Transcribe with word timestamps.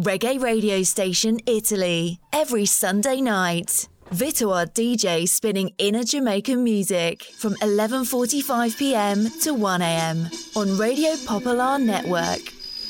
Reggae 0.00 0.40
radio 0.40 0.84
station 0.84 1.40
Italy. 1.44 2.20
Every 2.32 2.66
Sunday 2.66 3.20
night. 3.20 3.88
Vitoa 4.12 4.66
DJ 4.72 5.28
spinning 5.28 5.72
inner 5.76 6.04
Jamaican 6.04 6.62
music 6.62 7.24
from 7.24 7.56
11:45 7.56 8.78
p.m. 8.78 9.28
to 9.42 9.52
1 9.54 9.82
a.m. 9.82 10.30
on 10.54 10.78
Radio 10.78 11.16
Popular 11.26 11.80
Network. 11.80 12.38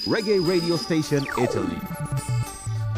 Reggae 0.04 0.46
radio 0.46 0.76
station 0.76 1.26
Italy. 1.38 1.80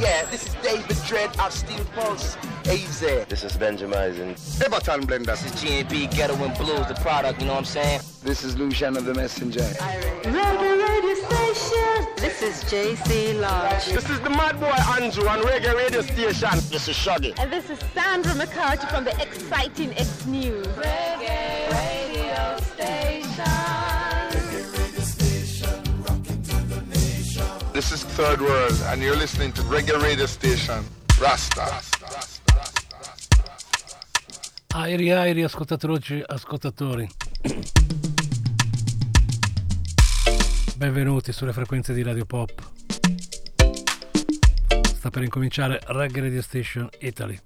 Yeah, 0.01 0.25
this 0.33 0.45
is 0.49 0.55
David 0.61 0.97
Dread 1.07 1.31
of 1.39 1.53
Steel 1.53 1.85
Pulse. 1.95 2.37
AZ. 2.71 3.01
This 3.01 3.43
is 3.43 3.57
Benjamin. 3.57 4.37
Everton 4.65 5.05
Blender. 5.05 5.27
This 5.27 5.45
is 5.45 5.61
G&B 5.61 6.07
Ghetto 6.07 6.35
and 6.45 6.57
Blues, 6.57 6.87
the 6.87 6.95
product, 7.01 7.41
you 7.41 7.47
know 7.47 7.55
what 7.55 7.59
I'm 7.59 7.65
saying? 7.65 8.01
This 8.23 8.45
is 8.45 8.57
Lucian 8.57 8.97
of 8.97 9.05
the 9.05 9.13
Messenger. 9.13 9.59
Reggae 9.59 10.89
Radio 10.89 11.15
Station. 11.15 12.07
This 12.17 12.43
is 12.43 12.63
JC 12.71 13.41
Lodge. 13.41 13.87
This 13.87 14.09
is 14.09 14.21
the 14.21 14.31
Mad 14.31 14.61
Boy 14.61 14.71
Andrew 15.03 15.27
on 15.27 15.41
Reggae 15.41 15.75
Radio 15.75 16.01
Station. 16.03 16.61
This 16.71 16.87
is 16.87 16.95
Shaggy. 16.95 17.35
And 17.39 17.53
this 17.53 17.69
is 17.71 17.81
Sandra 17.93 18.37
McCarthy 18.37 18.87
from 18.87 19.03
the 19.03 19.21
exciting 19.21 19.93
X 19.95 20.25
News. 20.27 20.65
Reggae 20.69 21.73
Radio 21.73 22.57
Station. 22.73 23.45
Reggae 24.31 24.79
Radio 24.79 25.03
Station 25.03 26.03
Rock 26.03 26.29
and 26.29 26.45
the 26.71 26.83
Nation. 26.87 27.73
This 27.73 27.91
is 27.91 28.05
Third 28.05 28.41
World, 28.41 28.81
and 28.87 29.03
you're 29.03 29.17
listening 29.17 29.51
to 29.55 29.63
Reggae 29.63 30.01
Radio 30.01 30.27
Station. 30.27 30.85
Rasta. 31.21 31.83
Airi 34.73 35.11
airi 35.11 35.43
ascoltatori 35.43 36.23
ascoltatori. 36.25 37.09
Benvenuti 40.77 41.33
sulle 41.33 41.53
frequenze 41.53 41.93
di 41.93 42.03
Radio 42.03 42.25
Pop. 42.25 42.53
Sta 44.95 45.11
per 45.11 45.25
incominciare 45.25 45.81
Reggae 45.87 46.21
Radio 46.21 46.41
Station 46.41 46.89
Italy. 47.01 47.37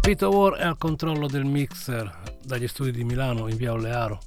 Peter 0.00 0.28
War 0.28 0.54
è 0.54 0.64
al 0.64 0.78
controllo 0.78 1.26
del 1.26 1.44
mixer 1.44 2.10
dagli 2.42 2.66
studi 2.66 2.90
di 2.90 3.04
Milano 3.04 3.48
in 3.48 3.56
via 3.58 3.72
Olearo. 3.72 4.18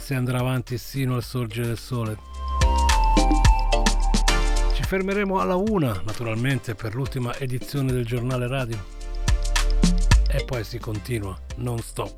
Si 0.00 0.12
andrà 0.12 0.40
avanti 0.40 0.76
sino 0.76 1.14
al 1.14 1.22
sorgere 1.22 1.68
del 1.68 1.78
sole 1.78 2.32
fermeremo 4.94 5.40
alla 5.40 5.56
una, 5.56 6.00
naturalmente, 6.04 6.76
per 6.76 6.94
l'ultima 6.94 7.36
edizione 7.38 7.90
del 7.90 8.06
giornale 8.06 8.46
radio. 8.46 8.78
E 10.28 10.44
poi 10.44 10.62
si 10.62 10.78
continua, 10.78 11.36
non 11.56 11.80
stop. 11.80 12.14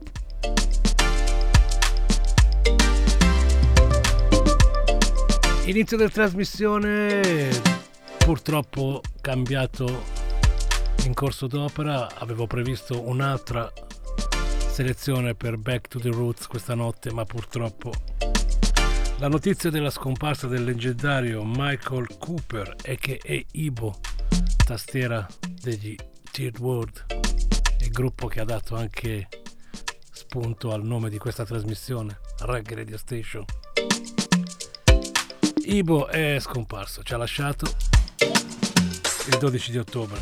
Inizio 5.64 5.96
della 5.96 6.10
trasmissione, 6.10 7.48
purtroppo 8.18 9.00
cambiato 9.22 10.02
in 11.06 11.14
corso 11.14 11.46
d'opera, 11.46 12.14
avevo 12.16 12.46
previsto 12.46 13.00
un'altra 13.08 13.72
selezione 14.70 15.34
per 15.34 15.56
Back 15.56 15.88
to 15.88 15.98
the 15.98 16.10
Roots 16.10 16.46
questa 16.46 16.74
notte, 16.74 17.10
ma 17.10 17.24
purtroppo 17.24 17.90
la 19.18 19.28
notizia 19.28 19.70
della 19.70 19.88
scomparsa 19.88 20.46
del 20.46 20.64
leggendario 20.64 21.42
Michael 21.42 22.18
Cooper 22.18 22.76
e 22.82 22.96
che 22.96 23.18
è 23.22 23.42
Ibo, 23.52 23.98
tastiera 24.64 25.26
degli 25.62 25.96
Tiered 26.30 26.58
World, 26.58 27.06
il 27.80 27.90
gruppo 27.90 28.26
che 28.26 28.40
ha 28.40 28.44
dato 28.44 28.76
anche 28.76 29.28
spunto 30.12 30.72
al 30.72 30.84
nome 30.84 31.08
di 31.08 31.16
questa 31.16 31.46
trasmissione, 31.46 32.20
Reg 32.40 32.74
Radio 32.74 32.98
Station. 32.98 33.44
Ibo 35.64 36.08
è 36.08 36.36
scomparso, 36.38 37.02
ci 37.02 37.14
ha 37.14 37.16
lasciato 37.16 37.66
il 38.18 39.38
12 39.38 39.70
di 39.70 39.78
ottobre. 39.78 40.20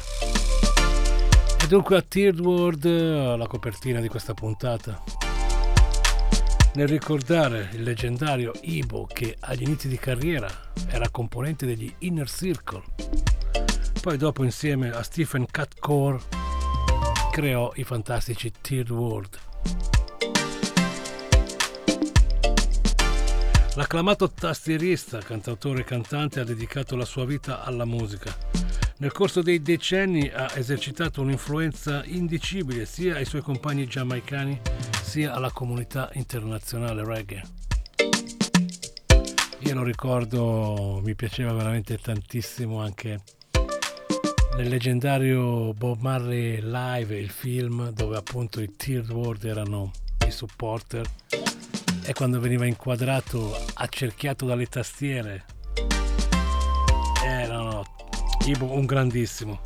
E 1.61 1.67
dunque 1.67 1.97
a 1.97 2.03
Tiered 2.03 2.39
World 2.39 2.85
la 3.37 3.47
copertina 3.49 4.01
di 4.01 4.09
questa 4.09 4.35
puntata 4.35 5.03
nel 6.75 6.89
ricordare 6.89 7.69
il 7.73 7.83
leggendario 7.83 8.53
Ibo 8.63 9.07
che 9.07 9.37
agli 9.41 9.63
inizi 9.63 9.89
di 9.89 9.97
carriera 9.97 10.49
era 10.89 11.09
componente 11.09 11.67
degli 11.67 11.93
Inner 11.99 12.29
Circle. 12.29 12.83
Poi 14.01 14.17
dopo 14.17 14.43
insieme 14.43 14.91
a 14.91 15.03
Stephen 15.03 15.47
Catcore 15.47 16.21
creò 17.31 17.73
i 17.77 17.85
fantastici 17.85 18.53
Third 18.61 18.91
World. 18.91 19.39
L'acclamato 23.77 24.31
tastierista, 24.31 25.19
cantautore 25.19 25.81
e 25.81 25.85
cantante 25.85 26.41
ha 26.41 26.45
dedicato 26.45 26.97
la 26.97 27.05
sua 27.05 27.25
vita 27.25 27.63
alla 27.63 27.85
musica. 27.85 28.64
Nel 28.97 29.13
corso 29.13 29.43
dei 29.43 29.61
decenni 29.61 30.29
ha 30.29 30.51
esercitato 30.55 31.21
un'influenza 31.21 32.05
indicibile 32.05 32.87
sia 32.87 33.17
ai 33.17 33.25
suoi 33.25 33.43
compagni 33.43 33.87
giamaicani 33.87 34.61
sia 35.03 35.35
alla 35.35 35.51
comunità 35.51 36.11
internazionale 36.15 37.05
reggae. 37.05 37.43
Io 39.59 39.75
lo 39.75 39.83
ricordo, 39.83 41.01
mi 41.03 41.15
piaceva 41.15 41.53
veramente 41.53 41.99
tantissimo 41.99 42.81
anche 42.81 43.21
nel 44.57 44.69
leggendario 44.69 45.75
Bob 45.75 46.01
Marley 46.01 46.61
Live, 46.63 47.19
il 47.19 47.31
film 47.31 47.91
dove 47.91 48.17
appunto 48.17 48.61
i 48.61 48.77
Teared 48.77 49.11
World 49.11 49.43
erano 49.45 49.91
i 50.25 50.31
supporter 50.31 51.05
e 52.05 52.13
quando 52.13 52.39
veniva 52.39 52.65
inquadrato 52.65 53.57
accerchiato 53.75 54.47
dalle 54.47 54.67
tastiere 54.67 55.45
un 58.47 58.85
grandissimo 58.85 59.61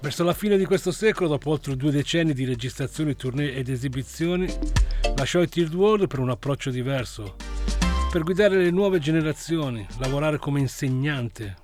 Verso 0.00 0.24
la 0.24 0.34
fine 0.34 0.56
di 0.56 0.64
questo 0.64 0.92
secolo, 0.92 1.28
dopo 1.28 1.50
oltre 1.50 1.76
due 1.76 1.90
decenni 1.90 2.32
di 2.32 2.44
registrazioni, 2.46 3.16
tournée 3.16 3.54
ed 3.54 3.68
esibizioni, 3.68 4.46
lasciò 5.14 5.42
i 5.42 5.48
Third 5.48 5.74
World 5.74 6.06
per 6.06 6.20
un 6.20 6.30
approccio 6.30 6.70
diverso, 6.70 7.36
per 8.10 8.22
guidare 8.22 8.56
le 8.56 8.70
nuove 8.70 8.98
generazioni, 8.98 9.86
lavorare 9.98 10.38
come 10.38 10.60
insegnante 10.60 11.56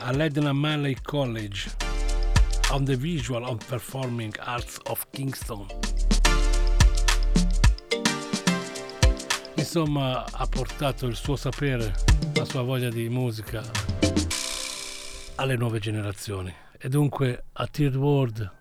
all'Edna 0.00 0.52
Manley 0.52 0.96
College 1.02 1.70
on 2.70 2.84
the 2.84 2.96
Visual 2.96 3.44
and 3.44 3.64
Performing 3.64 4.34
Arts 4.38 4.78
of 4.84 5.06
Kingston. 5.10 5.66
Insomma, 9.62 10.24
ha 10.24 10.46
portato 10.46 11.06
il 11.06 11.14
suo 11.14 11.36
sapere, 11.36 11.94
la 12.34 12.44
sua 12.44 12.62
voglia 12.62 12.88
di 12.88 13.08
musica 13.08 13.62
alle 15.36 15.56
nuove 15.56 15.78
generazioni. 15.78 16.52
E 16.76 16.88
dunque 16.88 17.44
a 17.52 17.68
Third 17.68 17.94
World 17.94 18.52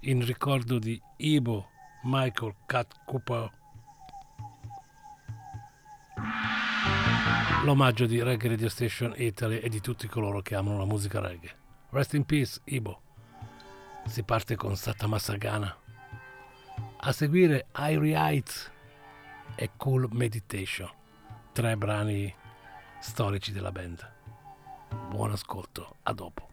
in 0.00 0.26
ricordo 0.26 0.80
di 0.80 1.00
Ibo 1.18 1.68
Michael 2.02 2.56
Cat 2.66 2.92
Cooper 3.06 3.52
l'omaggio 7.62 8.06
di 8.06 8.20
Reggae 8.20 8.48
Radio 8.48 8.68
Station 8.68 9.14
Italy 9.16 9.58
e 9.58 9.68
di 9.68 9.80
tutti 9.80 10.08
coloro 10.08 10.42
che 10.42 10.56
amano 10.56 10.78
la 10.78 10.86
musica 10.86 11.20
reggae. 11.20 11.54
Rest 11.90 12.14
in 12.14 12.24
Peace 12.24 12.60
Ibo. 12.64 13.00
Si 14.06 14.24
parte 14.24 14.56
con 14.56 14.74
Satama 14.74 15.20
Sagana 15.20 15.72
a 16.96 17.12
seguire 17.12 17.66
Irie 17.76 18.16
Heights 18.16 18.71
e 19.54 19.70
Cool 19.76 20.08
Meditation 20.12 20.90
tre 21.52 21.76
brani 21.76 22.34
storici 23.00 23.52
della 23.52 23.72
band. 23.72 24.12
Buon 25.08 25.32
ascolto 25.32 25.96
a 26.02 26.12
dopo 26.12 26.51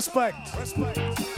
Respect. 0.00 0.56
Respect. 0.58 1.29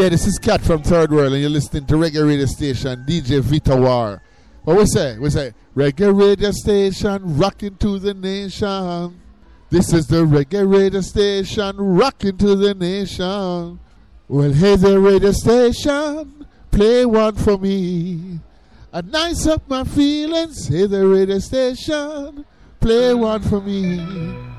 Yeah, 0.00 0.08
this 0.08 0.26
is 0.26 0.38
Cat 0.38 0.62
from 0.62 0.82
Third 0.82 1.12
World, 1.12 1.34
and 1.34 1.42
you're 1.42 1.50
listening 1.50 1.84
to 1.84 1.94
Reggae 1.96 2.26
Radio 2.26 2.46
Station, 2.46 3.04
DJ 3.06 3.42
Vita 3.42 3.76
War. 3.76 4.22
What 4.64 4.78
we 4.78 4.86
say? 4.86 5.18
We 5.18 5.28
say, 5.28 5.52
Reggae 5.76 6.18
Radio 6.18 6.52
Station, 6.52 7.36
rocking 7.36 7.76
to 7.76 7.98
the 7.98 8.14
nation. 8.14 9.20
This 9.68 9.92
is 9.92 10.06
the 10.06 10.24
Reggae 10.24 10.66
Radio 10.66 11.02
Station, 11.02 11.76
rocking 11.76 12.38
to 12.38 12.56
the 12.56 12.74
nation. 12.74 13.78
Well, 14.26 14.52
hey 14.54 14.76
there, 14.76 15.00
radio 15.00 15.32
station, 15.32 16.46
play 16.70 17.04
one 17.04 17.34
for 17.34 17.58
me. 17.58 18.40
A 18.94 19.02
nice 19.02 19.46
up 19.46 19.68
my 19.68 19.84
feelings, 19.84 20.66
hey 20.66 20.86
there, 20.86 21.08
radio 21.08 21.40
station, 21.40 22.46
play 22.80 23.12
one 23.12 23.42
for 23.42 23.60
me. 23.60 24.49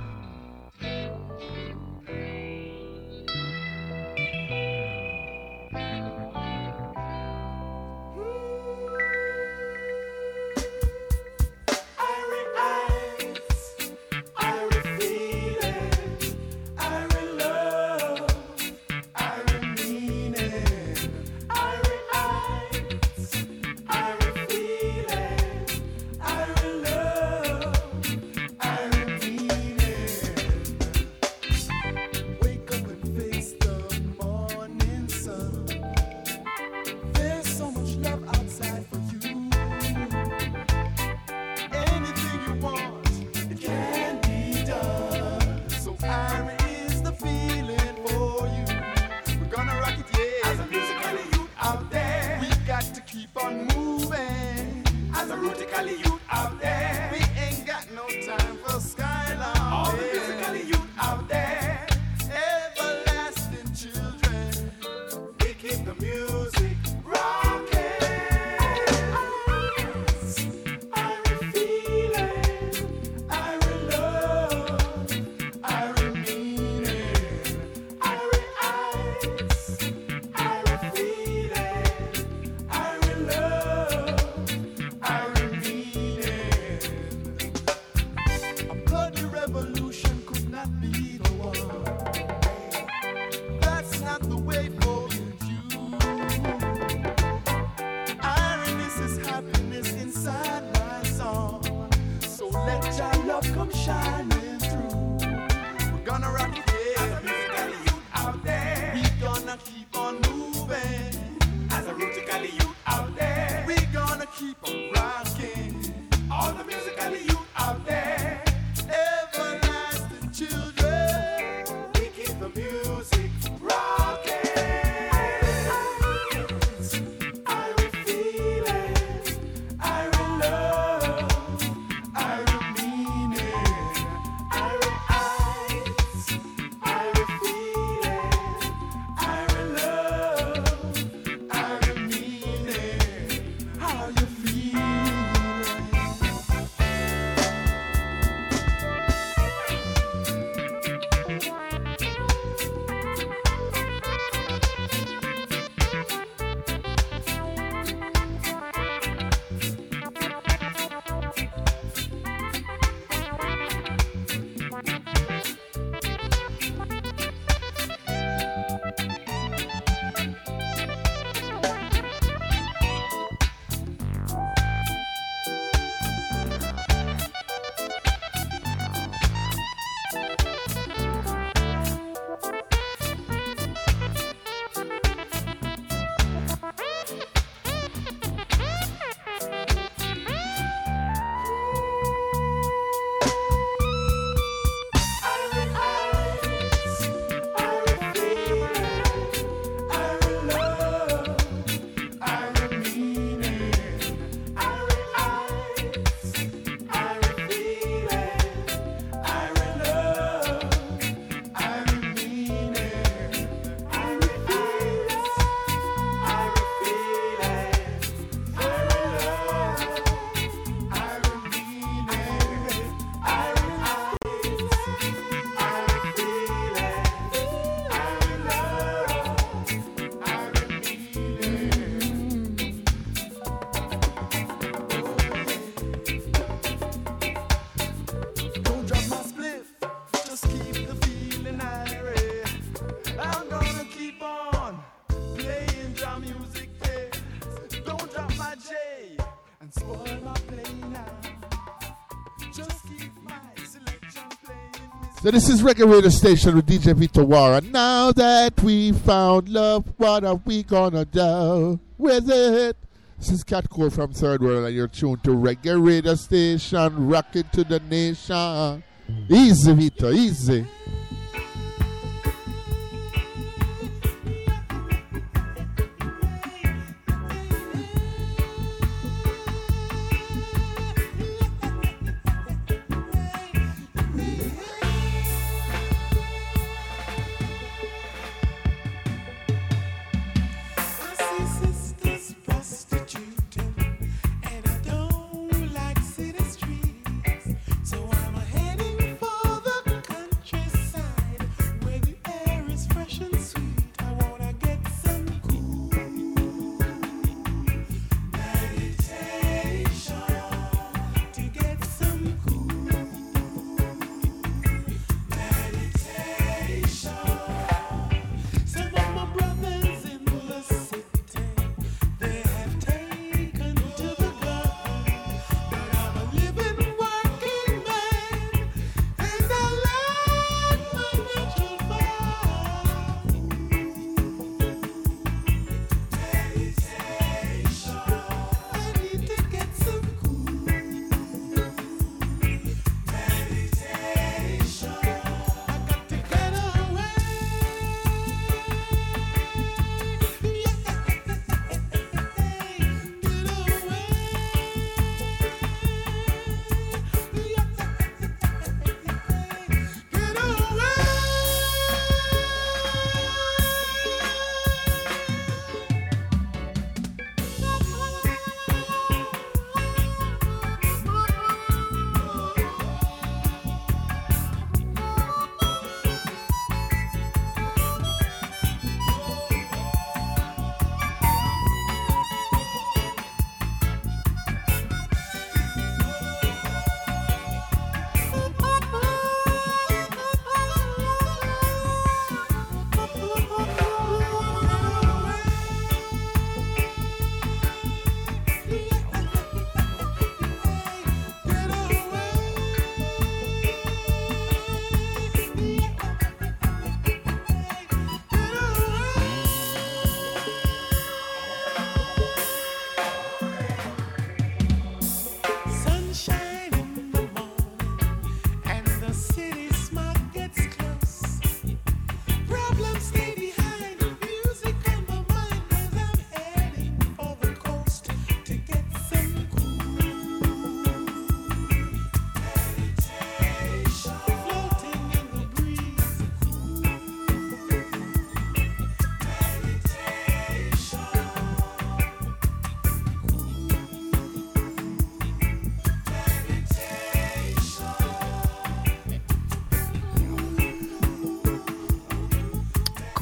This 255.32 255.48
is 255.48 255.62
Reggae 255.62 255.90
Radio 255.90 256.10
Station 256.10 256.56
with 256.56 256.66
DJ 256.66 256.94
Vito 256.94 257.26
Wara. 257.26 257.64
Now 257.72 258.12
that 258.12 258.62
we 258.62 258.92
found 258.92 259.48
love, 259.48 259.86
what 259.96 260.26
are 260.26 260.36
we 260.44 260.62
gonna 260.64 261.06
do 261.06 261.80
with 261.98 262.30
it? 262.30 262.76
This 263.18 263.30
is 263.30 263.44
Cat 263.44 263.70
Cole 263.70 263.90
from 263.90 264.12
Third 264.12 264.42
World, 264.42 264.66
and 264.66 264.76
you're 264.76 264.90
tuned 264.90 265.24
to 265.24 265.30
Reggae 265.30 265.82
Radio 265.82 266.16
Station, 266.16 267.08
rocking 267.08 267.46
to 267.54 267.64
the 267.64 267.80
nation. 267.80 268.84
Easy, 269.30 269.74
Vito, 269.74 270.12
easy. 270.12 270.68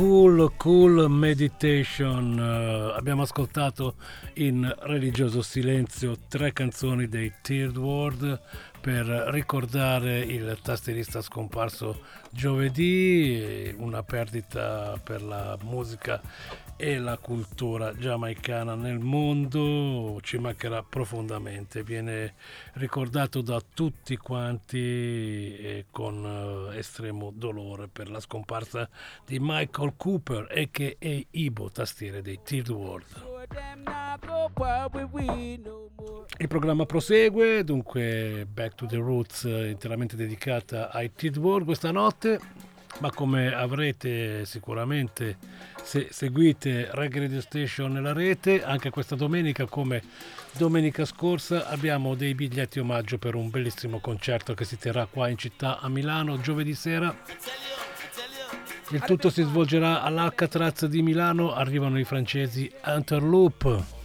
Cool, 0.10 0.54
cool 0.58 1.08
meditation. 1.08 2.36
Uh, 2.36 2.98
abbiamo 2.98 3.22
ascoltato 3.22 3.94
in 4.38 4.68
religioso 4.80 5.44
silenzio 5.44 6.18
tre 6.28 6.52
canzoni 6.52 7.08
dei 7.08 7.32
Third 7.44 7.78
World 7.78 8.42
per 8.82 9.06
ricordare 9.06 10.18
il 10.22 10.58
tastierista 10.64 11.22
scomparso 11.22 12.02
giovedì, 12.32 13.72
una 13.78 14.02
perdita 14.02 15.00
per 15.04 15.22
la 15.22 15.56
musica 15.62 16.20
e 16.82 16.98
la 16.98 17.18
cultura 17.18 17.94
giamaicana 17.94 18.74
nel 18.74 19.00
mondo 19.00 20.18
ci 20.22 20.38
mancherà 20.38 20.82
profondamente, 20.82 21.84
viene 21.84 22.36
ricordato 22.76 23.42
da 23.42 23.62
tutti 23.74 24.16
quanti 24.16 24.78
e 24.78 25.88
con 25.92 26.24
uh, 26.24 26.72
estremo 26.72 27.34
dolore 27.36 27.90
per 27.90 28.10
la 28.10 28.22
scomparsa 28.22 28.88
di 29.26 29.40
Michael 29.42 29.96
Cooper 29.98 30.48
e 30.50 30.70
che 30.72 30.96
è 30.98 31.22
Ibo, 31.32 31.70
tastiere 31.70 32.22
dei 32.22 32.40
Third 32.42 32.70
World. 32.70 33.28
Il 36.38 36.48
programma 36.48 36.86
prosegue, 36.86 37.66
dunque 37.66 38.48
Back 38.50 38.76
to 38.76 38.86
the 38.86 38.96
Roots 38.96 39.44
interamente 39.44 40.16
dedicata 40.16 40.92
ai 40.92 41.12
Third 41.12 41.36
World 41.36 41.66
questa 41.66 41.92
notte 41.92 42.59
ma 43.00 43.12
come 43.12 43.54
avrete 43.54 44.46
sicuramente 44.46 45.38
se 45.82 46.08
seguite 46.12 46.90
Reggae 46.92 47.22
Radio 47.22 47.42
Station 47.42 47.94
nella 47.94 48.14
rete, 48.14 48.64
anche 48.64 48.90
questa 48.90 49.16
domenica 49.16 49.66
come 49.66 50.02
domenica 50.58 51.06
scorsa 51.06 51.68
abbiamo 51.68 52.16
dei 52.16 52.34
biglietti 52.36 52.80
omaggio 52.80 53.18
per 53.18 53.36
un 53.36 53.50
bellissimo 53.50 54.00
concerto 54.00 54.54
che 54.54 54.66
si 54.66 54.78
terrà 54.78 55.06
qua 55.06 55.30
in 55.30 55.38
città 55.38 55.80
a 55.80 55.88
Milano 55.88 56.40
giovedì 56.42 56.74
sera. 56.74 57.16
Il 58.92 59.02
tutto 59.02 59.30
si 59.30 59.44
svolgerà 59.44 60.02
all'Alcatraz 60.02 60.86
di 60.88 61.02
Milano, 61.04 61.54
arrivano 61.54 62.00
i 62.00 62.04
francesi 62.04 62.72
Interloop 62.86 63.98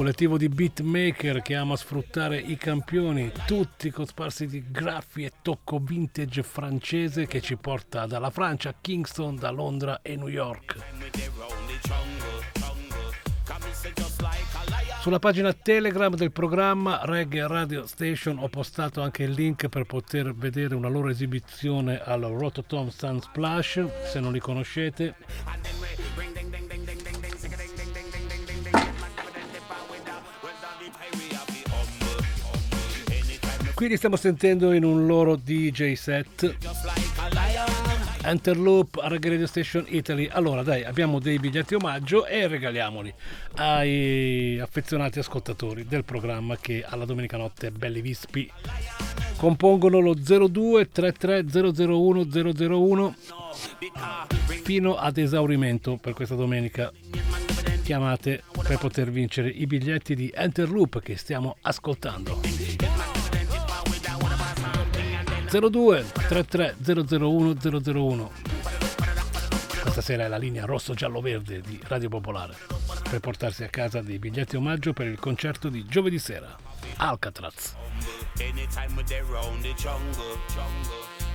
collettivo 0.00 0.38
di 0.38 0.48
beatmaker 0.48 1.42
che 1.42 1.54
ama 1.54 1.76
sfruttare 1.76 2.38
i 2.38 2.56
campioni, 2.56 3.30
tutti 3.46 3.90
cosparsi 3.90 4.46
di 4.46 4.64
graffi 4.70 5.24
e 5.24 5.32
tocco 5.42 5.78
vintage 5.78 6.42
francese 6.42 7.26
che 7.26 7.42
ci 7.42 7.56
porta 7.56 8.06
dalla 8.06 8.30
Francia 8.30 8.70
a 8.70 8.74
Kingston, 8.80 9.36
da 9.36 9.50
Londra 9.50 10.00
e 10.00 10.16
New 10.16 10.28
York. 10.28 10.78
Sulla 15.00 15.18
pagina 15.18 15.52
Telegram 15.52 16.14
del 16.14 16.32
programma 16.32 17.00
Reggae 17.04 17.46
Radio 17.46 17.86
Station 17.86 18.38
ho 18.38 18.48
postato 18.48 19.02
anche 19.02 19.24
il 19.24 19.32
link 19.32 19.68
per 19.68 19.84
poter 19.84 20.34
vedere 20.34 20.74
una 20.74 20.88
loro 20.88 21.08
esibizione 21.08 22.00
al 22.02 22.22
Rototom 22.22 22.88
Sunsplash, 22.88 23.86
se 24.10 24.20
non 24.20 24.32
li 24.32 24.40
conoscete. 24.40 25.14
Qui 33.80 33.88
li 33.88 33.96
stiamo 33.96 34.16
sentendo 34.16 34.72
in 34.72 34.84
un 34.84 35.06
loro 35.06 35.36
DJ 35.36 35.94
set. 35.94 36.54
Enterloop 38.22 38.98
a 39.02 39.08
Radio 39.08 39.46
Station 39.46 39.86
Italy. 39.88 40.28
Allora, 40.30 40.62
dai, 40.62 40.84
abbiamo 40.84 41.18
dei 41.18 41.38
biglietti 41.38 41.74
omaggio 41.74 42.26
e 42.26 42.46
regaliamoli 42.46 43.10
ai 43.54 44.60
affezionati 44.60 45.18
ascoltatori 45.18 45.86
del 45.86 46.04
programma 46.04 46.58
che 46.58 46.84
alla 46.86 47.06
domenica 47.06 47.38
notte 47.38 47.70
belli 47.70 48.02
vispi 48.02 48.52
compongono 49.38 49.98
lo 50.00 50.12
0233 50.12 51.46
001 51.50 52.26
001 52.30 53.16
fino 54.62 54.96
ad 54.96 55.16
esaurimento 55.16 55.96
per 55.96 56.12
questa 56.12 56.34
domenica 56.34 56.92
chiamate 57.82 58.42
per 58.62 58.76
poter 58.76 59.10
vincere 59.10 59.48
i 59.48 59.64
biglietti 59.66 60.14
di 60.14 60.30
Enterloop 60.34 61.00
che 61.00 61.16
stiamo 61.16 61.56
ascoltando 61.62 62.89
02 65.50 66.04
33 66.28 66.76
001 66.80 67.56
001 67.60 68.30
questa 69.82 70.00
sera 70.00 70.24
è 70.24 70.28
la 70.28 70.36
linea 70.36 70.64
rosso 70.64 70.94
giallo 70.94 71.20
verde 71.20 71.60
di 71.60 71.80
Radio 71.88 72.08
Popolare 72.08 72.54
per 73.10 73.18
portarsi 73.18 73.64
a 73.64 73.68
casa 73.68 74.00
dei 74.00 74.20
biglietti 74.20 74.54
omaggio 74.54 74.92
per 74.92 75.08
il 75.08 75.18
concerto 75.18 75.68
di 75.68 75.84
giovedì 75.86 76.20
sera 76.20 76.56
Alcatraz. 76.98 77.74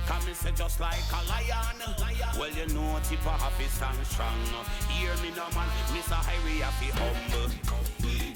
Come 0.06 0.34
say 0.34 0.52
just 0.52 0.78
like 0.78 0.96
a 1.10 1.20
lion. 1.26 1.76
Well, 2.38 2.50
you 2.50 2.66
know, 2.68 2.98
tip 3.02 3.18
happy 3.18 3.64
stand 3.64 4.06
strong. 4.06 4.38
Hear 4.88 5.10
me 5.16 5.30
no 5.34 5.48
man, 5.52 5.66
a 5.66 6.14
highway 6.14 6.60
happy 6.60 6.90
humble. 6.94 7.50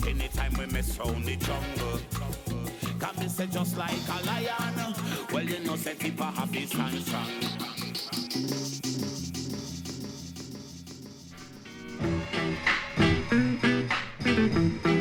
Anytime 0.08 0.52
we 0.58 0.66
mess 0.66 0.98
round 0.98 1.24
the 1.24 1.36
jungle. 1.36 2.79
Come 3.00 3.28
say 3.28 3.46
just 3.46 3.78
like 3.78 3.92
a 3.92 4.26
lion. 4.26 4.94
Well, 5.32 5.44
you 5.44 5.60
know, 5.60 5.76
say 5.76 5.94
tip 5.94 6.20
of 6.20 6.36
happy 6.36 6.66
stand 6.66 7.02
strong. 7.02 7.26
Mm-hmm. 14.20 14.99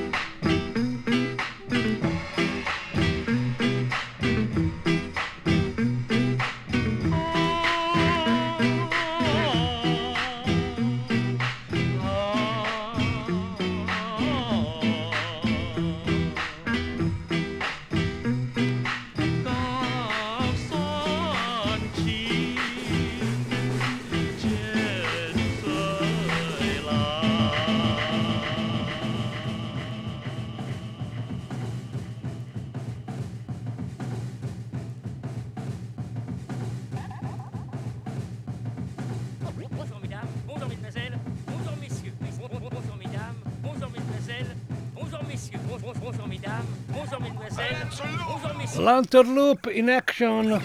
L'Unterloop 48.90 49.70
in 49.72 49.92
action. 49.92 50.60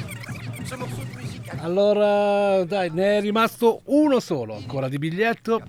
Allora 1.59 2.65
dai 2.65 2.89
ne 2.91 3.19
è 3.19 3.21
rimasto 3.21 3.83
uno 3.85 4.19
solo 4.19 4.57
ancora 4.57 4.89
di 4.89 4.97
biglietto. 4.97 5.61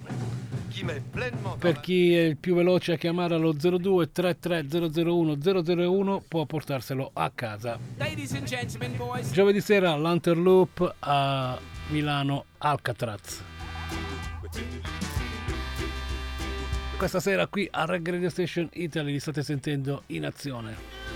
Per 1.60 1.82
chi 1.82 2.16
è 2.16 2.22
il 2.22 2.38
più 2.38 2.56
veloce 2.56 2.94
a 2.94 2.96
chiamare 2.96 3.36
allo 3.36 3.52
02 3.52 4.10
33 4.10 4.68
001 4.70 5.38
001 5.38 6.24
può 6.26 6.46
portarselo 6.46 7.12
a 7.12 7.30
casa. 7.36 7.78
Giovedì 9.34 9.60
sera 9.60 9.94
l'Unterloop 9.98 10.96
a 11.00 11.60
Milano 11.90 12.46
Alcatraz. 12.60 13.44
Questa 16.98 17.20
sera 17.20 17.48
qui 17.48 17.68
a 17.70 17.84
Reggae 17.84 18.12
Radio 18.14 18.30
Station 18.30 18.70
Italy 18.72 19.12
li 19.12 19.20
state 19.20 19.44
sentendo 19.44 20.04
in 20.08 20.26
azione 20.26 21.15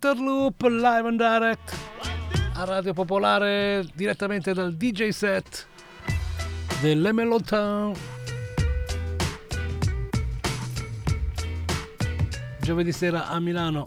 Interloop 0.00 0.62
live 0.62 1.08
and 1.08 1.18
direct 1.18 1.74
a 2.54 2.64
Radio 2.64 2.92
Popolare 2.92 3.84
direttamente 3.94 4.52
dal 4.54 4.76
DJ 4.76 5.08
set 5.08 5.66
dell'Emelot 6.80 7.42
Town. 7.44 7.94
Giovedì 12.60 12.92
sera 12.92 13.26
a 13.26 13.40
Milano. 13.40 13.86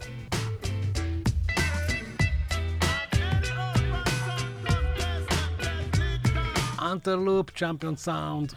Interloop 6.78 7.52
Champion 7.54 7.96
Sound. 7.96 8.54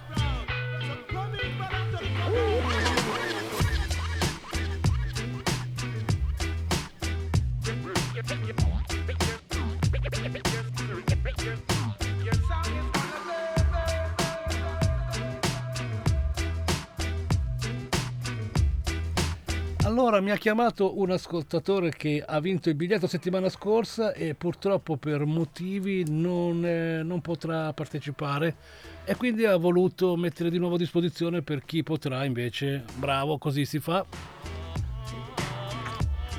Allora 20.06 20.22
mi 20.22 20.30
ha 20.30 20.38
chiamato 20.38 21.00
un 21.00 21.10
ascoltatore 21.10 21.90
che 21.90 22.24
ha 22.24 22.40
vinto 22.40 22.70
il 22.70 22.76
biglietto 22.76 23.08
settimana 23.08 23.50
scorsa 23.50 24.14
e 24.14 24.36
purtroppo 24.36 24.98
per 24.98 25.26
motivi 25.26 26.06
non, 26.08 26.64
eh, 26.64 27.02
non 27.02 27.22
potrà 27.22 27.74
partecipare 27.74 28.56
e 29.04 29.16
quindi 29.16 29.46
ha 29.46 29.58
voluto 29.58 30.16
mettere 30.16 30.52
di 30.52 30.60
nuovo 30.60 30.76
a 30.76 30.78
disposizione 30.78 31.42
per 31.42 31.66
chi 31.66 31.82
potrà 31.82 32.24
invece. 32.24 32.84
Bravo, 32.98 33.40
così 33.40 33.66
si 33.66 33.80
fa. 33.80 34.06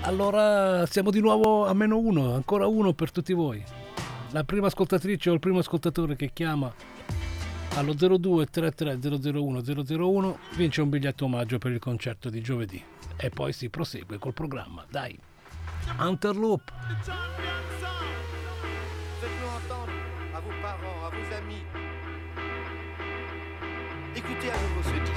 Allora 0.03 0.87
siamo 0.87 1.11
di 1.11 1.19
nuovo 1.19 1.67
a 1.67 1.75
meno 1.75 1.99
uno, 1.99 2.35
ancora 2.35 2.69
uno 2.69 2.93
per 2.93 3.11
tutti 3.11 3.33
voi. 3.33 3.61
La 4.31 4.45
prima 4.45 4.69
ascoltatrice 4.69 5.31
o 5.31 5.33
il 5.33 5.41
primo 5.41 5.59
ascoltatore 5.59 6.15
che 6.15 6.31
chiama 6.33 6.73
allo 7.75 7.95
02 7.95 8.47
33 8.47 9.01
001 9.03 9.63
001 9.89 10.39
vince 10.55 10.83
un 10.83 10.89
biglietto 10.89 11.25
omaggio 11.25 11.59
per 11.59 11.73
il 11.73 11.81
concerto 11.81 12.31
di 12.31 12.41
giovedì 12.41 12.95
e 13.17 13.31
poi 13.31 13.53
si 13.53 13.69
prosegue 13.69 14.19
col 14.19 14.33
programma. 14.33 14.85
Dai, 14.91 15.19
Interloop. 15.99 16.73
Écoutez 24.15 24.51
à 24.51 24.61
nouveau 24.61 24.83
ce 24.83 24.99
disque. 25.05 25.16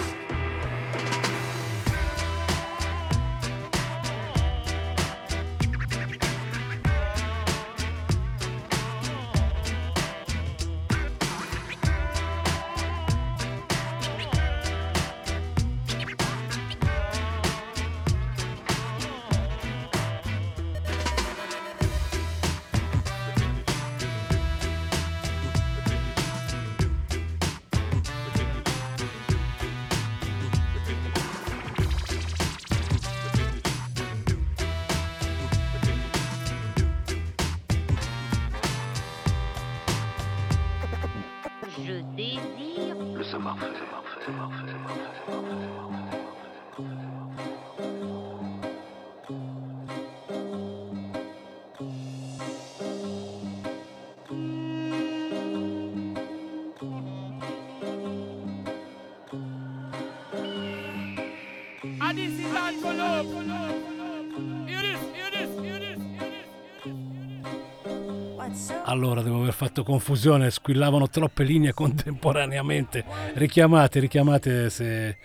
Allora, 68.89 69.21
devo 69.21 69.41
aver 69.41 69.53
fatto 69.53 69.83
confusione, 69.83 70.49
squillavano 70.49 71.07
troppe 71.09 71.43
linee 71.43 71.73
contemporaneamente. 71.77 73.05
Richiamate, 73.35 73.99
richiamate 73.99 74.71
se 74.71 75.17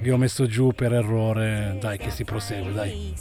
vi 0.00 0.10
ho 0.10 0.16
messo 0.16 0.46
giù 0.46 0.70
per 0.70 0.92
errore. 0.92 1.76
Dai, 1.80 1.98
che 1.98 2.10
si 2.10 2.24
prosegue, 2.24 2.72
dai. 2.72 3.14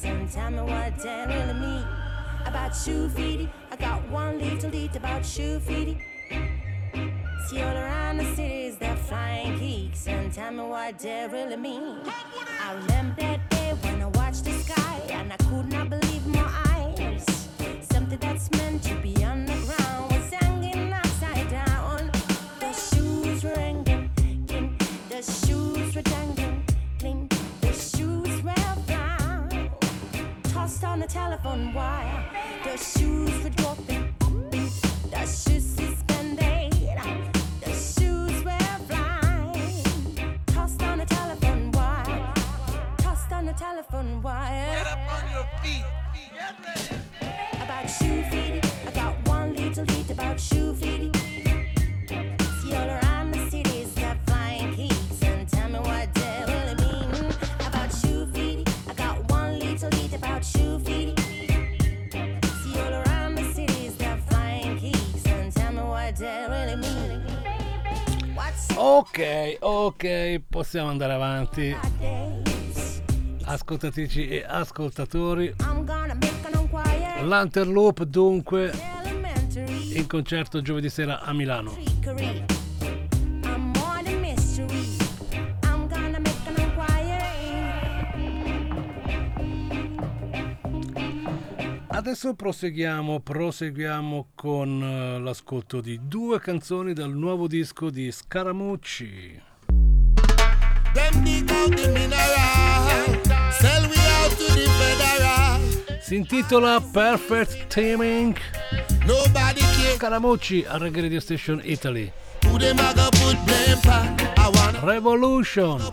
See 7.48 7.62
all 7.62 7.76
around 7.76 8.20
the 8.20 8.36
cities 8.36 8.78
they're 8.78 8.96
flying 8.96 9.58
geeks 9.58 10.06
and 10.06 10.32
tell 10.32 10.52
me 10.52 10.62
what 10.62 11.00
they 11.00 11.28
really 11.32 11.58
mean. 11.58 11.98
I 12.06 12.74
remember 12.76 13.22
that 13.22 13.50
day 13.50 13.74
when 13.82 14.04
I 14.04 14.06
watched 14.06 14.44
the 14.44 14.52
sky 14.52 15.02
and 15.10 15.34
I 15.34 15.38
could 15.50 15.72
not 15.72 15.90
believe 15.90 16.28
my 16.28 16.46
eyes. 16.68 17.26
Something 17.90 18.20
that's 18.20 18.52
meant 18.52 18.84
to 18.84 18.94
be 19.02 19.09
tossed 30.80 30.92
on 30.92 31.00
the 31.00 31.08
telephone 31.08 31.74
wire. 31.74 32.26
The 32.64 32.78
shoes 32.78 33.44
were 33.44 33.50
dropping. 33.50 34.14
The 35.12 35.26
shoes 35.26 35.66
suspended. 35.76 36.72
The 37.62 37.74
shoes 37.74 38.44
were 38.46 38.78
flying. 38.88 40.40
Tossed 40.48 40.82
on 40.84 41.00
the 41.00 41.06
telephone 41.06 41.72
wire. 41.72 42.34
Tossed 42.98 43.32
on 43.34 43.50
a 43.50 43.54
telephone 43.54 44.22
wire. 44.22 44.89
Ok, 68.82 69.58
ok, 69.60 70.42
possiamo 70.48 70.90
andare 70.90 71.12
avanti. 71.12 71.76
Ascoltatrici 73.44 74.30
e 74.30 74.46
ascoltatori. 74.48 75.54
L'Anterloop 77.26 78.04
dunque 78.04 78.72
in 79.94 80.08
concerto 80.08 80.62
giovedì 80.62 80.90
sera 80.90 81.20
a 81.20 81.34
Milano. 81.34 81.76
Adesso 92.00 92.34
proseguiamo, 92.34 93.20
proseguiamo 93.20 94.30
con 94.34 94.82
eh, 94.82 95.20
l'ascolto 95.20 95.82
di 95.82 96.00
due 96.02 96.40
canzoni 96.40 96.94
dal 96.94 97.12
nuovo 97.12 97.46
disco 97.46 97.90
di 97.90 98.10
Scaramucci. 98.10 99.42
Si 106.00 106.16
intitola 106.16 106.80
Perfect 106.80 107.68
Teaming. 107.68 108.38
Scaramucci 109.98 110.64
a 110.66 110.78
Reggae 110.78 111.02
Radio 111.02 111.20
Station 111.20 111.60
Italy. 111.66 112.10
Revolution. 114.84 115.92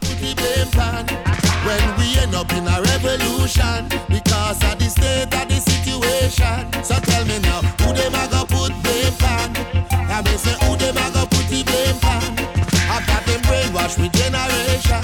When 1.66 1.82
we 1.98 2.16
end 2.22 2.34
up 2.34 2.52
in 2.52 2.62
a 2.62 2.78
revolution 2.94 3.90
because 4.08 4.62
of 4.62 4.78
the 4.78 4.86
state 4.88 5.34
of 5.34 5.48
the 5.50 5.58
situation. 5.58 6.62
So 6.84 6.94
tell 7.02 7.24
me 7.26 7.40
now, 7.40 7.60
who 7.82 7.92
them 7.92 8.14
a 8.14 8.24
go 8.30 8.46
put 8.46 8.70
the 8.70 8.78
blame 8.86 9.18
on? 9.18 9.50
I 9.90 10.22
mean 10.22 10.38
say 10.38 10.54
who 10.62 10.76
them 10.78 10.96
a 10.96 11.10
go 11.10 11.26
put 11.26 11.46
the 11.50 11.66
blame 11.66 11.98
pan? 11.98 12.38
After 12.86 13.18
them 13.26 13.42
brainwash 13.50 13.98
with 13.98 14.14
generation. 14.14 15.02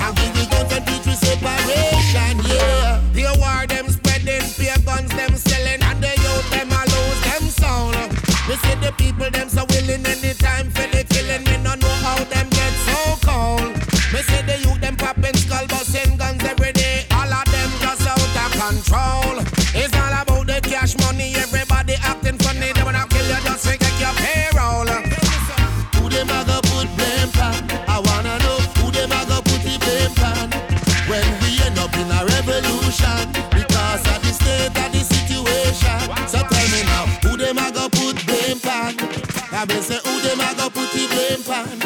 And 0.00 0.16
give 0.16 0.32
the 0.32 0.48
guns 0.48 0.72
and 0.72 0.84
teach 0.88 1.04
we 1.04 1.12
separation, 1.12 2.40
yeah. 2.48 2.98
The 3.12 3.28
war 3.36 3.66
them 3.68 3.92
spreading, 3.92 4.42
fear 4.48 4.74
guns 4.88 5.12
them 5.12 5.36
selling, 5.36 5.82
and 5.84 6.00
the 6.02 6.12
youth 6.24 6.48
them 6.56 6.72
a 6.72 6.82
lose 6.88 7.20
them 7.28 7.44
sound. 7.52 8.16
We 8.48 8.56
see 8.64 8.76
the 8.80 8.92
people 8.96 9.30
them 9.30 9.48
I 39.62 39.80
say 39.80 39.94
who 40.02 40.18
them 40.26 40.42
a 40.42 40.50
go 40.58 40.66
put 40.74 40.90
the 40.90 41.06
blame 41.06 41.38
pan? 41.46 41.78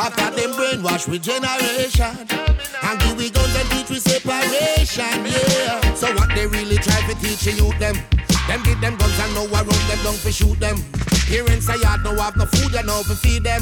After 0.00 0.32
them 0.32 0.56
brainwash 0.56 1.04
with 1.12 1.20
generation 1.20 2.16
and 2.24 2.96
give 3.04 3.18
we 3.20 3.28
guns 3.28 3.52
and 3.52 3.68
teach 3.68 3.90
we 3.90 4.00
separation, 4.00 5.28
yeah. 5.28 5.92
So 5.92 6.08
what 6.16 6.32
they 6.34 6.46
really 6.46 6.76
try 6.80 6.96
to 7.04 7.12
teach 7.20 7.44
youth 7.52 7.78
them? 7.78 8.00
Them 8.48 8.62
give 8.64 8.80
them 8.80 8.96
guns 8.96 9.20
and 9.20 9.34
know 9.34 9.44
around 9.44 9.68
them 9.68 10.00
down 10.08 10.16
for 10.16 10.32
shoot 10.32 10.58
them. 10.58 10.80
Parents 11.28 11.66
say 11.66 11.76
yard 11.84 12.00
no 12.02 12.16
have 12.16 12.34
no 12.38 12.46
food, 12.46 12.72
you 12.72 12.82
know, 12.88 13.04
to 13.04 13.12
feed 13.12 13.44
them. 13.44 13.60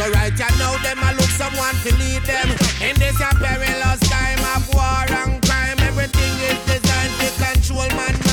So 0.00 0.08
right 0.16 0.32
you 0.32 0.50
now, 0.56 0.80
them 0.80 0.96
a 1.04 1.12
look 1.12 1.28
someone 1.36 1.76
to 1.84 1.92
lead 2.00 2.24
them. 2.24 2.48
In 2.80 2.96
this 2.96 3.20
a 3.20 3.28
perilous 3.36 4.00
time 4.08 4.40
of 4.56 4.64
war 4.72 5.04
and 5.20 5.36
crime, 5.44 5.76
everything 5.84 6.32
is 6.48 6.56
designed 6.64 7.12
to 7.20 7.28
control 7.36 7.92
man 7.92 8.31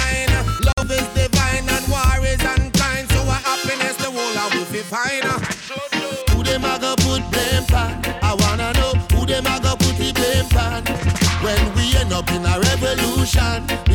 up 12.14 12.32
in 12.32 12.46
a 12.46 12.60
revolution 12.60 13.89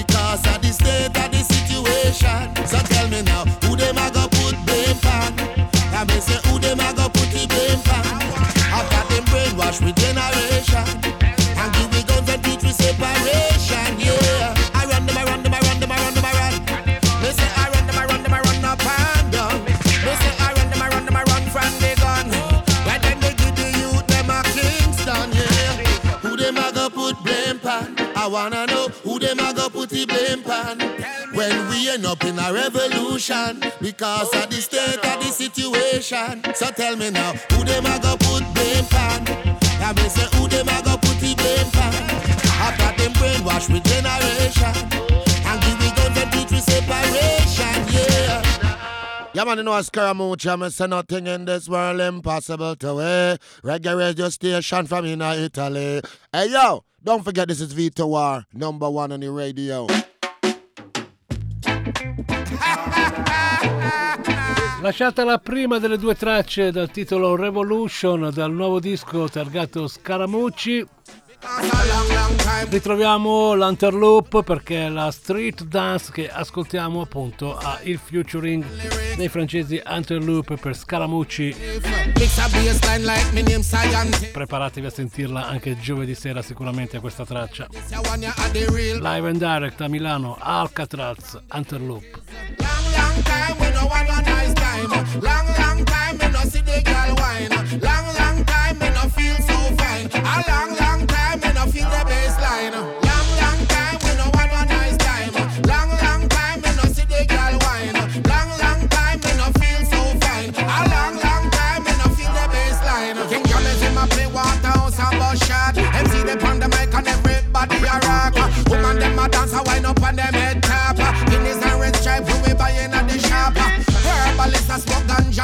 plan 30.54 30.78
when 31.34 31.68
we 31.68 31.90
end 31.90 32.06
up 32.06 32.22
in 32.24 32.38
a 32.38 32.52
revolution 32.52 33.60
because 33.80 34.32
of 34.34 34.50
the 34.50 34.60
state 34.60 34.98
of 34.98 35.16
the 35.22 35.30
situation. 35.30 36.42
So 36.54 36.66
tell 36.70 36.96
me 36.96 37.10
now, 37.10 37.32
who 37.50 37.64
them 37.64 37.86
a 37.86 37.98
go 38.00 38.16
put 38.16 38.44
blame 38.54 38.86
pan? 38.86 39.22
I 39.80 39.92
may 39.96 40.08
say 40.08 40.26
who 40.36 40.48
them 40.48 40.68
a 40.68 40.82
go 40.82 40.96
put 40.96 41.18
the 41.20 41.34
blame 41.34 41.70
pan? 41.72 41.94
After 42.66 43.02
them 43.02 43.12
brainwash 43.14 43.70
with 43.72 43.84
generation 43.84 44.76
and 45.48 45.60
give 45.62 45.78
me 45.80 45.90
guns 45.96 46.18
and 46.18 46.32
teach 46.32 46.50
me 46.50 46.60
separation, 46.60 47.76
yeah. 47.92 48.42
Yeah, 49.34 49.44
man, 49.44 49.58
you 49.58 49.64
know, 49.64 49.72
a 49.72 49.80
Scaramucci, 49.80 50.62
I 50.62 50.68
say 50.68 50.86
nothing 50.86 51.26
in 51.26 51.44
this 51.44 51.68
world 51.68 52.00
impossible 52.00 52.76
to 52.76 52.94
wear. 52.94 53.38
Reggae 53.64 53.98
radio 53.98 54.28
station 54.28 54.86
from 54.86 55.04
in 55.06 55.20
Italy. 55.20 56.00
Hey, 56.32 56.50
yo, 56.50 56.84
don't 57.02 57.24
forget 57.24 57.48
this 57.48 57.60
is 57.60 57.72
Vito 57.72 58.06
War, 58.06 58.46
number 58.54 58.88
one 58.88 59.10
on 59.10 59.20
the 59.20 59.30
radio. 59.30 59.88
Lasciata 64.84 65.24
la 65.24 65.38
prima 65.38 65.78
delle 65.78 65.96
due 65.96 66.14
tracce 66.14 66.70
dal 66.70 66.90
titolo 66.90 67.36
Revolution 67.36 68.30
dal 68.30 68.52
nuovo 68.52 68.80
disco 68.80 69.26
targato 69.30 69.88
Scaramucci, 69.88 70.86
Ritroviamo 72.68 73.54
l'Unterloop 73.54 74.42
perché 74.42 74.88
la 74.88 75.10
street 75.10 75.64
dance 75.64 76.10
che 76.10 76.28
ascoltiamo 76.28 77.02
appunto 77.02 77.56
ha 77.56 77.78
il 77.82 78.00
featuring 78.02 78.64
dei 79.14 79.28
francesi 79.28 79.80
Unterloop 79.84 80.58
per 80.58 80.76
Scaramucci. 80.76 81.54
Preparatevi 84.32 84.86
a 84.86 84.90
sentirla 84.90 85.46
anche 85.46 85.78
giovedì 85.78 86.14
sera 86.14 86.42
sicuramente 86.42 86.98
questa 86.98 87.24
traccia. 87.24 87.68
Live 87.70 89.28
and 89.28 89.38
direct 89.38 89.80
a 89.80 89.88
Milano, 89.88 90.36
Alcatraz, 90.40 91.38
Unterloop. 91.52 92.22
Long, 92.58 92.92
long 95.22 95.54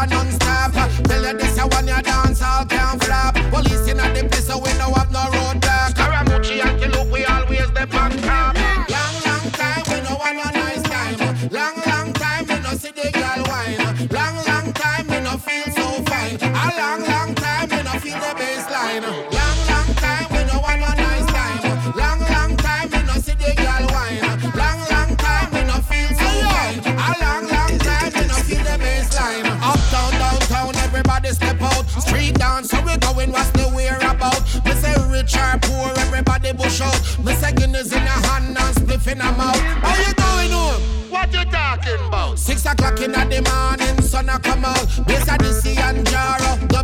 you 0.02 0.06
non-stop 0.06 0.72
Tell 1.04 1.22
you 1.22 1.38
this, 1.38 1.56
you 1.56 1.66
want 1.66 1.86
your 1.86 2.02
dance 2.02 2.42
all 2.42 2.64
can't 2.64 3.02
flop. 3.04 3.39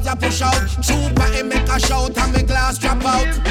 a 0.07 0.17
push 0.17 0.43
out. 0.43 0.69
Shoot, 0.83 1.15
but 1.15 1.45
make 1.45 1.69
a 1.69 1.81
shout 1.81 2.17
and 2.19 2.33
me 2.33 2.43
glass 2.43 2.79
drop 2.79 3.05
out. 3.05 3.46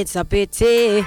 it's 0.00 0.16
a 0.16 0.24
pity 0.24 1.04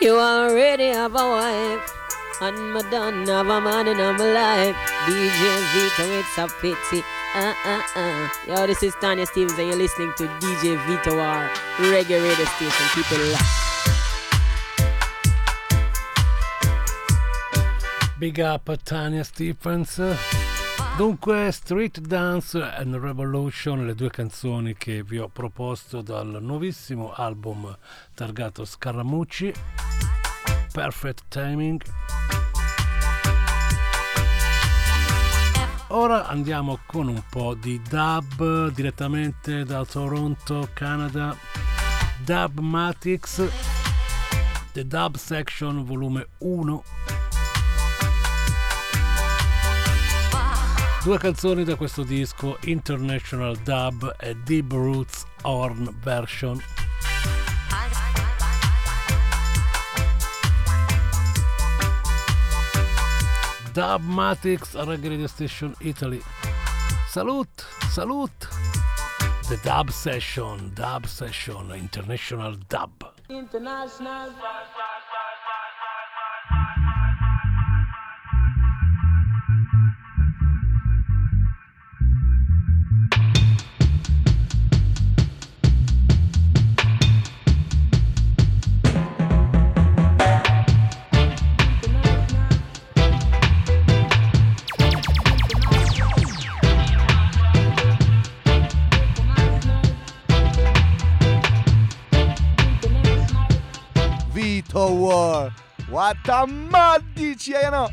you 0.00 0.16
already 0.16 0.88
have 0.88 1.14
a 1.14 1.28
wife. 1.28 1.94
And 2.40 2.72
Madonna 2.72 3.26
done 3.26 3.46
have 3.46 3.48
a 3.48 3.60
man 3.60 3.88
in 3.88 3.96
my 3.96 4.16
life. 4.16 4.76
DJ 5.06 5.42
Vito, 5.72 6.04
it's 6.20 6.38
a 6.38 6.46
pity. 6.60 7.02
Uh, 7.34 7.52
uh, 7.64 7.82
uh. 7.96 8.28
Yo, 8.46 8.66
this 8.68 8.82
is 8.84 8.94
Tanya 9.00 9.26
Stevens, 9.26 9.58
and 9.58 9.68
you're 9.68 9.76
listening 9.76 10.12
to 10.18 10.28
DJ 10.38 10.78
Vito 10.86 11.18
R. 11.18 11.50
Reggae 11.78 12.22
Radio 12.22 12.44
Station. 12.44 12.86
Keep 12.94 13.12
it 13.12 13.32
locked. 13.32 13.44
Big 18.20 18.38
up 18.38 18.70
Tanya 18.84 19.24
Stephens. 19.24 19.98
Dunque, 20.98 21.52
Street 21.52 22.00
Dance 22.00 22.60
and 22.60 22.96
Revolution, 22.96 23.86
le 23.86 23.94
due 23.94 24.10
canzoni 24.10 24.74
che 24.74 25.04
vi 25.04 25.18
ho 25.18 25.28
proposto 25.28 26.02
dal 26.02 26.38
nuovissimo 26.40 27.12
album 27.12 27.72
targato 28.14 28.64
Scaramucci, 28.64 29.54
Perfect 30.72 31.26
Timing. 31.28 31.82
Ora 35.90 36.26
andiamo 36.26 36.80
con 36.84 37.06
un 37.06 37.22
po' 37.30 37.54
di 37.54 37.80
dub 37.88 38.72
direttamente 38.72 39.62
da 39.62 39.84
Toronto, 39.84 40.68
Canada, 40.72 41.36
Dub 42.24 42.58
Matix, 42.58 43.48
The 44.72 44.84
Dub 44.84 45.14
Section 45.14 45.84
volume 45.84 46.26
1 46.38 46.82
Due 51.04 51.16
canzoni 51.16 51.64
da 51.64 51.76
questo 51.76 52.02
disco, 52.02 52.58
International 52.64 53.56
Dub 53.58 54.16
e 54.20 54.34
Deep 54.34 54.72
Roots 54.72 55.24
Horn 55.42 55.96
Version. 56.00 56.62
Dub 63.72 64.02
Matrix 64.02 64.74
Reggae 64.74 65.08
Radio 65.08 65.28
Station 65.28 65.72
Italy. 65.78 66.20
Salute, 67.08 67.64
salute! 67.90 68.48
The 69.48 69.58
Dub 69.62 69.88
Session, 69.90 70.72
Dub 70.74 71.06
Session, 71.06 71.72
International 71.74 72.58
Dub. 72.66 73.14
International 73.28 74.30
Dub. 74.30 75.07
War. 104.86 105.52
What 105.90 106.28
a 106.28 106.46
maddici, 106.46 107.54
eh 107.54 107.70
no? 107.70 107.88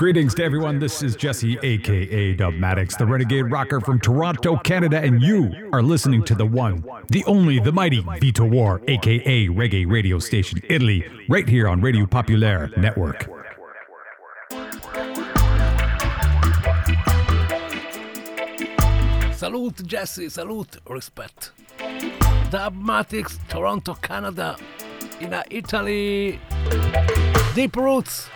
Greetings 0.00 0.34
to 0.36 0.42
everyone. 0.42 0.78
This 0.78 1.02
is 1.02 1.14
Jesse, 1.14 1.58
aka 1.62 2.34
Dubmatics, 2.34 2.96
the 2.96 3.04
renegade 3.04 3.50
rocker 3.50 3.82
from 3.82 4.00
Toronto, 4.00 4.56
Canada, 4.56 4.98
and 4.98 5.20
you 5.20 5.68
are 5.74 5.82
listening 5.82 6.24
to 6.24 6.34
the 6.34 6.46
one, 6.46 6.82
the 7.08 7.22
only, 7.26 7.58
the 7.60 7.70
mighty 7.70 8.02
Vito 8.18 8.46
War, 8.46 8.80
aka 8.88 9.48
Reggae 9.48 9.86
Radio 9.86 10.18
Station 10.18 10.58
Italy, 10.70 11.06
right 11.28 11.46
here 11.46 11.68
on 11.68 11.82
Radio 11.82 12.06
Populaire 12.06 12.70
Network. 12.78 13.28
Salute 19.34 19.86
Jesse, 19.86 20.30
salute, 20.30 20.78
respect. 20.88 21.50
Dubmatics, 22.48 23.38
Toronto, 23.50 23.92
Canada, 23.96 24.56
in 25.20 25.34
Italy. 25.50 26.40
Deep 27.54 27.76
Roots. 27.76 28.30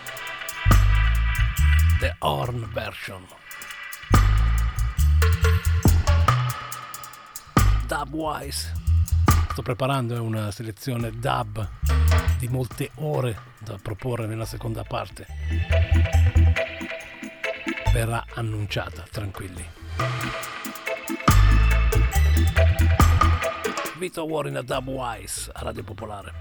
The 2.05 2.17
Horn 2.19 2.69
version. 2.71 3.27
Dubwise. 7.87 8.75
Sto 9.51 9.63
preparando 9.63 10.23
una 10.23 10.51
selezione 10.51 11.19
dub 11.19 11.67
di 12.39 12.47
molte 12.49 12.91
ore 12.97 13.39
da 13.59 13.79
proporre 13.81 14.27
nella 14.27 14.45
seconda 14.45 14.83
parte. 14.83 15.27
Verrà 17.91 18.23
annunciata, 18.35 19.07
tranquilli. 19.11 19.67
Vito 23.97 24.25
War 24.27 24.47
in 24.49 24.59
a 24.59 24.63
Dubwise 24.63 25.51
a 25.55 25.63
Radio 25.63 25.85
Popolare. 25.85 26.33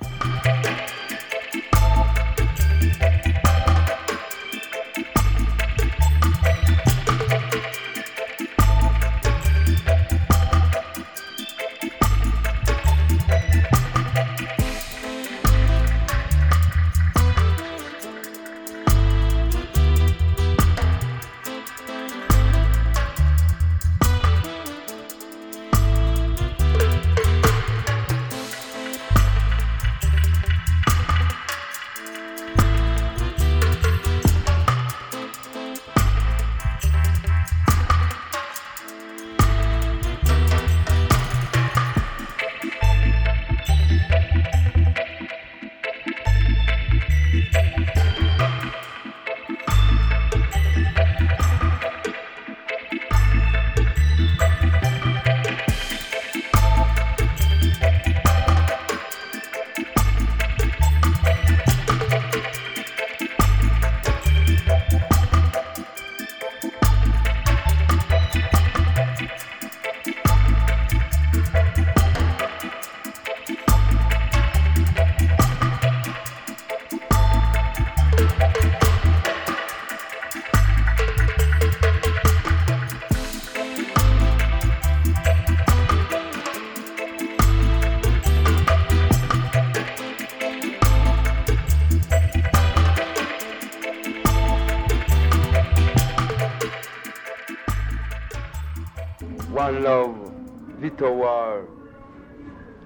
War, 101.11 101.67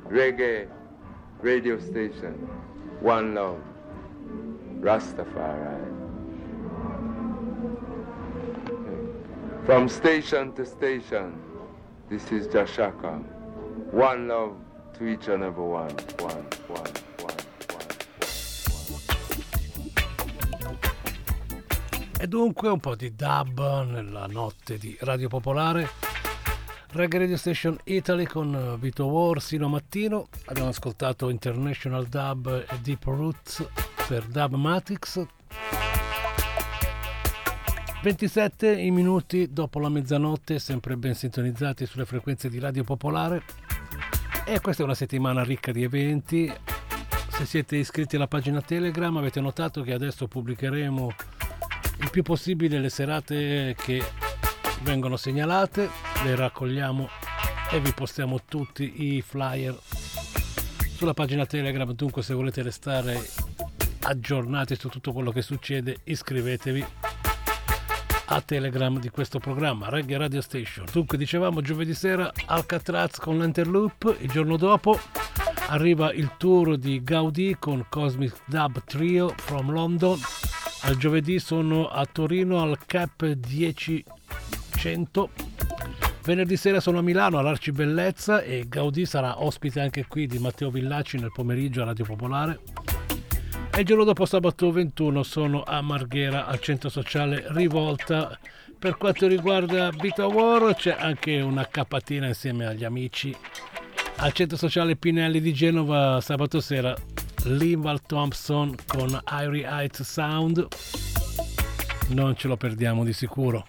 Reggae 0.07 0.67
Radio 1.41 1.79
Station. 1.79 2.33
One 3.01 3.35
Love, 3.35 3.61
Rastafari. 4.79 5.87
From 9.67 9.89
station 9.89 10.53
to 10.53 10.65
station, 10.65 11.37
this 12.09 12.31
is 12.31 12.47
Jashaka. 12.47 13.21
One 13.91 14.29
love 14.29 14.55
to 14.97 15.05
each 15.05 15.27
and 15.27 15.43
every. 15.43 15.61
One, 15.61 15.93
one, 16.19 16.45
one. 16.69 16.91
E 22.19 22.27
dunque 22.27 22.69
un 22.69 22.79
po' 22.79 22.95
di 22.95 23.13
dub 23.13 23.59
nella 23.85 24.25
notte 24.27 24.77
di 24.77 24.97
Radio 25.01 25.27
Popolare. 25.27 26.06
Reggae 26.97 27.19
Radio 27.19 27.37
Station 27.37 27.77
Italy 27.83 28.25
con 28.25 28.75
Vito 28.79 29.05
War 29.05 29.39
sino 29.39 29.67
a 29.67 29.69
mattino. 29.69 30.29
Abbiamo 30.45 30.69
ascoltato 30.69 31.29
International 31.29 32.07
Dub 32.07 32.65
e 32.67 32.79
Deep 32.81 33.03
Roots 33.03 33.63
per 34.07 34.25
Dubmatics. 34.25 35.23
27 38.01 38.71
i 38.71 38.89
minuti 38.89 39.53
dopo 39.53 39.79
la 39.79 39.89
mezzanotte, 39.89 40.57
sempre 40.57 40.97
ben 40.97 41.13
sintonizzati 41.13 41.85
sulle 41.85 42.05
frequenze 42.05 42.49
di 42.49 42.57
Radio 42.57 42.83
Popolare. 42.83 43.43
E 44.43 44.59
questa 44.59 44.81
è 44.81 44.85
una 44.85 44.95
settimana 44.95 45.43
ricca 45.43 45.71
di 45.71 45.83
eventi. 45.83 46.51
Se 47.29 47.45
siete 47.45 47.75
iscritti 47.75 48.15
alla 48.15 48.27
pagina 48.27 48.59
Telegram 48.59 49.15
avete 49.17 49.39
notato 49.39 49.83
che 49.83 49.93
adesso 49.93 50.27
pubblicheremo 50.27 51.11
il 51.99 52.09
più 52.09 52.23
possibile 52.23 52.79
le 52.79 52.89
serate 52.89 53.75
che 53.77 54.01
vengono 54.83 55.17
segnalate, 55.17 55.89
le 56.23 56.35
raccogliamo 56.35 57.09
e 57.71 57.79
vi 57.79 57.91
postiamo 57.93 58.41
tutti 58.45 59.15
i 59.15 59.21
flyer 59.21 59.77
sulla 60.95 61.13
pagina 61.13 61.45
Telegram. 61.45 61.91
Dunque 61.93 62.23
se 62.23 62.33
volete 62.33 62.61
restare 62.61 63.19
aggiornati 64.01 64.75
su 64.75 64.89
tutto 64.89 65.11
quello 65.11 65.31
che 65.31 65.41
succede 65.41 65.97
iscrivetevi 66.03 66.85
a 68.29 68.41
Telegram 68.41 68.99
di 68.99 69.09
questo 69.09 69.39
programma, 69.39 69.89
Reggae 69.89 70.17
Radio 70.17 70.41
Station. 70.41 70.85
Dunque 70.91 71.17
dicevamo 71.17 71.61
giovedì 71.61 71.93
sera 71.93 72.31
Alcatraz 72.45 73.17
con 73.17 73.37
l'Enterloop, 73.37 74.17
il 74.19 74.29
giorno 74.29 74.57
dopo 74.57 74.99
arriva 75.69 76.11
il 76.13 76.31
tour 76.37 76.77
di 76.77 77.03
Gaudì 77.03 77.55
con 77.59 77.85
Cosmic 77.89 78.33
Dub 78.45 78.83
Trio 78.85 79.33
from 79.35 79.71
London. 79.71 80.19
Al 80.81 80.97
giovedì 80.97 81.39
sono 81.39 81.87
a 81.87 82.05
Torino 82.05 82.61
al 82.61 82.77
Cap 82.85 83.25
1000. 84.81 85.29
Venerdì 86.23 86.57
sera 86.57 86.79
sono 86.79 86.99
a 86.99 87.01
Milano 87.01 87.37
all'Arci 87.37 87.71
Bellezza 87.71 88.41
e 88.41 88.65
Gaudì 88.67 89.05
sarà 89.05 89.43
ospite 89.43 89.79
anche 89.79 90.05
qui 90.07 90.27
di 90.27 90.39
Matteo 90.39 90.69
Villacci 90.69 91.17
nel 91.17 91.31
pomeriggio 91.33 91.81
a 91.81 91.85
Radio 91.85 92.05
Popolare. 92.05 92.59
E 93.71 93.79
il 93.79 93.85
giorno 93.85 94.03
dopo 94.03 94.25
sabato 94.25 94.71
21 94.71 95.23
sono 95.23 95.63
a 95.63 95.81
Marghera 95.81 96.45
al 96.45 96.59
centro 96.59 96.89
sociale 96.89 97.45
Rivolta. 97.49 98.37
Per 98.77 98.97
quanto 98.97 99.27
riguarda 99.27 99.89
Vita 99.89 100.27
War 100.27 100.75
c'è 100.75 100.95
anche 100.97 101.41
una 101.41 101.65
cappatina 101.65 102.27
insieme 102.27 102.65
agli 102.65 102.83
amici 102.83 103.35
al 104.19 104.33
centro 104.33 104.57
sociale 104.57 104.95
Pinelli 104.95 105.39
di 105.39 105.53
Genova 105.53 106.19
sabato 106.21 106.59
sera 106.59 106.95
Linval 107.43 108.01
Thompson 108.01 108.75
con 108.87 109.19
Irie 109.31 109.65
Heights 109.65 110.01
Sound. 110.01 110.67
Non 112.09 112.35
ce 112.35 112.47
lo 112.47 112.57
perdiamo 112.57 113.03
di 113.03 113.13
sicuro. 113.13 113.65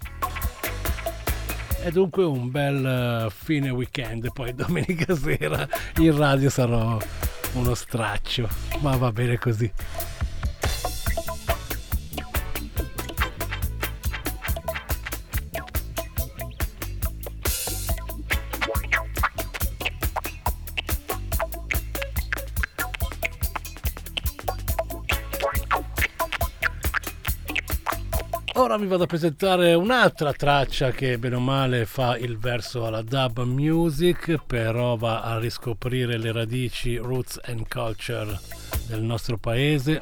E 1.81 1.91
dunque 1.93 2.25
un 2.25 2.51
bel 2.51 3.27
uh, 3.27 3.31
fine 3.31 3.71
weekend, 3.71 4.33
poi 4.33 4.53
domenica 4.55 5.15
sera 5.15 5.67
in 5.99 6.17
radio 6.17 6.51
sarò 6.51 6.99
uno 7.55 7.75
straccio, 7.75 8.49
ma 8.81 8.97
va 8.97 9.13
bene 9.13 9.39
così. 9.39 9.71
Ora 28.59 28.77
vi 28.77 28.89
vado 28.89 29.05
a 29.05 29.07
presentare 29.07 29.75
un'altra 29.75 30.33
traccia 30.33 30.91
che 30.91 31.17
bene 31.17 31.37
o 31.37 31.41
male 31.41 31.87
fa 31.87 32.19
il 32.19 32.37
verso 32.39 32.85
alla 32.85 33.03
dub 33.03 33.45
music, 33.45 34.43
però 34.45 34.97
va 34.97 35.23
a 35.23 35.39
riscoprire 35.39 36.19
le 36.19 36.33
radici 36.33 36.97
roots 36.97 37.39
and 37.45 37.69
culture 37.69 38.37
del 38.89 39.01
nostro 39.01 39.39
paese. 39.39 40.01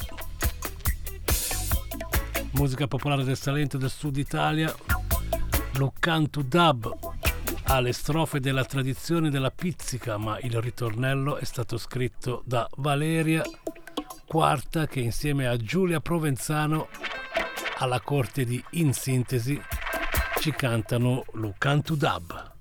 Musica 2.52 2.86
popolare 2.86 3.24
del 3.24 3.36
Salento 3.36 3.76
e 3.76 3.80
del 3.80 3.90
Sud 3.90 4.16
Italia. 4.16 4.74
Lo 5.74 5.92
dub 6.30 6.98
ha 7.64 7.80
le 7.80 7.92
strofe 7.92 8.40
della 8.40 8.64
tradizione 8.64 9.28
della 9.28 9.50
pizzica, 9.50 10.16
ma 10.16 10.38
il 10.40 10.62
ritornello 10.62 11.36
è 11.36 11.44
stato 11.44 11.76
scritto 11.76 12.42
da 12.46 12.66
Valeria 12.76 13.42
Quarta 14.26 14.86
che 14.86 15.00
insieme 15.00 15.46
a 15.46 15.58
Giulia 15.58 16.00
Provenzano 16.00 16.88
alla 17.78 18.00
corte 18.00 18.44
di 18.44 18.62
In 18.72 18.92
Sintesi 18.92 19.60
ci 20.40 20.50
cantano 20.52 21.24
lo 21.32 21.54
canto 21.58 21.94
dub. 21.94 22.55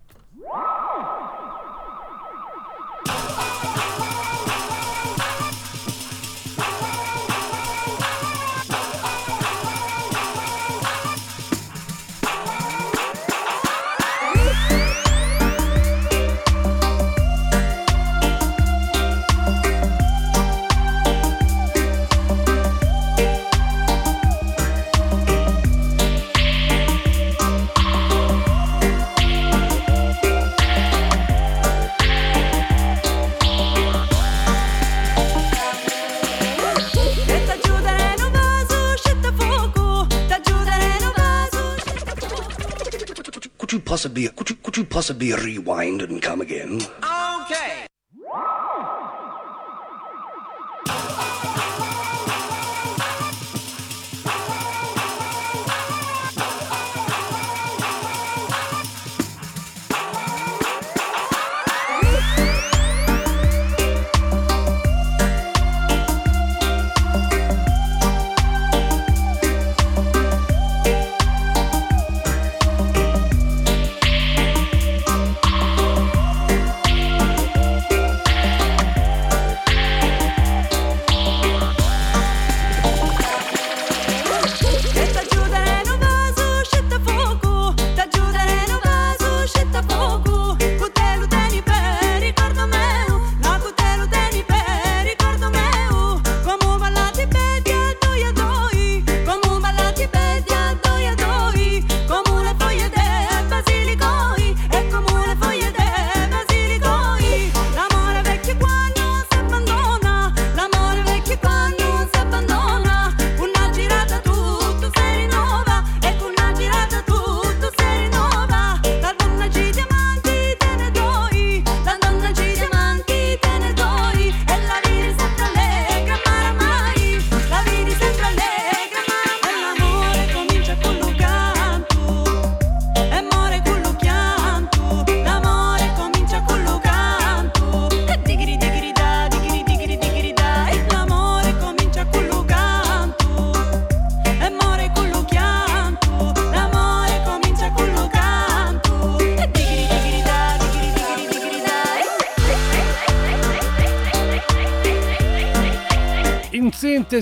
Possibly 44.96 45.34
rewind 45.34 46.02
and 46.04 46.22
come 46.22 46.40
again? 46.40 46.80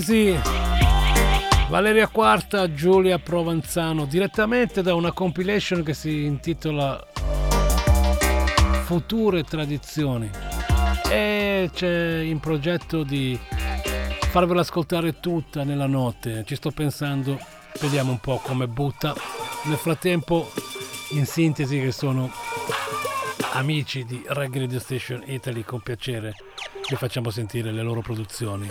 Sintesi, 0.00 0.36
Valeria 1.68 2.08
Quarta, 2.08 2.72
Giulia 2.72 3.20
Provenzano, 3.20 4.06
direttamente 4.06 4.82
da 4.82 4.94
una 4.94 5.12
compilation 5.12 5.84
che 5.84 5.94
si 5.94 6.24
intitola 6.24 7.00
Future 8.86 9.44
Tradizioni. 9.44 10.28
E 11.08 11.70
c'è 11.72 12.18
in 12.22 12.40
progetto 12.40 13.04
di 13.04 13.38
farvela 14.30 14.62
ascoltare 14.62 15.20
tutta 15.20 15.62
nella 15.62 15.86
notte. 15.86 16.42
Ci 16.44 16.56
sto 16.56 16.72
pensando, 16.72 17.38
vediamo 17.80 18.10
un 18.10 18.18
po' 18.18 18.40
come 18.42 18.66
butta. 18.66 19.14
Nel 19.64 19.78
frattempo, 19.78 20.50
in 21.10 21.24
sintesi, 21.24 21.78
che 21.78 21.92
sono 21.92 22.32
amici 23.52 24.04
di 24.04 24.24
Reggae 24.26 24.62
Radio 24.62 24.80
Station 24.80 25.22
Italy, 25.24 25.62
con 25.62 25.80
piacere 25.80 26.34
vi 26.88 26.96
facciamo 26.96 27.30
sentire 27.30 27.70
le 27.72 27.82
loro 27.82 28.00
produzioni. 28.00 28.68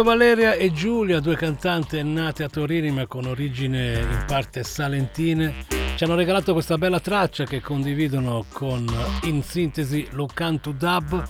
Dunque 0.00 0.16
Valeria 0.16 0.54
e 0.54 0.72
Giulia, 0.72 1.20
due 1.20 1.36
cantanti 1.36 2.02
nate 2.02 2.42
a 2.42 2.48
Torino 2.48 2.90
ma 2.90 3.06
con 3.06 3.26
origine 3.26 4.00
in 4.00 4.24
parte 4.26 4.62
salentine, 4.62 5.66
ci 5.94 6.04
hanno 6.04 6.14
regalato 6.14 6.54
questa 6.54 6.78
bella 6.78 7.00
traccia 7.00 7.44
che 7.44 7.60
condividono 7.60 8.46
con 8.50 8.86
in 9.24 9.42
sintesi 9.42 10.08
lo 10.12 10.26
canto 10.32 10.72
dub 10.72 11.28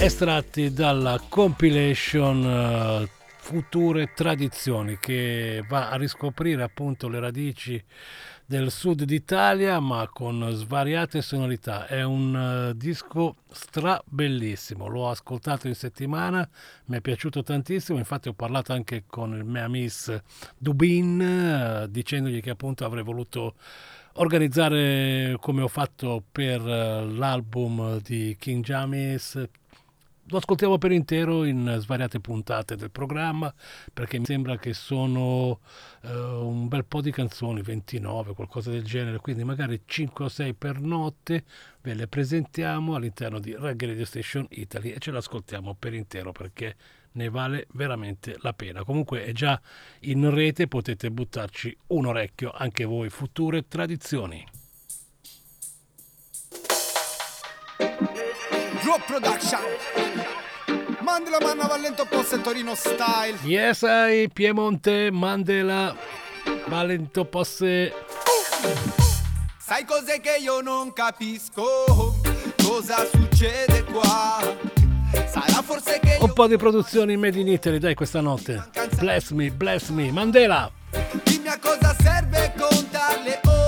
estratti 0.00 0.72
dalla 0.72 1.22
compilation 1.28 2.44
eh, 2.44 3.08
Future 3.36 4.10
Tradizioni 4.16 4.98
che 4.98 5.62
va 5.68 5.90
a 5.90 5.96
riscoprire 5.96 6.64
appunto 6.64 7.08
le 7.08 7.20
radici 7.20 7.80
del 8.46 8.70
sud 8.70 9.04
d'Italia 9.04 9.80
ma 9.80 10.08
con 10.12 10.48
svariate 10.52 11.22
sonorità. 11.22 11.86
È 11.86 12.02
un 12.02 12.70
eh, 12.70 12.76
disco 12.76 13.36
strabellissimo, 13.50 14.86
l'ho 14.86 15.08
ascoltato 15.08 15.68
in 15.68 15.74
settimana, 15.74 16.48
mi 16.86 16.96
è 16.96 17.00
piaciuto 17.00 17.42
tantissimo, 17.42 17.98
infatti 17.98 18.28
ho 18.28 18.34
parlato 18.34 18.72
anche 18.72 19.04
con 19.06 19.34
il 19.34 19.44
mio 19.44 19.64
amico 19.64 19.82
Dubin 20.56 21.20
eh, 21.20 21.86
dicendogli 21.90 22.40
che 22.40 22.50
appunto 22.50 22.84
avrei 22.84 23.02
voluto 23.02 23.54
organizzare 24.14 25.36
come 25.40 25.62
ho 25.62 25.68
fatto 25.68 26.22
per 26.30 26.60
eh, 26.60 27.06
l'album 27.06 28.00
di 28.00 28.36
King 28.38 28.62
Jamis 28.62 29.42
lo 30.28 30.38
ascoltiamo 30.38 30.78
per 30.78 30.92
intero 30.92 31.44
in 31.44 31.76
svariate 31.80 32.20
puntate 32.20 32.76
del 32.76 32.90
programma 32.90 33.52
perché 33.92 34.18
mi 34.18 34.24
sembra 34.24 34.56
che 34.56 34.72
sono 34.72 35.60
uh, 36.02 36.08
un 36.08 36.68
bel 36.68 36.84
po' 36.84 37.00
di 37.00 37.10
canzoni, 37.10 37.60
29, 37.60 38.34
qualcosa 38.34 38.70
del 38.70 38.84
genere, 38.84 39.18
quindi 39.18 39.44
magari 39.44 39.82
5 39.84 40.24
o 40.24 40.28
6 40.28 40.54
per 40.54 40.80
notte 40.80 41.44
ve 41.82 41.94
le 41.94 42.06
presentiamo 42.06 42.94
all'interno 42.94 43.38
di 43.38 43.54
Reggae 43.58 43.88
Radio 43.88 44.06
Station 44.06 44.46
Italy 44.50 44.90
e 44.90 44.98
ce 44.98 45.10
l'ascoltiamo 45.10 45.76
per 45.78 45.92
intero 45.92 46.32
perché 46.32 46.76
ne 47.12 47.28
vale 47.28 47.66
veramente 47.72 48.36
la 48.40 48.52
pena. 48.52 48.82
Comunque 48.84 49.24
è 49.24 49.32
già 49.32 49.60
in 50.00 50.30
rete, 50.30 50.68
potete 50.68 51.10
buttarci 51.10 51.76
un 51.88 52.06
orecchio 52.06 52.50
anche 52.50 52.84
voi, 52.84 53.10
future 53.10 53.66
tradizioni. 53.68 54.53
Drop 58.84 59.02
Production 59.06 59.60
Mandela 61.00 61.38
Manna 61.40 61.66
Vallento 61.66 62.04
Posse 62.04 62.38
Torino 62.42 62.74
Style 62.74 63.38
Yes, 63.42 63.80
I, 63.82 64.28
Piemonte, 64.30 65.10
Mandela, 65.10 65.96
Valento 66.66 67.24
Posse. 67.24 67.94
Sai 69.58 69.86
cos'è 69.86 70.20
che 70.20 70.36
io 70.38 70.60
non 70.60 70.92
capisco? 70.92 71.64
Cosa 72.62 73.06
succede 73.06 73.84
qua? 73.84 74.38
Sarà 75.28 75.62
forse 75.62 75.98
che 76.00 76.18
Un 76.20 76.34
po' 76.34 76.46
di 76.46 76.58
produzioni 76.58 77.16
made 77.16 77.40
in 77.40 77.48
Italy, 77.48 77.78
dai, 77.78 77.94
questa 77.94 78.20
notte. 78.20 78.68
Bless 78.98 79.30
me, 79.30 79.50
bless 79.50 79.88
me. 79.88 80.12
Mandela! 80.12 80.70
Dimmi 81.22 81.48
a 81.48 81.58
cosa 81.58 81.96
serve 81.98 82.52
contare 82.54 83.22
le 83.22 83.40
ore 83.44 83.63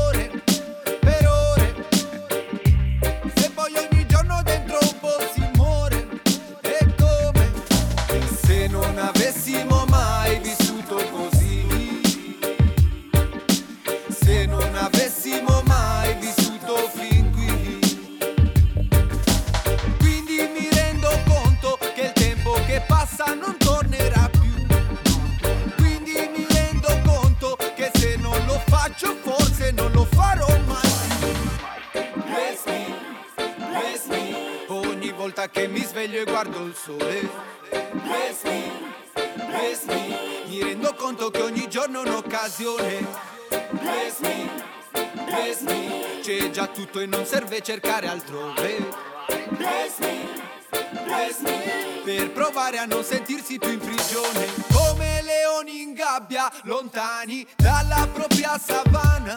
volta 35.27 35.49
che 35.49 35.67
mi 35.67 35.83
sveglio 35.83 36.21
e 36.21 36.25
guardo 36.25 36.65
il 36.65 36.75
sole 36.77 37.29
Bless 37.69 38.45
me, 38.45 38.71
bless 39.49 39.83
me. 39.87 40.45
Mi 40.47 40.63
rendo 40.63 40.95
conto 40.95 41.31
che 41.31 41.41
ogni 41.41 41.69
giorno 41.69 42.05
è 42.05 42.09
un'occasione 42.09 43.05
Bless 43.71 44.19
me, 44.21 44.49
bless 45.25 45.61
me. 45.63 46.21
C'è 46.23 46.51
già 46.51 46.69
tutto 46.69 47.01
e 47.01 47.07
non 47.07 47.27
serve 47.27 47.61
cercare 47.61 48.07
altrove 48.07 48.89
Bless 49.49 49.99
me, 49.99 50.29
bless 51.03 51.41
me. 51.41 52.03
Per 52.05 52.31
provare 52.31 52.79
a 52.79 52.85
non 52.85 53.03
sentirsi 53.03 53.59
più 53.59 53.73
in 53.73 53.81
prigione 53.81 54.47
Come 54.73 55.23
leoni 55.23 55.83
in 55.83 55.93
gabbia 55.95 56.49
Lontani 56.63 57.45
dalla 57.57 58.09
propria 58.13 58.57
savana 58.59 59.37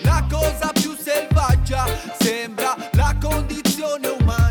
La 0.00 0.26
cosa 0.28 0.72
più 0.72 0.96
selvaggia 0.96 1.86
Sembra 2.18 2.74
la 2.94 3.14
condizione 3.20 4.08
umana 4.08 4.41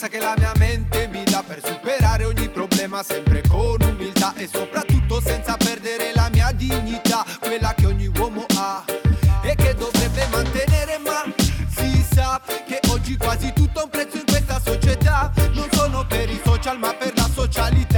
risorsa 0.00 0.08
che 0.08 0.18
la 0.18 0.34
mia 0.38 0.52
mente 0.56 1.08
mi 1.08 1.22
dà 1.24 1.42
Per 1.46 1.60
superare 1.62 2.24
ogni 2.24 2.48
problema 2.48 3.02
Sempre 3.02 3.42
con 3.46 3.76
umiltà 3.82 4.32
E 4.36 4.48
soprattutto 4.50 5.20
senza 5.20 5.56
perdere 5.56 6.12
la 6.14 6.28
mia 6.32 6.50
dignità 6.52 7.24
Quella 7.38 7.74
che 7.74 7.86
ogni 7.86 8.10
uomo 8.18 8.46
ha 8.56 8.82
E 9.42 9.54
che 9.54 9.74
dovrebbe 9.74 10.26
mantenere 10.30 10.98
ma 10.98 11.24
si 11.76 12.04
sa 12.12 12.40
che 12.66 12.80
oggi 12.88 13.16
quasi 13.16 13.52
tutto 13.52 13.80
ha 13.80 13.84
un 13.84 13.90
prezzo 13.90 14.16
in 14.16 14.24
questa 14.26 14.60
società. 14.62 15.32
Non 15.52 15.68
sono 15.72 16.04
per 16.06 16.28
i 16.28 16.40
social 16.44 16.78
ma 16.78 16.92
per 16.92 17.12
la 17.16 17.28
socialità 17.32 17.89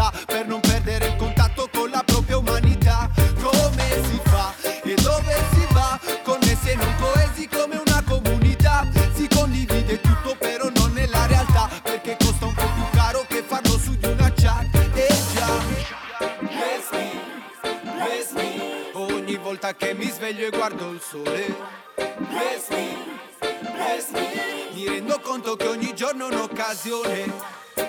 sveglio 20.33 20.47
e 20.47 20.51
guardo 20.51 20.91
il 20.91 21.01
sole. 21.01 21.55
Bless 21.95 22.68
me, 22.70 22.97
bless 23.39 24.09
me. 24.11 24.70
Mi 24.72 24.89
rendo 24.89 25.20
conto 25.20 25.57
che 25.57 25.66
ogni 25.66 25.95
giorno 25.95 26.28
è 26.28 26.33
un'occasione. 26.33 27.33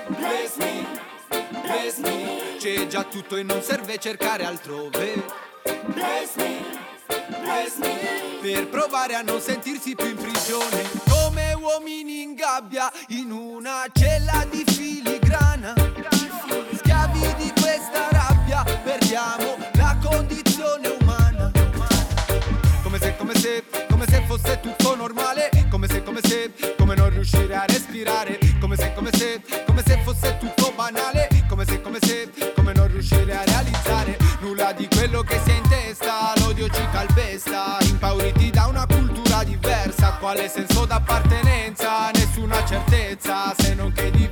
Bless 0.08 0.56
me, 0.58 0.86
bless 1.62 1.98
me. 1.98 2.56
C'è 2.58 2.88
già 2.88 3.04
tutto 3.04 3.38
e 3.38 3.44
non 3.44 3.62
serve 3.62 3.98
cercare 3.98 4.46
altrove. 4.46 5.24
Bless 5.86 6.36
me, 6.36 6.62
bless 7.41 7.78
me. 7.78 8.39
Per 8.41 8.68
provare 8.68 9.16
a 9.16 9.22
non 9.22 9.39
sentirsi 9.39 9.96
più 9.96 10.08
in 10.08 10.18
prigione. 10.18 10.89
Come 11.10 11.54
uomini 11.54 12.24
in 12.24 12.34
gabbia 12.34 12.91
in 13.10 13.32
una 13.32 13.86
cella 13.94 14.46
di 14.50 14.64
filigrana. 14.66 15.74
Schiavi 16.76 17.36
di 17.36 17.54
questa 17.60 18.10
rabbia 18.12 18.64
perdiamo 18.84 19.58
la 19.76 19.98
condizione 20.04 20.53
se, 23.04 23.16
come 23.18 23.36
se, 23.36 23.64
come 23.89 24.06
se 24.08 24.24
fosse 24.26 24.60
tutto 24.62 24.95
normale 24.95 25.49
Come 25.70 25.88
se, 25.88 26.04
come 26.04 26.20
se, 26.24 26.54
come 26.78 26.95
non 26.95 27.10
riuscire 27.10 27.54
a 27.54 27.66
respirare 27.66 28.39
Come 28.60 28.78
se, 28.78 28.93
come 28.93 29.10
se, 29.12 29.41
come 29.66 29.84
se 29.86 29.99
fosse 30.04 30.38
tutto 30.39 30.72
banale 30.74 31.28
Come 31.49 31.66
se, 31.66 31.82
come 31.82 31.97
se, 32.01 32.30
come 32.56 32.72
non 32.74 32.88
riuscire 32.88 33.36
a 33.36 33.43
realizzare 33.43 34.18
Nulla 34.39 34.72
di 34.72 34.88
quello 34.88 35.22
che 35.22 35.39
si 35.43 35.49
è 35.51 35.56
in 35.56 35.68
testa 35.68 36.34
L'odio 36.38 36.70
ci 36.70 36.88
calpesta 36.91 37.78
Impauriti 37.82 38.49
da 38.49 38.68
una 38.68 38.86
cultura 38.86 39.43
diversa 39.43 40.18
Quale 40.20 40.47
senso 40.47 40.86
d'appartenenza? 40.86 42.10
Nessuna 42.12 42.66
certezza 42.66 43.54
Se 43.58 43.74
non 43.74 43.91
che 43.91 44.12
di 44.12 44.28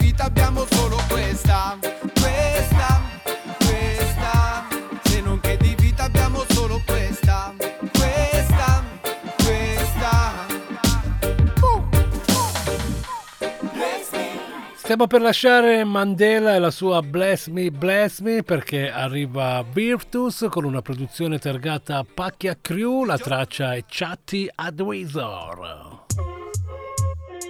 Stiamo 14.91 15.07
per 15.07 15.21
lasciare 15.21 15.85
Mandela 15.85 16.53
e 16.53 16.59
la 16.59 16.69
sua 16.69 17.01
Bless 17.01 17.47
Me, 17.47 17.71
Bless 17.71 18.19
Me 18.19 18.43
perché 18.43 18.91
arriva 18.91 19.63
Virtus 19.63 20.47
con 20.49 20.65
una 20.65 20.81
produzione 20.81 21.39
targata 21.39 22.03
Pacchia 22.03 22.57
Crew, 22.59 23.05
la 23.05 23.17
traccia 23.17 23.73
è 23.73 23.85
Chatty 23.87 24.49
Advisor. 24.53 26.03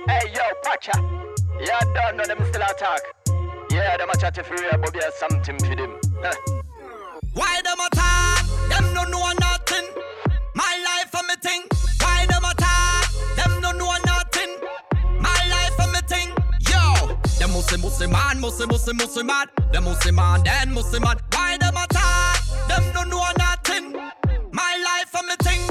Hey 0.05 0.29
yo, 0.31 0.43
Pacha, 0.61 0.99
you 1.57 1.65
don't 1.95 2.15
know 2.15 2.25
them 2.27 2.45
still 2.45 2.61
attack. 2.61 3.01
Yeah, 3.71 3.97
them 3.97 4.09
a 4.11 4.17
chat 4.17 4.35
for 4.45 4.55
real, 4.57 4.77
but 4.79 4.93
there's 4.93 5.15
something 5.15 5.57
for 5.57 5.75
them. 5.75 5.97
Huh. 6.21 6.35
Why 7.33 7.59
them 7.63 7.79
attack? 7.91 8.45
Them 8.69 8.93
no 8.93 9.03
know 9.05 9.33
nothing. 9.39 9.87
My 10.53 10.77
life 10.85 11.11
and 11.15 11.27
me 11.27 11.35
thing. 11.41 11.70
Mad. 19.23 19.49
Them 19.71 19.83
mussy 19.85 20.11
man, 20.11 20.43
then 20.43 20.73
mussy 20.73 20.99
mad. 20.99 21.21
Why 21.33 21.57
them 21.57 21.75
attack? 21.77 22.41
Them 22.67 22.83
don't 22.93 23.09
know 23.09 23.23
nothing. 23.37 23.93
My 24.51 24.73
life 24.83 25.13
and 25.15 25.27
me 25.27 25.70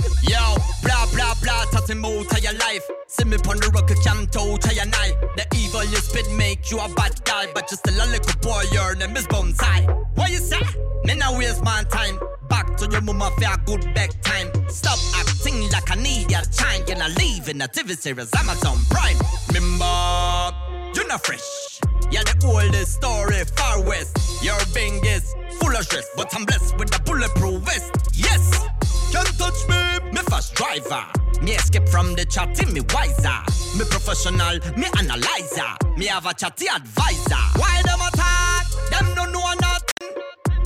tatting 1.91 2.03
more 2.03 2.25
your 2.41 2.53
life. 2.55 2.89
Me 3.27 3.37
pon 3.39 3.57
the 3.59 3.71
rock, 3.75 3.91
your 3.91 4.87
night. 4.87 5.15
The 5.37 5.47
evil 5.57 5.85
you 5.85 5.97
spit 5.97 6.31
make 6.33 6.71
you 6.71 6.79
a 6.79 6.89
bad 6.95 7.23
guy, 7.25 7.47
but 7.55 7.69
still 7.71 7.95
a 7.95 8.07
little 8.07 8.41
boy. 8.41 8.63
Your 8.73 8.95
name 8.97 9.17
is 9.17 9.27
Bonsai. 9.27 9.87
What 10.15 10.31
you 10.31 10.39
say? 10.39 10.61
Me 11.05 11.15
now 11.15 11.37
waste 11.37 11.63
my 11.63 11.85
time. 11.91 12.19
Back 12.49 12.77
to 12.79 12.89
your 12.91 13.01
mama 13.03 13.31
for 13.37 13.45
a 13.45 13.57
good 13.67 13.95
back 13.95 14.11
time. 14.23 14.49
Stop 14.69 14.99
acting 15.15 15.71
like 15.71 15.91
I 15.91 15.97
need 15.97 16.31
your 16.31 16.43
time. 16.43 16.83
You're 16.87 16.99
not 16.99 17.17
leaving 17.19 17.59
the 17.59 17.69
TV 17.69 17.97
series 17.97 18.31
Amazon 18.35 18.79
Prime. 18.91 19.17
Remember, 19.49 20.55
you're 20.95 21.07
not 21.07 21.25
fresh. 21.25 21.81
Yeah, 22.11 22.25
the 22.25 22.35
oldest 22.47 22.95
story, 22.95 23.45
far 23.57 23.83
west. 23.83 24.43
Your 24.43 24.59
bing 24.75 25.05
is 25.05 25.35
full 25.61 25.77
of 25.77 25.85
stress, 25.85 26.09
but 26.17 26.35
I'm 26.35 26.45
blessed 26.45 26.79
with 26.79 26.91
the 26.91 27.01
bulletproof 27.05 27.63
vest. 27.63 27.93
Yes, 28.15 28.67
can't 29.13 29.39
touch 29.39 29.69
me 29.69 30.10
fast 30.31 30.55
driver. 30.55 31.05
Me 31.43 31.53
escape 31.53 31.89
from 31.89 32.15
the 32.15 32.25
chatty, 32.25 32.65
me 32.73 32.81
wiser. 32.95 33.41
Me 33.77 33.85
professional, 33.91 34.59
me 34.77 34.87
analyzer. 34.99 35.73
Me 35.97 36.07
have 36.07 36.27
a 36.27 36.33
chatty 36.33 36.69
advisor. 36.69 37.45
Why 37.59 37.83
them 37.85 38.01
attack? 38.01 38.67
Them 38.91 39.15
don't 39.17 39.33
know 39.33 39.53
nothing. 39.61 40.09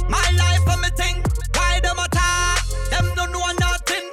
My 0.08 0.26
life 0.36 0.66
and 0.68 0.80
me 0.82 0.90
thing. 1.00 1.16
Why 1.54 1.80
them 1.80 1.98
attack? 1.98 2.60
Them 2.90 3.06
don't 3.16 3.32
know 3.32 3.46
nothing. 3.58 4.06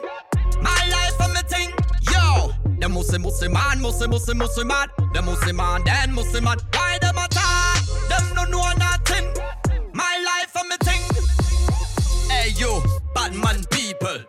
My 0.61 0.81
life 0.95 1.19
and 1.19 1.33
me 1.33 1.41
thing. 1.53 1.69
Yo, 2.13 2.53
them 2.79 2.93
mussy 2.93 3.17
mussy 3.17 3.49
man, 3.49 3.81
mussy 3.81 4.07
mussy 4.07 4.33
mussy 4.33 4.63
man. 4.63 4.87
Them 5.13 5.25
mussy 5.25 5.51
man, 5.51 5.83
then 5.83 6.13
mussy 6.13 6.39
man. 6.39 6.57
Why 6.73 6.97
them 7.01 7.17
attack? 7.17 7.83
Them 8.09 8.35
don't 8.35 8.51
know 8.51 8.71
nothing. 8.77 9.27
My 9.93 10.13
life 10.29 10.55
and 10.55 10.69
me 10.69 10.77
thing. 10.87 11.03
Hey 12.29 12.51
you, 12.55 12.81
bad 13.13 13.35
man 13.35 13.63
people. 13.69 14.19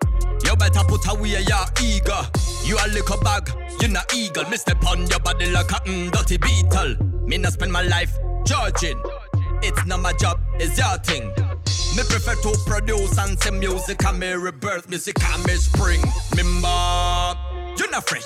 Better 0.63 0.87
put 0.87 1.09
away 1.09 1.31
your 1.31 1.67
ego. 1.83 2.23
You 2.63 2.79
a 2.79 2.87
little 2.87 3.19
bag, 3.19 3.51
you 3.81 3.89
not 3.89 4.15
eagle. 4.15 4.49
Me 4.49 4.57
step 4.57 4.87
on 4.87 5.09
your 5.09 5.19
body 5.19 5.51
like 5.51 5.73
a 5.73 5.81
mm, 5.83 6.13
dirty 6.13 6.37
beetle. 6.37 6.95
Me 7.27 7.37
not 7.37 7.55
spend 7.55 7.73
my 7.73 7.83
life 7.83 8.17
judging. 8.45 9.03
It's 9.61 9.85
not 9.87 9.99
my 9.99 10.13
job, 10.13 10.39
it's 10.61 10.79
your 10.79 10.97
thing. 10.99 11.31
Me 11.97 12.05
prefer 12.09 12.37
to 12.37 12.57
produce 12.65 13.19
and 13.19 13.37
say 13.43 13.51
music 13.51 14.05
and 14.05 14.21
me 14.21 14.35
rebirth, 14.35 14.89
music 14.89 15.17
and 15.21 15.45
me 15.47 15.55
spring. 15.55 16.01
Remember, 16.31 17.35
you 17.77 17.91
not 17.91 18.09
fresh. 18.09 18.23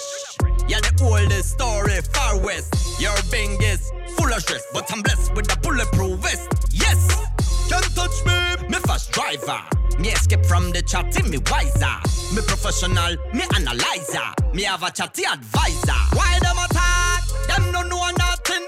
Yeah, 0.68 0.80
the 0.80 0.92
oldest 1.02 1.52
story, 1.52 1.98
far 2.12 2.38
west. 2.38 3.00
Your 3.00 3.16
bing 3.30 3.56
is 3.62 3.90
full 4.18 4.30
of 4.30 4.42
stress, 4.42 4.66
but 4.74 4.92
I'm 4.92 5.00
blessed 5.00 5.34
with 5.34 5.50
a 5.50 5.58
bulletproof 5.60 6.20
vest. 6.20 6.52
Yes, 6.70 7.25
can't 7.68 7.94
touch 7.94 8.24
me. 8.24 8.68
Me 8.68 8.78
fast 8.86 9.12
driver. 9.12 9.62
Me 9.98 10.10
escape 10.10 10.44
from 10.44 10.72
the 10.72 10.82
chatty, 10.82 11.22
me 11.30 11.38
wiser. 11.50 11.96
Me 12.34 12.42
professional, 12.46 13.16
me 13.32 13.42
analyzer. 13.54 14.28
Me 14.52 14.62
have 14.64 14.82
a 14.82 14.90
chatty 14.90 15.24
advisor. 15.24 16.00
Why 16.12 16.38
them 16.42 16.56
attack? 16.58 17.24
Them 17.48 17.72
don't 17.72 17.88
know 17.88 18.10
nothing. 18.18 18.66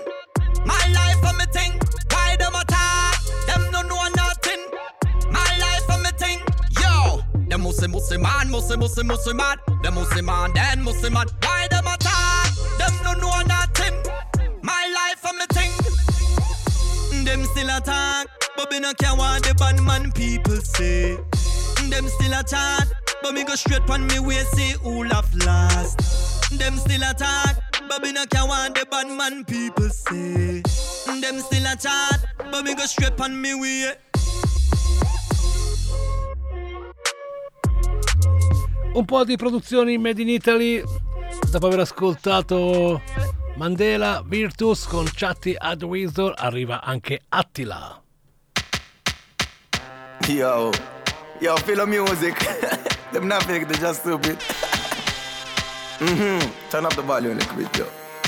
My 0.65 0.81
life 0.95 1.23
and 1.25 1.39
me 1.39 1.45
thing. 1.53 1.73
Why 2.11 2.37
them 2.37 2.55
attack? 2.55 3.21
Them 3.47 3.71
don't 3.71 3.89
know 3.89 4.09
nothing. 4.17 4.63
My 5.31 5.51
life 5.61 5.89
and 5.91 6.03
me 6.03 6.11
thing. 6.17 6.41
Yo, 6.81 7.21
them 7.49 7.63
mussy 7.63 7.89
mussy 7.89 8.17
man, 8.17 8.51
mussy 8.51 8.77
mussy 8.77 9.03
mussy 9.03 9.35
man. 9.35 9.59
Them 9.83 9.95
mussy 9.95 10.23
man, 10.23 10.53
then 10.55 10.83
mussy 10.83 11.11
man. 11.11 11.27
Why 11.43 11.69
them 11.71 11.87
attack? 11.87 12.53
Them 12.79 12.93
don't 13.05 13.21
know 13.21 13.43
nothing. 13.47 13.95
My 14.63 14.83
life 14.99 15.25
and 15.29 15.39
me 15.39 15.47
thing. 15.53 15.73
Them 17.25 17.45
still 17.45 17.69
attack, 17.77 18.27
but 18.59 18.73
me 18.73 18.81
no 18.81 18.93
care 18.95 19.15
what 19.15 19.41
the 19.45 19.55
bad 19.55 19.81
man 19.83 20.11
people 20.11 20.57
say. 20.57 21.15
Them 21.89 22.09
still 22.09 22.35
attack, 22.35 22.89
but 23.23 23.33
me 23.33 23.45
go 23.45 23.55
straight 23.55 23.89
on 23.89 24.09
me 24.09 24.19
way 24.19 24.43
say 24.53 24.75
who 24.83 25.05
laugh 25.05 25.31
last. 25.47 26.03
Them 26.59 26.77
still 26.77 27.03
attack, 27.05 27.63
but 27.89 28.03
me 28.03 28.11
no 28.13 28.27
care 28.27 28.45
what 28.45 28.75
the 28.75 28.85
bad 28.91 29.07
man 29.07 29.45
people 29.45 29.89
say. 29.89 30.63
Them 31.07 31.39
still 31.39 31.67
attack, 31.71 32.19
but 32.51 32.65
me 32.65 32.75
go 32.75 32.85
straight 32.85 33.21
on 33.21 33.41
me 33.41 33.55
way. 33.55 33.95
Un 38.95 39.05
po' 39.05 39.23
di 39.23 39.37
produzioni 39.37 39.99
made 39.99 40.21
in 40.21 40.29
Italy 40.31 40.83
dopo 41.49 41.67
aver 41.69 41.81
ascoltato 41.81 43.01
Mandela 43.55 44.25
Virtus 44.27 44.87
con 44.87 45.07
Chatty 45.15 45.55
Ad 45.57 45.85
Wizard 45.85 46.35
arriva 46.37 46.83
anche 46.83 47.21
Attila. 47.29 48.03
Yo, 50.29 50.73
yo, 51.41 51.57
feel 51.57 51.77
the 51.77 51.87
music. 51.87 52.39
Them 53.13 53.29
not 53.29 53.45
fake, 53.45 53.67
they 53.67 53.77
just 53.77 54.03
stupid. 54.03 54.39
mm-hmm. 55.99 56.71
Turn 56.71 56.85
up 56.85 56.95
the 56.95 57.01
volume 57.01 57.33
a 57.33 57.35
little 57.37 57.57
bit, 57.57 57.79
yo. 57.79 57.87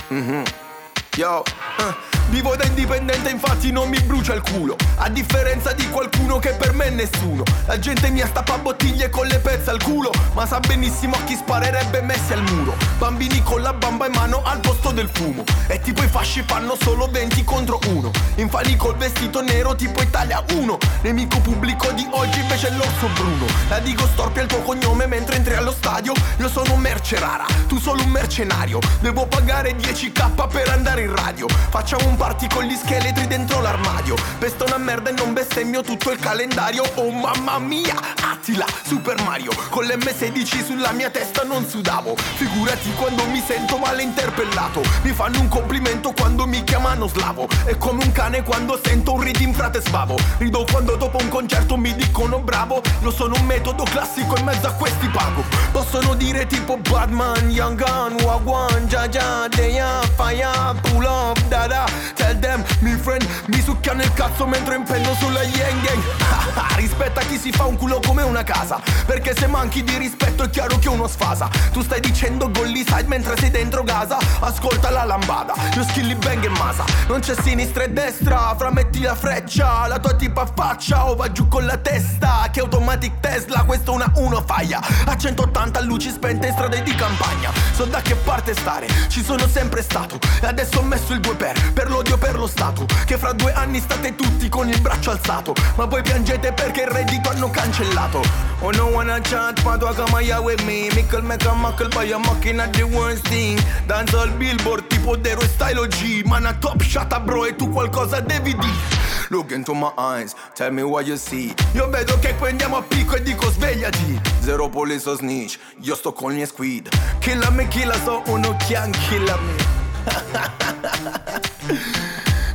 Mm-hmm. 0.09 1.21
Yo, 1.21 1.45
uh, 1.79 2.20
vivo 2.31 2.57
da 2.57 2.65
indipendente, 2.65 3.29
infatti 3.29 3.71
non 3.71 3.89
mi 3.89 4.01
brucia 4.01 4.33
il 4.33 4.41
culo. 4.41 4.77
A 4.97 5.09
differenza 5.09 5.73
di 5.73 5.89
qualcuno 5.91 6.39
che 6.39 6.51
per 6.51 6.73
me 6.73 6.87
è 6.87 6.91
nessuno. 6.91 7.43
La 7.67 7.79
gente 7.79 8.09
mia 8.11 8.27
stappa 8.27 8.57
bottiglie 8.59 9.11
con 9.11 9.27
le 9.27 9.39
pezze 9.39 9.71
al 9.71 9.83
culo. 9.83 10.11
Ma 10.35 10.47
sa 10.47 10.61
benissimo 10.61 11.17
a 11.17 11.25
chi 11.25 11.35
sparerebbe 11.35 12.01
messi 12.03 12.33
al 12.33 12.43
muro. 12.43 12.75
Bambini 12.99 13.43
con 13.43 13.61
la 13.63 13.73
bamba 13.73 14.07
in 14.07 14.13
mano 14.13 14.43
al 14.45 14.61
posto 14.61 14.93
del 14.93 15.11
fumo. 15.13 15.45
E 15.67 15.81
tipo 15.81 16.03
i 16.03 16.09
fasci 16.09 16.43
fanno 16.47 16.77
solo 16.81 17.09
20 17.11 17.45
contro 17.45 17.79
uno. 17.89 18.11
Infani 18.37 18.77
col 18.77 18.97
vestito 18.97 19.43
nero 19.43 19.75
tipo 19.75 20.01
Italia 20.01 20.43
1. 20.53 20.79
Nemico 21.03 21.41
pubblico 21.41 21.91
di 21.93 22.07
oggi 22.11 22.41
invece 22.41 22.69
è 22.69 22.71
l'orso 22.71 23.09
bruno. 23.15 23.47
La 23.69 23.81
dico 23.81 24.07
storpia 24.07 24.43
il 24.43 24.49
tuo 24.49 24.63
cognome 24.63 25.07
mentre 25.07 25.37
entri 25.37 25.55
allo 25.55 25.73
stadio. 25.73 26.13
Io 26.39 26.49
sono 26.49 26.77
merce 26.77 27.19
rara, 27.19 27.45
tu 27.67 27.79
solo 27.79 28.03
un 28.03 28.11
mercenario. 28.11 28.79
Devo 29.01 29.27
pagare 29.27 29.75
10k 29.77 30.49
per 30.49 30.69
andare 30.69 31.03
in 31.03 31.15
radio. 31.15 31.49
Facciamo 31.49 32.07
un 32.07 32.17
party 32.21 32.49
con 32.49 32.65
gli 32.65 32.77
scheletri 32.77 33.27
dentro 33.27 33.63
l'armadio. 33.63 34.15
Pesta 34.39 34.65
una 34.65 34.77
merda 34.77 35.09
e 35.09 35.15
non 35.15 35.33
bestemmio 35.33 35.83
tutto 35.83 36.11
il 36.11 36.19
calendario. 36.19 36.83
Oh 36.97 37.11
mamma 37.11 37.59
mia, 37.59 37.95
Attila, 38.23 38.67
Super 38.85 39.23
Mario. 39.23 39.53
Con 39.71 39.87
l'M16 39.87 40.67
sulla 40.67 40.93
mia 40.93 41.09
testa 41.09 41.45
non 41.45 41.67
sudavo. 41.67 42.15
Figurati 42.17 42.93
quando 42.93 43.25
mi 43.25 43.41
sento 43.41 43.79
male 43.79 44.03
interpellato. 44.03 44.83
Mi 45.01 45.13
fanno 45.13 45.41
un 45.41 45.49
complimento 45.49 46.13
quando 46.13 46.47
mi 46.47 46.63
chiamano 46.63 47.09
slavo. 47.09 47.49
È 47.65 47.79
come 47.79 48.05
un 48.05 48.13
cane 48.13 48.43
quando 48.43 48.79
sento 48.85 49.15
un 49.15 49.23
ridin 49.23 49.55
frate 49.55 49.81
svavo. 49.81 50.17
Rido 50.37 50.67
quando 50.71 50.97
dopo 50.97 51.17
un 51.23 51.29
concerto 51.29 51.79
mi 51.79 51.95
dicono 51.95 52.41
bravo. 52.41 52.83
Io 53.01 53.11
sono 53.13 53.35
un 53.35 53.47
metodo 53.47 53.85
classico 53.85 54.37
in 54.37 54.45
mezzo 54.45 54.67
a 54.67 54.73
questi 54.73 55.09
pago. 55.09 55.43
Possono 55.73 56.15
dire 56.17 56.47
tipo 56.47 56.77
Batman, 56.77 57.49
Young 57.49 57.83
Gun, 57.83 58.21
Wagwan, 58.25 58.87
Jaja, 58.89 59.49
Deya, 59.49 60.03
Fire, 60.17 60.79
pull 60.83 61.05
up, 61.05 61.41
dada. 61.49 62.10
Tell 62.15 62.39
them, 62.39 62.65
mi 62.81 62.93
friend, 62.97 63.27
mi 63.47 63.61
succhiano 63.61 64.03
il 64.03 64.13
cazzo 64.13 64.47
mentre 64.47 64.77
impendo 64.77 65.15
sulla 65.15 65.43
yang 65.43 65.81
gang. 65.83 66.03
Rispetta 66.77 67.21
chi 67.23 67.39
si 67.39 67.51
fa 67.53 67.67
un 67.67 67.77
culo 67.77 68.01
come 68.05 68.23
una 68.23 68.43
casa. 68.43 68.81
Perché 69.07 69.35
se 69.37 69.47
manchi 69.47 69.83
di 69.83 69.97
rispetto 69.97 70.45
è 70.45 70.51
chiaro 70.51 70.79
che 70.79 70.89
uno 70.89 71.07
sfasa. 71.07 71.49
Tu 71.73 71.83
stai 71.83 72.01
dicendo 72.01 72.51
golli 72.51 72.85
side 72.87 73.07
mentre 73.07 73.37
sei 73.37 73.51
dentro 73.51 73.83
casa. 73.85 74.19
Ascolta 74.41 74.91
la 74.91 75.05
lambada, 75.05 75.55
io 75.75 75.85
skilly 75.85 76.15
bang 76.15 76.45
e 76.45 76.49
masa. 76.49 76.85
Non 77.09 77.21
c'è 77.21 77.35
sinistra 77.41 77.85
e 77.85 77.91
destra, 77.91 78.55
frametti 78.57 79.01
la 79.01 79.15
freccia. 79.15 79.87
La 79.87 79.99
tua 79.99 80.15
tipa 80.15 80.47
faccia 80.47 81.09
o 81.09 81.15
va 81.15 81.31
giù 81.33 81.49
con 81.49 81.65
la 81.65 81.77
testa. 81.77 82.49
Che 82.51 82.61
automatic 82.61 83.21
Tesla, 83.21 83.65
questa 83.65 83.91
una 83.91 84.11
1 84.15 84.43
faglia. 84.47 84.81
A 85.07 85.17
180 85.17 85.81
luci 85.81 86.11
spente 86.11 86.49
in 86.49 86.53
strade 86.53 86.83
di 86.83 86.95
campagna. 86.95 87.51
So 87.73 87.85
da 87.85 88.01
che 88.01 88.15
parte 88.15 88.55
stare, 88.55 88.87
ci 89.09 89.23
sono 89.23 89.47
sempre 89.47 89.83
stato. 89.83 90.19
E 90.41 90.47
adesso 90.47 90.79
ho 90.79 90.83
messo 90.83 91.13
il 91.13 91.21
2 91.21 91.35
per, 91.35 91.73
per 91.73 91.89
l'odio 92.01 92.17
per 92.17 92.39
lo 92.39 92.47
Stato. 92.47 92.87
Che 93.05 93.19
fra 93.19 93.33
due 93.33 93.53
anni 93.53 93.79
state 93.79 94.15
tutti 94.15 94.49
con 94.49 94.69
il 94.69 94.81
braccio 94.81 95.11
alzato. 95.11 95.55
Ma 95.77 95.87
poi 95.87 96.03
piangete 96.03 96.53
perché 96.53 96.83
il 96.83 96.89
reddito 96.89 97.29
hanno 97.29 97.51
cancellato. 97.51 98.23
Oh 98.61 98.71
no 98.71 98.87
wanna 98.87 99.21
chat, 99.21 99.63
ma 99.63 99.77
tu 99.77 99.87
come 99.95 100.23
here 100.23 100.41
with 100.41 100.63
me. 100.63 100.89
Mickle 100.95 101.23
make 101.23 101.47
a 101.47 101.55
muckle 101.55 101.89
by 101.89 102.11
a 102.11 102.19
mocking 102.19 102.59
at 102.59 102.73
the 102.73 102.83
worst 102.83 103.29
thing. 103.29 103.61
Dance 103.87 104.17
al 104.17 104.31
billboard 104.31 104.87
tipo 104.87 105.17
Dero 105.17 105.41
e 105.43 105.49
Style 105.49 105.79
OG. 105.79 106.25
Man 106.25 106.47
a 106.47 106.55
top 106.55 106.83
shot 106.83 107.19
bro 107.21 107.45
e 107.45 107.55
tu 107.55 107.71
qualcosa 107.71 108.21
devi 108.21 108.55
dire. 108.55 108.99
Look 109.29 109.53
into 109.53 109.75
my 109.75 109.93
eyes, 109.97 110.35
tell 110.55 110.73
me 110.73 110.83
what 110.83 111.07
you 111.07 111.17
see. 111.17 111.55
Io 111.75 111.89
vedo 111.89 112.19
che 112.19 112.35
qui 112.35 112.49
andiamo 112.49 112.79
a 112.79 112.83
picco 112.83 113.17
e 113.17 113.23
dico 113.23 113.51
svegliati. 113.51 114.21
Zero 114.41 114.69
police 114.69 115.09
o 115.09 115.15
snitch, 115.15 115.59
io 115.83 115.95
sto 115.95 116.13
con 116.13 116.33
gli 116.33 116.45
squid. 116.45 116.89
Killa 117.21 117.51
me, 117.51 117.69
killa 117.69 117.95
so 118.03 118.23
uno 118.27 118.57
chian, 118.57 118.91
killa 118.91 119.37
me. 119.37 119.80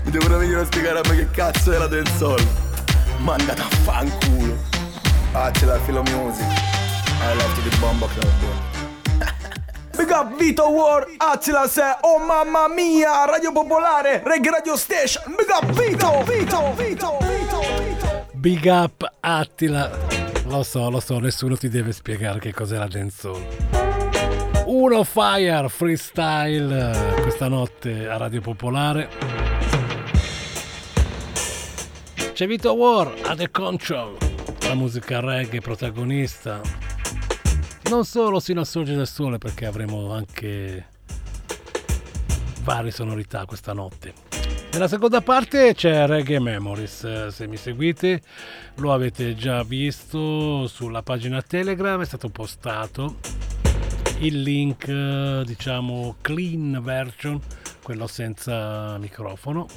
Mi 0.04 0.12
devono 0.12 0.38
venire 0.38 0.62
a 0.62 0.66
spiegare 0.66 1.00
a 1.00 1.02
me 1.10 1.16
che 1.16 1.30
cazzo 1.32 1.72
era 1.72 1.88
del 1.88 2.08
sol. 2.18 2.42
Mandate 3.20 3.62
a 3.62 3.70
fanculo. 3.84 4.58
Ah, 5.34 5.52
c'è 5.52 5.66
la 5.66 5.80
filo 5.80 6.02
music. 6.04 6.46
I 6.46 7.36
love 7.38 7.54
to 7.56 7.62
the 7.70 7.78
bomba 7.78 8.08
club. 8.08 8.30
Big 9.98 10.10
up 10.12 10.36
Vito 10.38 10.70
War, 10.70 11.08
Attila 11.18 11.68
se, 11.68 11.98
oh 12.02 12.20
mamma 12.20 12.68
mia, 12.68 13.26
Radio 13.26 13.52
Popolare, 13.52 14.22
Reggae 14.24 14.52
Radio 14.52 14.76
Station. 14.76 15.24
Big 15.36 15.48
up 15.50 15.66
Vito, 15.72 16.24
Vito, 16.24 16.74
Vito, 16.76 17.18
Vito, 17.22 17.62
Vito. 17.80 18.26
Big 18.34 18.66
up 18.66 19.06
Attila. 19.22 19.90
Lo 20.48 20.64
so, 20.64 20.90
lo 20.90 21.00
so, 21.00 21.20
nessuno 21.20 21.56
ti 21.56 21.70
deve 21.70 21.92
spiegare 21.92 22.40
che 22.40 22.54
cos'è 22.54 22.78
la 22.78 22.88
dancehall. 22.88 23.85
Uno 24.78 25.06
Fire 25.06 25.70
freestyle 25.70 27.16
questa 27.22 27.48
notte 27.48 28.10
a 28.10 28.18
Radio 28.18 28.42
Popolare. 28.42 29.08
C'è 32.34 32.46
Vito 32.46 32.74
War 32.74 33.14
a 33.24 33.36
The 33.38 33.50
Control, 33.52 34.18
la 34.68 34.74
musica 34.74 35.22
reggae 35.22 35.62
protagonista. 35.62 36.60
Non 37.90 38.04
solo 38.04 38.42
sino 38.42 38.60
a 38.60 38.66
sorgere 38.66 38.98
del 38.98 39.08
sole 39.08 39.38
perché 39.38 39.66
avremo 39.66 40.12
anche 40.12 40.88
varie 42.64 42.92
sonorità 42.92 43.46
questa 43.46 43.72
notte. 43.72 44.14
Nella 44.74 44.90
seconda 44.90 45.22
parte 45.22 45.74
c'è 45.74 46.06
Reggae 46.06 46.42
Memories, 46.42 47.04
eh, 47.06 47.32
se 47.32 47.48
mi 47.48 47.56
seguite 47.56 48.22
lo 48.76 48.92
avete 48.92 49.36
già 49.36 49.64
visto 49.64 50.68
sulla 50.68 51.02
pagina 51.02 51.42
Telegram, 51.42 52.02
è 52.02 52.06
stato 52.06 52.28
postato 52.28 53.16
il 54.20 54.42
link 54.42 55.42
diciamo 55.42 56.16
clean 56.22 56.80
version, 56.82 57.40
quello 57.84 58.08
senza 58.08 58.98
microfono, 58.98 59.68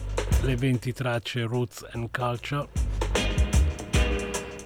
le 0.43 0.57
20 0.57 0.93
tracce 0.93 1.43
Roots 1.43 1.87
and 1.93 2.09
Culture 2.11 2.69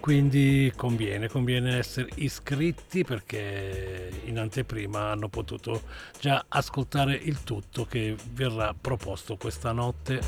quindi 0.03 0.73
conviene, 0.75 1.29
conviene 1.29 1.79
essere 1.79 2.09
iscritti 2.17 3.05
perché 3.05 4.11
in 4.25 4.37
anteprima 4.37 5.13
hanno 5.13 5.29
potuto 5.29 5.83
già 6.19 6.45
ascoltare 6.49 7.15
il 7.15 7.45
tutto 7.45 7.85
che 7.85 8.17
verrà 8.33 8.75
proposto 8.75 9.37
questa 9.37 9.71
notte. 9.71 10.21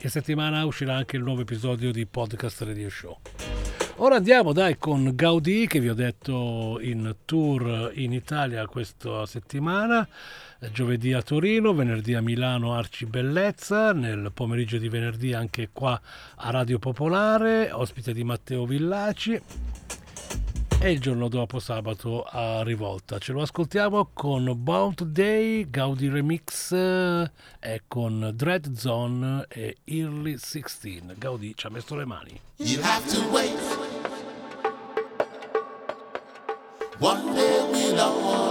In 0.00 0.08
settimana 0.08 0.64
uscirà 0.64 0.96
anche 0.96 1.18
il 1.18 1.22
nuovo 1.22 1.42
episodio 1.42 1.92
di 1.92 2.06
Podcast 2.06 2.62
Radio 2.62 2.88
Show. 2.88 3.18
Ora 4.04 4.16
andiamo 4.16 4.52
dai 4.52 4.78
con 4.78 5.12
Gaudì 5.14 5.68
che 5.68 5.78
vi 5.78 5.88
ho 5.88 5.94
detto 5.94 6.80
in 6.80 7.18
tour 7.24 7.92
in 7.94 8.12
Italia 8.12 8.66
questa 8.66 9.24
settimana 9.26 10.08
giovedì 10.72 11.12
a 11.12 11.22
Torino, 11.22 11.72
venerdì 11.72 12.14
a 12.14 12.20
Milano 12.20 12.74
Arci 12.74 13.06
Bellezza, 13.06 13.92
nel 13.92 14.32
pomeriggio 14.34 14.78
di 14.78 14.88
venerdì 14.88 15.34
anche 15.34 15.68
qua 15.72 16.00
a 16.34 16.50
Radio 16.50 16.80
Popolare, 16.80 17.70
ospite 17.70 18.12
di 18.12 18.24
Matteo 18.24 18.66
Villaci 18.66 19.40
e 20.80 20.90
il 20.90 20.98
giorno 20.98 21.28
dopo 21.28 21.60
sabato 21.60 22.24
a 22.24 22.64
Rivolta. 22.64 23.18
Ce 23.18 23.30
lo 23.30 23.42
ascoltiamo 23.42 24.10
con 24.12 24.52
Bound 24.56 25.00
Day, 25.04 25.70
Gaudi 25.70 26.08
Remix 26.08 26.72
eh, 26.72 27.30
e 27.60 27.82
con 27.86 28.32
Dread 28.34 28.74
Zone 28.74 29.46
e 29.48 29.76
Early 29.84 30.38
16. 30.38 31.02
Gaudi 31.16 31.52
ci 31.54 31.68
ha 31.68 31.70
messo 31.70 31.94
le 31.94 32.04
mani. 32.04 32.40
One 37.02 37.34
day 37.34 37.66
we'll 37.72 38.00
all 38.00 38.41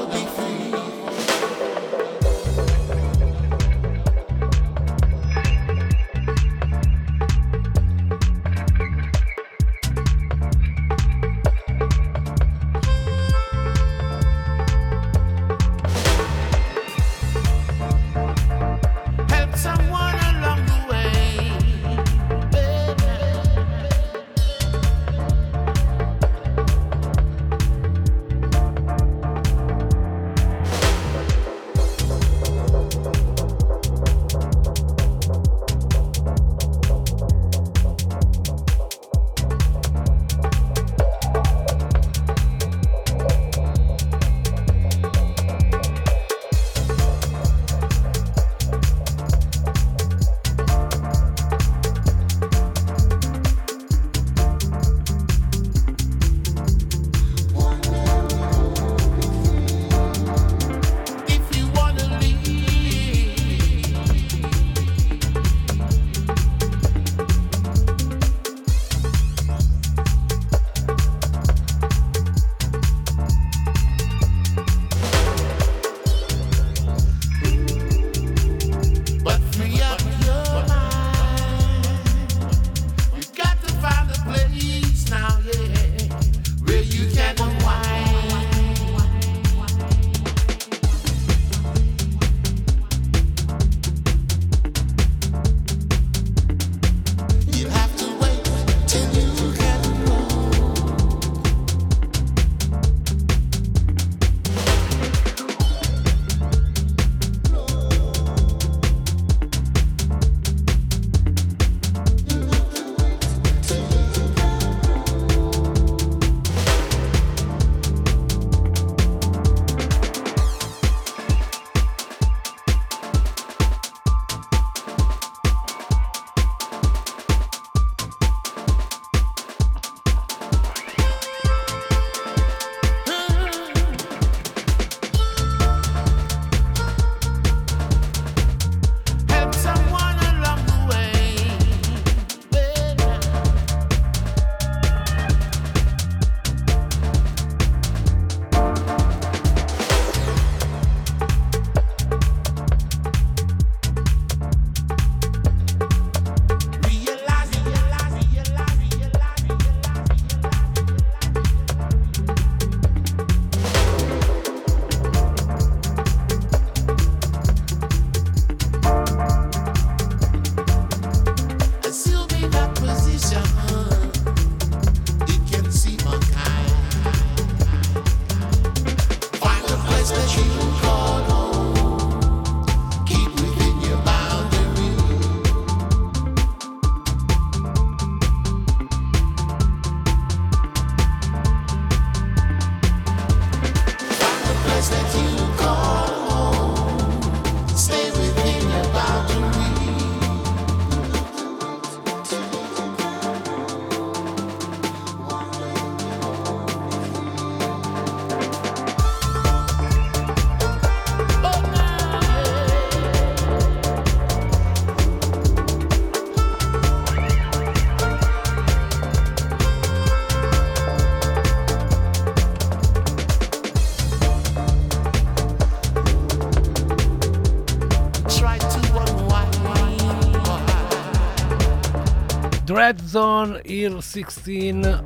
Zone 233.12 233.60
Ear 233.66 234.02
16 234.02 235.02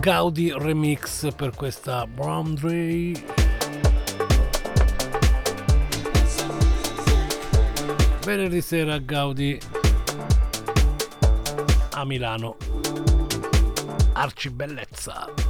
Gaudi 0.00 0.52
Remix 0.52 1.32
per 1.36 1.54
questa 1.54 2.04
Brown 2.04 2.54
Dre. 2.54 3.12
Venerdì 8.24 8.60
sera 8.60 8.98
Gaudi 8.98 9.56
a 11.92 12.04
Milano. 12.04 12.56
Arcibellezza. 14.14 15.47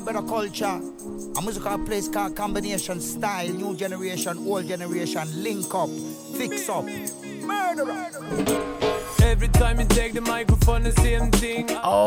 Better 0.00 0.22
Culture. 0.22 0.80
A 1.36 1.42
musical 1.42 1.78
place 1.84 2.08
Combination 2.08 3.00
Style, 3.00 3.48
New 3.48 3.76
Generation, 3.76 4.38
Old 4.46 4.66
Generation, 4.66 5.42
link 5.42 5.74
up, 5.74 5.90
fix 6.36 6.68
up. 6.68 6.84
Murderer. 7.42 8.10
Every 9.22 9.48
time 9.48 9.80
you 9.80 9.86
take 9.86 10.12
the 10.12 10.20
microphone, 10.20 10.84
the 10.84 10.92
same. 10.92 11.30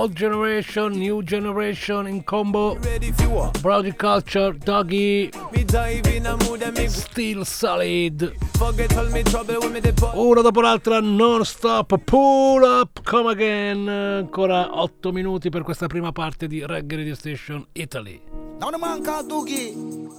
Old 0.04 0.16
generation, 0.18 0.92
new 1.00 1.24
generation 1.24 2.08
in 2.08 2.24
combo. 2.24 2.76
Ready 2.76 3.08
if 3.08 3.22
you 3.22 3.30
want. 3.30 3.62
Brody 3.62 3.94
culture, 3.94 4.52
doggy. 4.52 5.32
Me 5.54 5.64
dive 5.64 6.06
in 6.08 6.26
a 6.26 6.36
mood 6.44 6.62
and 6.62 6.78
me 6.78 6.90
Still 6.90 7.46
solid. 7.46 8.36
forget 8.58 8.98
all 8.98 9.10
me 9.12 9.24
trouble 9.24 9.62
when 9.62 9.72
me 9.72 9.80
depart. 9.80 10.14
Una 10.18 10.42
dopo 10.42 10.60
l'altra, 10.60 11.00
non 11.00 11.46
stop, 11.46 11.98
pull 12.04 12.66
up, 12.66 13.02
come 13.06 13.30
again. 13.30 13.88
Ancora 13.88 14.78
8 14.78 15.14
minuti 15.14 15.48
per 15.50 15.64
questa 15.64 15.88
prima 15.88 16.12
parte 16.12 16.48
di 16.48 16.62
Reggae 16.66 16.98
Radio 16.98 17.16
Station 17.16 17.66
Italy. 17.72 18.20
Now 18.60 18.72
the 18.72 18.78
man 18.78 19.02
called 19.02 19.30
Doogie, 19.30 19.74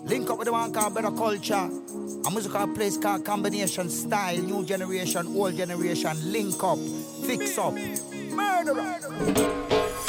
link 0.07 0.31
up 0.31 0.39
with 0.39 0.47
the 0.47 0.51
man 0.51 0.73
called 0.73 0.95
Better 0.95 1.13
Culture. 1.13 1.69
A 2.25 2.31
musical 2.31 2.73
place 2.73 2.97
called 2.99 3.23
Combination 3.23 3.91
Style, 3.91 4.41
New 4.41 4.65
Generation, 4.65 5.27
Old 5.37 5.55
Generation, 5.57 6.17
link 6.33 6.63
up, 6.63 6.79
fix 7.27 7.59
up. 7.59 7.75
Murderer. 8.35 8.99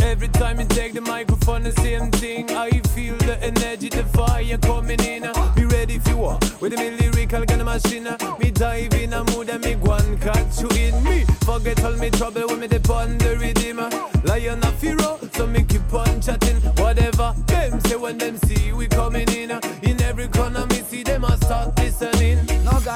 Every 0.02 0.28
time 0.30 0.60
you 0.60 0.66
take 0.68 0.94
the 0.94 1.02
microphone, 1.02 1.64
the 1.64 1.72
same 1.74 2.12
thing. 2.12 2.50
I 2.52 2.70
feel 2.94 3.18
the 3.18 3.38
energy, 3.42 3.90
the 3.90 4.04
fire 4.04 4.58
coming 4.58 5.00
in. 5.02 5.24
Uh, 5.26 5.54
be 5.56 5.66
ready 5.66 5.96
if 5.96 6.08
you 6.08 6.24
are. 6.24 6.40
With 6.62 6.78
me 6.78 6.92
lyrical 6.92 7.46
kind 7.46 7.62
of 7.62 7.66
machine. 7.66 8.08
Uh, 8.08 8.18
me 8.40 8.52
dive 8.52 8.94
in 8.94 9.14
a 9.14 9.24
mood 9.32 9.50
and 9.50 9.64
me 9.64 9.76
go 9.76 9.94
and 9.94 10.22
catch 10.22 10.62
you 10.62 10.70
in 10.70 11.04
me. 11.04 11.26
Forget 11.44 11.84
all 11.84 11.98
me 11.98 12.10
trouble 12.12 12.48
when 12.48 12.60
me 12.60 12.68
depend 12.68 13.22
the 13.22 13.38
rhythm. 13.38 13.80
Uh, 13.80 13.90
lion 14.24 14.64
of 14.64 14.82
hero, 14.82 15.20
so 15.34 15.46
me 15.48 15.64
keep 15.64 15.94
on 15.94 16.22
chatting. 16.22 16.58
Whatever 16.78 17.34
them 17.48 17.80
say 17.82 17.96
when 17.96 18.18
them 18.18 18.38
see 18.38 18.72
we 18.72 18.88
coming 18.88 19.30
in. 19.30 19.52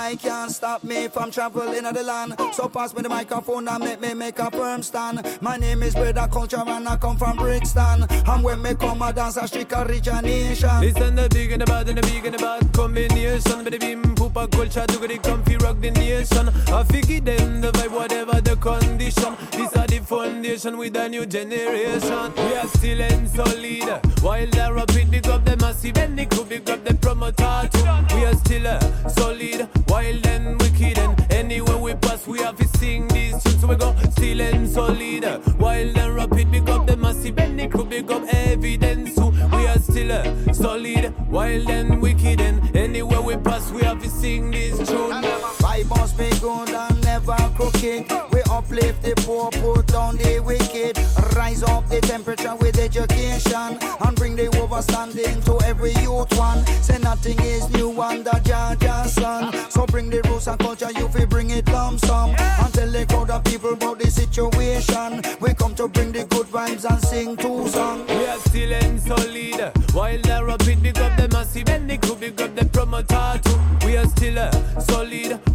No 0.10 0.16
guy 0.16 0.22
can 0.22 0.50
stop 0.50 0.84
me 0.84 1.08
from 1.08 1.30
traveling 1.30 1.86
of 1.86 1.94
the 1.94 2.02
land. 2.02 2.34
So 2.54 2.68
pass 2.68 2.96
me 2.96 3.04
the 3.04 3.10
microphone 3.10 3.68
and 3.68 3.84
make 3.84 4.02
me 4.02 4.16
make 4.16 4.40
a 4.40 4.50
firm 4.50 4.82
stand. 4.82 5.22
My 5.40 5.56
name 5.58 5.84
is 5.84 5.94
Brother 5.94 6.28
Culture 6.32 6.64
and 6.66 6.88
I 6.88 6.98
come 6.98 7.16
from 7.16 7.38
Brixton. 7.38 8.08
And 8.10 8.44
when 8.44 8.60
me 8.62 8.74
come 8.74 9.04
I 9.04 9.12
dance 9.12 9.38
a 9.38 9.48
strict 9.48 9.72
origination. 9.72 10.82
Listen 10.82 11.16
the 11.16 11.30
big 11.30 11.52
and 11.52 11.62
the 11.62 11.66
bad 11.68 11.90
and 11.90 11.98
the 12.00 12.02
big 12.02 12.26
and 12.26 12.34
the 12.34 12.40
bad 12.40 12.74
combination. 12.74 13.64
With 13.64 13.74
the 13.74 13.78
beam, 13.78 14.02
poopa 14.16 14.50
culture, 14.52 14.86
do 14.88 15.08
the 15.08 15.20
comfy 15.20 15.58
rock 15.58 15.80
the 15.80 15.92
nation. 15.92 16.50
I 16.50 16.84
figure 16.86 17.20
them 17.20 17.62
the 17.62 17.72
vibe, 17.72 17.92
whatever 17.92 18.42
the 18.42 18.56
condition. 18.56 19.36
This 19.52 19.76
are 19.78 19.86
the 19.86 20.00
foundation 20.00 20.78
with 20.78 20.96
a 20.96 21.08
new 21.08 21.28
generation. 21.28 22.34
We 22.36 22.56
are 22.56 22.68
still 22.68 23.02
and 23.02 23.30
solid. 23.30 24.02
While 24.24 24.48
the 24.48 24.74
rapid 24.74 25.12
big 25.12 25.28
up 25.28 25.46
the 25.46 25.56
massive 25.58 25.98
and 25.98 26.18
the 26.18 26.26
crew 26.26 26.46
big 26.46 26.68
up 26.68 26.84
the 26.84 26.96
promoter 26.96 27.70
too. 27.72 28.16
We 28.16 28.26
are 28.26 28.36
still 28.36 28.68
uh, 28.68 28.80
solid. 29.08 29.68
While 29.88 29.99
then 30.04 30.58
wicked 30.58 30.98
and 30.98 31.32
anywhere 31.32 31.78
we 31.78 31.94
pass 31.96 32.26
we 32.28 32.40
have 32.40 32.56
to 32.58 32.68
sing 32.78 33.08
these 33.10 33.42
tunes. 33.44 33.62
So 33.62 33.68
we 33.68 33.76
go 33.76 33.96
still 34.12 34.42
and 34.42 34.68
solid. 34.68 35.24
While 35.60 35.94
then 35.94 36.14
rapid 36.16 36.52
big 36.52 36.70
up 36.70 36.88
the 36.88 36.98
massive 36.98 37.38
and 37.40 37.60
the 37.60 37.68
crew 37.68 37.86
big 37.86 38.10
up 38.12 38.24
evidence 38.34 39.16
too. 39.16 39.32
We 39.32 39.68
are 39.68 39.80
still 39.80 40.12
uh, 40.12 40.54
solid. 40.54 41.14
While 41.30 41.64
then 41.66 42.00
wicked 42.00 42.42
and 42.42 42.76
anywhere 42.76 43.22
we 43.22 43.38
pass 43.38 43.72
we 43.72 43.82
have 43.82 44.02
to 44.02 44.10
sing 44.10 44.52
this 44.52 44.78
tune. 44.78 45.24
Vibe 45.62 45.90
must 45.90 46.18
be 46.18 46.30
good 46.40 46.70
and 46.70 47.04
never 47.04 47.36
crooked. 47.56 48.29
Uplift 48.60 49.02
the 49.02 49.14
poor, 49.24 49.50
put 49.52 49.88
down 49.88 50.18
the 50.18 50.42
wicked. 50.42 50.98
Rise 51.34 51.64
up 51.64 51.88
the 51.88 52.02
temperature 52.02 52.54
with 52.58 52.78
education 52.78 53.80
and 54.02 54.16
bring 54.18 54.36
the 54.36 54.48
overstanding 54.60 55.42
to 55.46 55.66
every 55.66 55.94
youth 56.04 56.38
one. 56.38 56.66
Say 56.84 56.98
nothing 56.98 57.40
is 57.40 57.70
new 57.70 57.90
under 58.02 58.32
Jaja's 58.32 59.14
sun. 59.14 59.54
So 59.72 59.86
bring 59.86 60.10
the 60.10 60.22
rules 60.28 60.48
and 60.48 60.60
culture, 60.60 60.92
you 60.92 61.08
fi 61.08 61.24
bring 61.24 61.52
it 61.52 61.70
lump 61.70 62.02
sum. 62.02 62.32
And 62.32 62.74
tell 62.74 62.92
the 62.92 63.06
crowd 63.06 63.30
of 63.30 63.46
people 63.46 63.72
about 63.72 64.00
the 64.00 64.12
situation. 64.12 65.22
We 65.40 65.54
come 65.54 65.74
to 65.76 65.88
bring 65.88 66.12
the 66.12 66.26
good 66.26 66.48
vibes 66.48 66.84
and 66.84 67.02
sing 67.02 67.38
two 67.38 67.66
songs. 67.70 68.10
We 68.10 68.26
are 68.26 68.40
still 68.40 68.98
solid. 69.00 69.72
While 69.94 70.20
they're 70.22 70.40
the 70.42 70.46
rapid 70.46 70.84
big 70.84 70.98
up 70.98 71.16
the 71.16 71.30
massive 71.30 71.70
and 71.70 71.90
the 71.90 71.98
crew 71.98 72.16
big 72.16 72.42
up 72.42 72.54
the 72.54 72.66
promoter 72.66 73.40
too. 73.42 73.88
We 73.88 73.96
are 73.96 74.08
still 74.08 74.38
uh, 74.38 74.52
solid. 74.82 75.49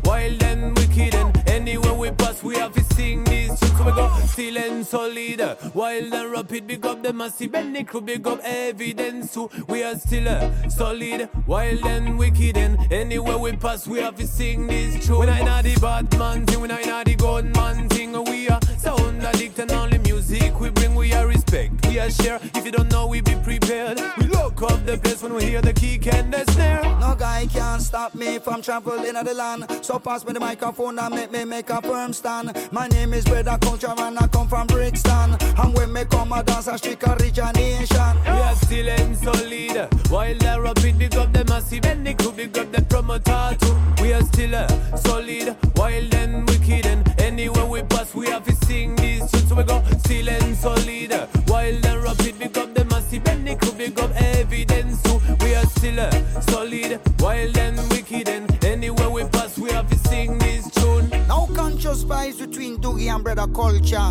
So 4.34 4.42
and 4.42 4.84
solid. 4.84 5.40
While 5.74 6.10
the 6.10 6.28
rapid 6.28 6.66
big 6.66 6.84
up 6.84 7.04
the 7.04 7.12
massive 7.12 7.54
and 7.54 7.86
crew 7.86 8.00
big 8.00 8.26
up 8.26 8.40
evidence 8.42 9.32
too. 9.32 9.48
We 9.68 9.84
are 9.84 9.94
still 9.96 10.28
uh, 10.28 10.68
solid. 10.68 11.28
wild 11.46 11.86
and 11.86 12.18
wicked 12.18 12.56
and 12.56 12.92
anywhere 12.92 13.38
we 13.38 13.52
pass 13.52 13.86
we 13.86 14.00
have 14.00 14.16
to 14.16 14.26
sing 14.26 14.66
these 14.66 15.06
tunes. 15.06 15.18
When 15.20 15.28
I 15.28 15.42
know 15.42 15.62
the 15.62 15.78
bad 15.80 16.18
man 16.18 16.46
thing, 16.46 16.68
I 16.68 16.82
know 16.82 17.04
the 17.04 17.14
good 17.14 17.54
man 17.54 17.88
thing, 17.88 18.24
we 18.24 18.48
are 18.48 18.58
sound 18.84 19.22
addict 19.24 19.58
and 19.58 19.72
only 19.72 19.98
music 19.98 20.60
we 20.60 20.70
bring. 20.70 20.94
We 20.94 21.12
are 21.12 21.26
respect, 21.26 21.86
we 21.86 21.98
are 21.98 22.10
share. 22.10 22.38
If 22.54 22.64
you 22.64 22.72
don't 22.72 22.90
know, 22.90 23.06
we 23.06 23.20
be 23.20 23.34
prepared. 23.36 23.98
We 24.18 24.26
look 24.26 24.62
up 24.62 24.84
the 24.86 24.98
place 25.02 25.22
when 25.22 25.34
we 25.34 25.44
hear 25.44 25.62
the 25.62 25.72
kick 25.72 26.06
and 26.14 26.32
the 26.32 26.44
snare. 26.52 26.82
No 27.00 27.14
guy 27.14 27.46
can 27.46 27.80
stop 27.80 28.14
me 28.14 28.38
from 28.38 28.62
traveling 28.62 29.16
of 29.16 29.24
the 29.24 29.34
land. 29.34 29.62
So 29.82 29.98
pass 29.98 30.24
me 30.24 30.32
the 30.32 30.40
microphone 30.40 30.98
and 30.98 31.14
make 31.14 31.32
me 31.32 31.44
make 31.44 31.70
a 31.70 31.80
firm 31.82 32.12
stand. 32.12 32.46
My 32.70 32.86
name 32.88 33.14
is 33.14 33.24
Brother 33.24 33.58
Culture 33.60 33.94
and 33.96 34.18
I 34.18 34.26
come 34.28 34.48
from 34.48 34.66
Brixton. 34.66 35.36
And 35.40 35.74
when 35.74 35.92
me 35.92 36.04
come 36.04 36.32
I 36.32 36.42
dance 36.42 36.66
a 36.66 36.76
strict 36.78 37.02
origination. 37.04 38.14
We 38.24 38.40
are 38.48 38.56
still 38.56 38.88
and 38.88 39.16
solid. 39.16 39.76
While 40.10 40.38
the 40.38 40.60
rapid 40.60 40.98
big 40.98 41.16
up 41.16 41.32
the 41.32 41.44
massive 41.46 41.84
and 41.86 42.06
the 42.06 42.14
crew 42.14 42.32
big 42.32 42.56
up 42.58 42.70
the 42.70 42.82
promoter 42.82 43.56
too. 43.60 44.02
We 44.02 44.12
are 44.12 44.22
still 44.22 44.54
uh, 44.54 44.68
solid. 44.96 45.56
While 45.76 46.08
then 46.10 46.46
wicked 46.46 46.86
and 46.86 47.13
anywhere 47.34 47.66
we 47.66 47.82
pass 47.82 48.14
we 48.14 48.28
have 48.28 48.44
to 48.44 48.54
sing 48.66 48.94
these 48.94 49.28
tunes. 49.30 49.48
So 49.48 49.54
we 49.56 49.64
go 49.64 49.82
still 50.04 50.28
and 50.28 50.56
solid. 50.56 51.10
wild 51.48 51.82
the 51.82 52.00
rapid 52.04 52.38
big 52.38 52.56
up 52.56 52.72
the 52.74 52.84
massive 52.84 53.26
and 53.26 53.46
the 53.46 53.56
crew 53.56 53.72
big 53.72 53.98
up 53.98 54.10
evidence 54.14 55.02
too. 55.02 55.18
We 55.40 55.54
are 55.56 55.66
still 55.66 55.98
uh, 55.98 56.40
solid. 56.52 57.00
While 57.20 57.50
then 57.50 57.76
wicked 57.88 58.28
and 58.28 58.64
anywhere 58.64 59.10
we 59.10 59.24
pass 59.24 59.58
we 59.58 59.70
have 59.72 59.90
to 59.90 59.98
sing 60.08 60.38
this 60.38 60.70
tune. 60.70 61.08
Now 61.26 61.48
conscious 61.54 62.04
vibes 62.04 62.38
between 62.38 62.78
Doogie 62.78 63.12
and 63.12 63.24
Brother 63.24 63.48
Culture. 63.52 64.10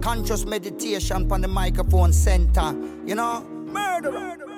Conscious 0.00 0.44
meditation 0.44 1.30
on 1.30 1.40
the 1.42 1.48
microphone 1.48 2.12
center. 2.12 2.74
You 3.06 3.14
know, 3.14 3.44
murder. 3.78 4.10
Knocking 4.10 4.53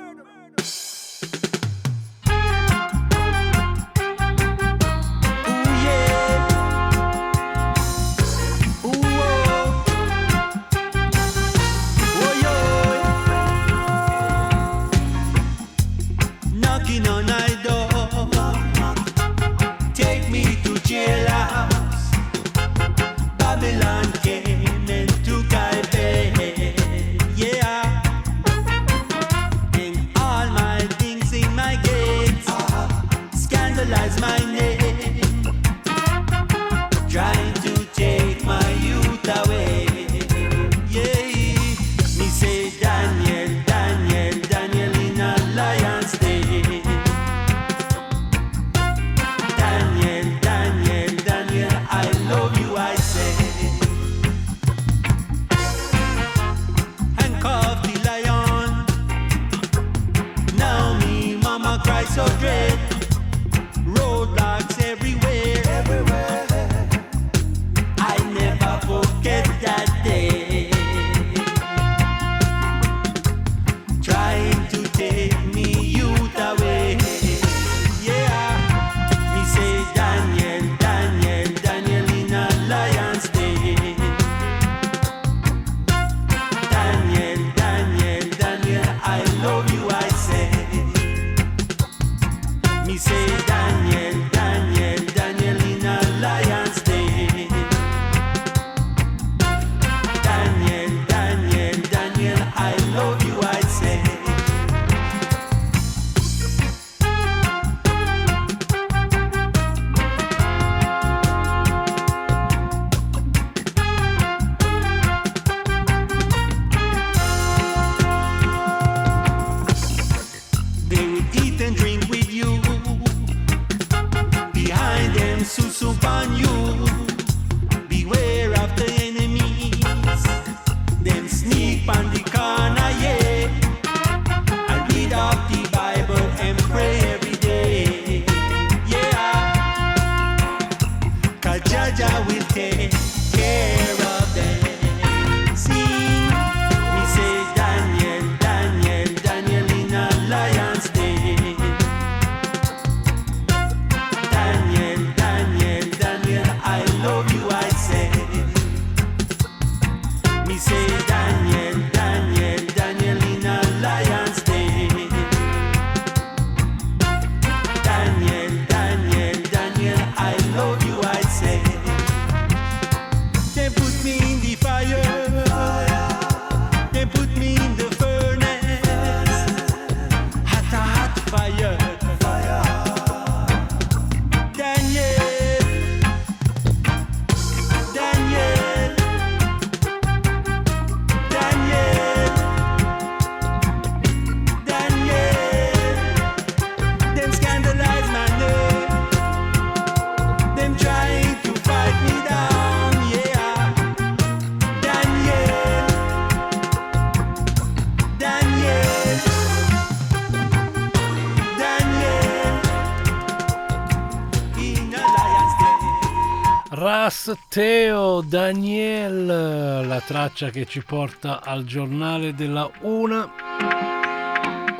traccia 220.36 220.50
che 220.50 220.66
ci 220.66 220.82
porta 220.82 221.42
al 221.42 221.64
giornale 221.64 222.34
della 222.34 222.70
una. 222.82 223.32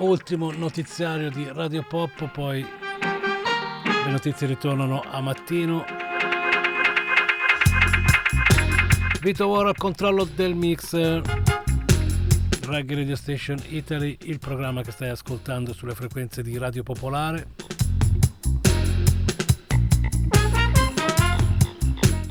Ultimo 0.01 0.53
notiziario 0.53 1.31
di 1.31 1.49
Radio 1.51 1.83
Pop, 1.83 2.31
poi 2.31 2.61
le 2.61 4.11
notizie 4.11 4.47
ritornano 4.47 5.01
a 5.01 5.19
mattino. 5.23 5.83
Vito 9.23 9.47
War 9.47 9.69
al 9.69 9.77
controllo 9.77 10.25
del 10.25 10.55
mixer. 10.55 11.23
Reggae 12.67 12.97
Radio 12.97 13.17
Station 13.17 13.57
Italy, 13.69 14.19
il 14.25 14.39
programma 14.39 14.83
che 14.83 14.91
stai 14.91 15.09
ascoltando 15.09 15.73
sulle 15.73 15.95
frequenze 15.95 16.43
di 16.43 16.59
Radio 16.59 16.83
Popolare. 16.83 17.76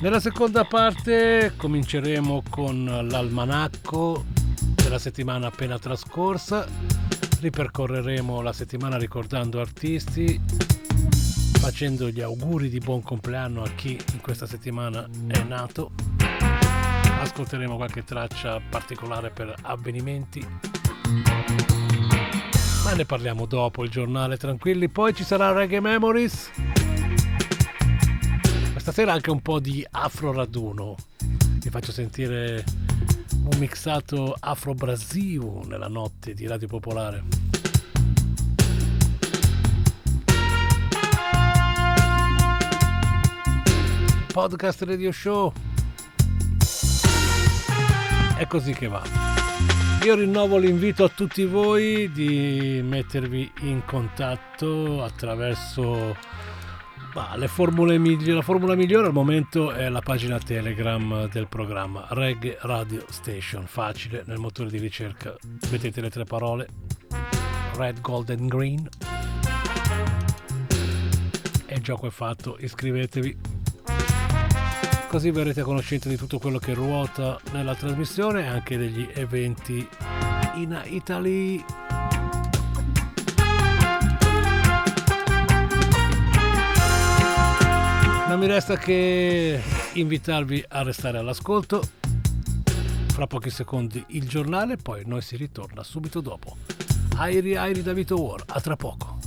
Nella 0.02 0.20
seconda 0.20 0.66
parte 0.66 1.54
cominceremo 1.56 2.44
con 2.50 3.08
l'almanacco 3.10 4.26
della 4.76 5.00
settimana 5.00 5.48
appena 5.48 5.80
trascorsa, 5.80 6.68
ripercorreremo 7.40 8.42
la 8.42 8.54
settimana 8.54 8.98
ricordando 8.98 9.60
artisti, 9.60 10.40
facendo 11.60 12.10
gli 12.10 12.22
auguri 12.22 12.70
di 12.70 12.80
buon 12.80 13.02
compleanno 13.02 13.64
a 13.64 13.70
chi 13.70 13.98
in 14.14 14.22
questa 14.22 14.46
settimana 14.46 15.08
è 15.28 15.42
nato, 15.42 15.92
ascolteremo 17.22 17.76
qualche 17.76 18.04
traccia 18.04 18.62
particolare 18.70 19.32
per 19.32 19.56
avvenimenti, 19.62 20.46
ma 22.84 22.94
ne 22.94 23.06
parliamo 23.06 23.48
dopo 23.48 23.84
il 23.84 23.90
giornale, 23.90 24.38
tranquilli, 24.38 24.88
poi 24.88 25.16
ci 25.16 25.24
sarà 25.24 25.52
Reggae 25.52 25.80
Memories. 25.80 26.52
Stasera 28.86 29.14
anche 29.14 29.32
un 29.32 29.42
po' 29.42 29.60
di 29.60 29.84
afro 29.90 30.32
raduno. 30.32 30.96
Vi 31.18 31.70
faccio 31.72 31.92
sentire 31.92 32.64
un 33.34 33.58
mixato 33.58 34.36
afro 34.40 34.76
Brasil 34.76 35.42
nella 35.66 35.88
notte 35.88 36.36
di 36.36 36.46
Radio 36.46 36.68
Popolare. 36.68 37.24
Podcast 44.32 44.84
Radio 44.84 45.12
Show. 45.12 45.52
È 48.38 48.46
così 48.46 48.74
che 48.74 48.88
va. 48.88 49.02
Io 50.04 50.14
rinnovo 50.14 50.58
l'invito 50.58 51.06
a 51.06 51.10
tutti 51.10 51.44
voi 51.46 52.12
di 52.12 52.82
mettervi 52.84 53.52
in 53.62 53.84
contatto 53.84 55.04
attraverso 55.04 56.16
formule 57.48 57.98
migliori, 57.98 58.34
la 58.34 58.42
formula 58.42 58.76
migliore 58.76 59.08
al 59.08 59.14
momento 59.14 59.72
è 59.72 59.88
la 59.88 60.02
pagina 60.02 60.38
Telegram 60.38 61.30
del 61.30 61.48
programma 61.48 62.06
Reg 62.10 62.58
Radio 62.62 63.06
Station. 63.10 63.66
Facile, 63.68 64.24
nel 64.26 64.38
motore 64.38 64.70
di 64.70 64.78
ricerca 64.80 65.34
mettete 65.72 66.02
le 66.02 66.10
tre 66.10 66.26
parole 66.26 66.68
Red, 67.78 68.02
Gold 68.02 68.32
and 68.32 68.50
Green. 68.50 68.90
E 71.66 71.76
il 71.76 71.82
gioco 71.82 72.08
è 72.08 72.10
fatto, 72.10 72.58
iscrivetevi. 72.60 73.38
Così 75.08 75.32
verrete 75.32 75.62
a 75.62 75.64
conoscenza 75.64 76.10
di 76.10 76.18
tutto 76.18 76.38
quello 76.38 76.58
che 76.58 76.74
ruota 76.74 77.40
nella 77.54 77.76
trasmissione 77.76 78.44
e 78.44 78.48
anche 78.48 78.78
degli 78.78 79.08
eventi 79.14 79.88
in 80.56 80.82
Italy. 80.88 81.85
Non 88.36 88.44
mi 88.44 88.52
resta 88.52 88.76
che 88.76 89.62
invitarvi 89.94 90.62
a 90.68 90.84
restare 90.84 91.18
all'ascolto. 91.18 91.82
Fra 93.08 93.28
pochi 93.28 93.50
secondi 93.50 94.04
il 94.08 94.28
giornale, 94.28 94.76
poi 94.76 95.04
noi 95.06 95.22
si 95.22 95.38
ritorna 95.38 95.84
subito 95.84 96.20
dopo. 96.20 96.58
Airi 97.16 97.56
Airi 97.56 97.82
da 97.82 97.94
Vito 97.94 98.22
War, 98.22 98.44
a 98.46 98.60
tra 98.60 98.76
poco. 98.76 99.20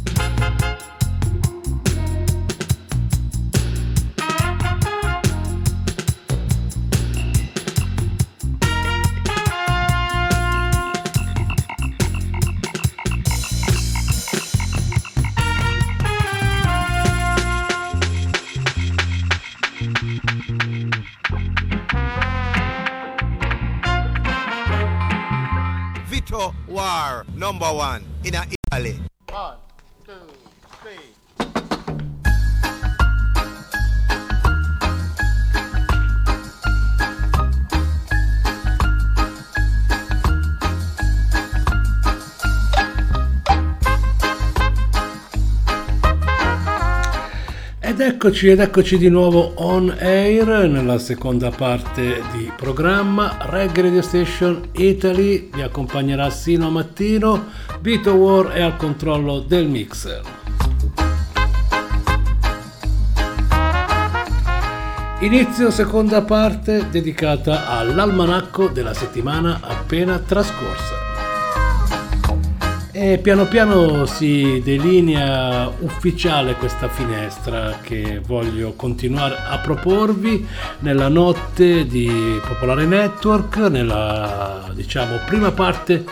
War 26.69 27.27
number 27.35 27.67
one 27.67 28.05
in 28.23 28.35
Italy. 28.71 29.01
Ed 47.99 48.05
eccoci, 48.05 48.47
ed 48.47 48.61
eccoci 48.61 48.97
di 48.97 49.09
nuovo 49.09 49.55
on 49.57 49.93
air 49.99 50.69
nella 50.69 50.99
seconda 50.99 51.51
parte 51.51 52.23
di 52.31 52.49
programma 52.57 53.39
Reggae 53.41 53.83
Radio 53.83 54.03
Station 54.03 54.69
Italy 54.75 55.51
vi 55.53 55.63
accompagnerà 55.63 56.31
sino 56.31 56.69
a 56.69 56.71
mattino 56.71 57.47
Vito 57.81 58.13
War 58.15 58.51
è 58.51 58.63
al 58.63 58.77
controllo 58.77 59.41
del 59.41 59.67
mixer. 59.67 60.21
Inizio 65.19 65.73
seconda 65.73 66.23
parte 66.23 66.91
dedicata 66.91 67.67
all'almanacco 67.67 68.69
della 68.69 68.95
settimana 68.95 69.59
appena 69.61 70.21
trascorsa. 70.21 71.08
E 73.01 73.19
piano 73.19 73.47
piano 73.47 74.07
si 74.07 74.61
delinea 74.65 75.71
ufficiale 75.83 76.57
questa 76.57 76.89
finestra 76.89 77.79
che 77.81 78.21
voglio 78.27 78.73
continuare 78.73 79.37
a 79.37 79.57
proporvi 79.59 80.45
nella 80.81 81.07
notte 81.07 81.87
di 81.87 82.41
Popolare 82.45 82.87
Network, 82.87 83.57
nella 83.69 84.69
diciamo 84.75 85.21
prima 85.27 85.53
parte 85.53 86.05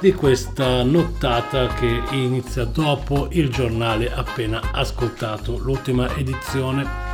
di 0.00 0.12
questa 0.14 0.82
nottata 0.82 1.68
che 1.68 2.02
inizia 2.10 2.64
dopo 2.64 3.28
il 3.30 3.48
giornale 3.48 4.12
appena 4.12 4.72
ascoltato, 4.72 5.58
l'ultima 5.58 6.12
edizione 6.16 7.11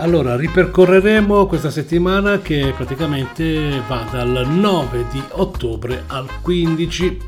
allora, 0.00 0.34
ripercorreremo 0.34 1.46
questa 1.46 1.70
settimana 1.70 2.38
che 2.40 2.72
praticamente 2.74 3.82
va 3.86 4.08
dal 4.10 4.46
9 4.48 5.04
di 5.12 5.22
ottobre 5.32 6.04
al 6.06 6.26
15. 6.40 7.18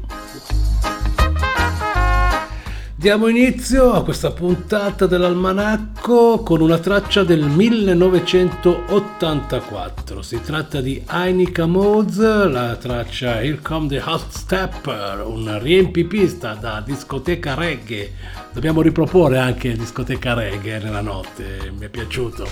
Diamo 3.02 3.26
inizio 3.26 3.92
a 3.94 4.04
questa 4.04 4.30
puntata 4.30 5.06
dell'almanacco 5.06 6.44
con 6.44 6.60
una 6.60 6.78
traccia 6.78 7.24
del 7.24 7.42
1984. 7.42 10.22
Si 10.22 10.40
tratta 10.40 10.80
di 10.80 11.02
Ainika 11.06 11.66
Modes, 11.66 12.48
la 12.48 12.76
traccia 12.76 13.42
Here 13.42 13.58
Come 13.60 13.88
the 13.88 14.00
Hot 14.04 14.30
Stepper, 14.30 15.20
un 15.26 15.58
riempipista 15.60 16.54
da 16.54 16.80
discoteca 16.80 17.54
reggae. 17.54 18.12
Dobbiamo 18.52 18.82
riproporre 18.82 19.38
anche 19.38 19.72
discoteca 19.72 20.34
reggae 20.34 20.78
nella 20.78 21.00
notte, 21.00 21.72
mi 21.76 21.86
è 21.86 21.88
piaciuto. 21.88 22.48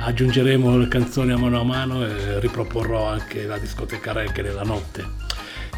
Aggiungeremo 0.00 0.76
le 0.76 0.88
canzoni 0.88 1.32
a 1.32 1.38
mano 1.38 1.60
a 1.60 1.64
mano 1.64 2.04
e 2.04 2.38
riproporrò 2.40 3.08
anche 3.08 3.46
la 3.46 3.56
discoteca 3.56 4.12
reggae 4.12 4.42
nella 4.42 4.64
notte. 4.64 5.27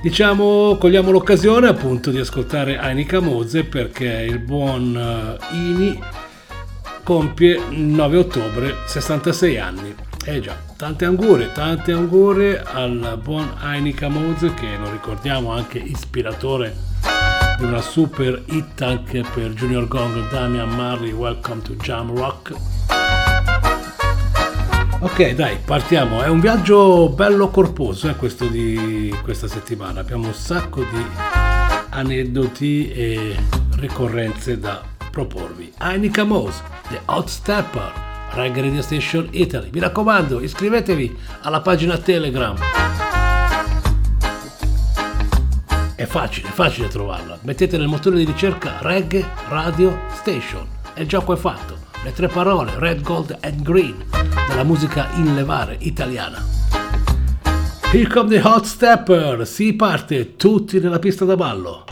Diciamo, 0.02 0.78
cogliamo 0.78 1.10
l'occasione 1.10 1.68
appunto 1.68 2.10
di 2.10 2.18
ascoltare 2.18 2.78
Ainika 2.78 3.20
Moze 3.20 3.64
perché 3.64 4.06
il 4.06 4.39
buon 4.39 4.97
eh, 4.97 5.55
Ini 5.55 6.01
compie 7.05 7.60
il 7.68 7.81
9 7.81 8.16
ottobre 8.16 8.77
66 8.86 9.59
anni. 9.59 9.94
Eh 10.24 10.40
già, 10.40 10.56
tante 10.78 11.05
angurie, 11.05 11.52
tante 11.52 11.93
angurie 11.93 12.62
al 12.62 13.18
buon 13.22 13.52
Ainika 13.59 14.09
Moze 14.09 14.55
che 14.55 14.78
lo 14.78 14.90
ricordiamo 14.90 15.52
anche 15.52 15.77
ispiratore 15.77 16.74
di 17.59 17.64
una 17.64 17.82
super 17.82 18.43
hit 18.47 18.81
anche 18.81 19.22
per 19.35 19.51
Junior 19.51 19.86
Gong 19.86 20.31
Damian 20.31 20.74
Marley 20.77 21.12
Welcome 21.12 21.60
to 21.60 21.74
Jam 21.74 22.16
Rock. 22.16 22.99
Ok, 25.02 25.31
dai, 25.31 25.56
partiamo. 25.64 26.20
È 26.20 26.28
un 26.28 26.40
viaggio 26.40 27.09
bello 27.09 27.48
corposo, 27.48 28.10
eh, 28.10 28.16
questo 28.16 28.44
di 28.48 29.16
questa 29.22 29.48
settimana. 29.48 30.01
Abbiamo 30.01 30.27
un 30.27 30.35
sacco 30.35 30.82
di 30.82 31.02
aneddoti 31.89 32.93
e 32.93 33.35
ricorrenze 33.78 34.59
da 34.59 34.82
proporvi. 35.10 35.72
Ainika 35.78 36.24
Mose, 36.24 36.62
The 36.90 37.01
Hot 37.06 37.28
Stepper, 37.28 37.90
Reggae 38.32 38.60
Radio 38.60 38.82
Station 38.82 39.27
Italy. 39.31 39.70
Mi 39.72 39.81
raccomando, 39.81 40.39
iscrivetevi 40.39 41.16
alla 41.40 41.62
pagina 41.62 41.97
Telegram. 41.97 42.56
È 45.94 46.05
facile, 46.05 46.48
è 46.48 46.52
facile 46.52 46.89
trovarla. 46.89 47.39
Mettete 47.40 47.78
nel 47.78 47.89
motore 47.89 48.18
di 48.18 48.24
ricerca 48.27 48.77
Reggae 48.82 49.27
Radio 49.48 49.98
Station 50.12 50.66
e 50.93 51.01
il 51.01 51.09
gioco 51.09 51.32
è 51.32 51.36
fatto. 51.36 51.89
Le 52.02 52.12
tre 52.12 52.28
parole 52.28 52.70
Red, 52.78 53.02
Gold 53.02 53.36
and 53.43 53.62
Green 53.62 53.94
della 54.48 54.64
musica 54.64 55.10
in 55.16 55.35
levare 55.35 55.77
italiana. 55.81 56.43
Here 57.93 58.09
come 58.09 58.31
the 58.31 58.40
hot 58.40 58.64
stepper, 58.64 59.47
si 59.47 59.74
parte 59.74 60.36
tutti 60.36 60.81
nella 60.81 60.98
pista 60.98 61.27
da 61.27 61.36
ballo. 61.36 61.85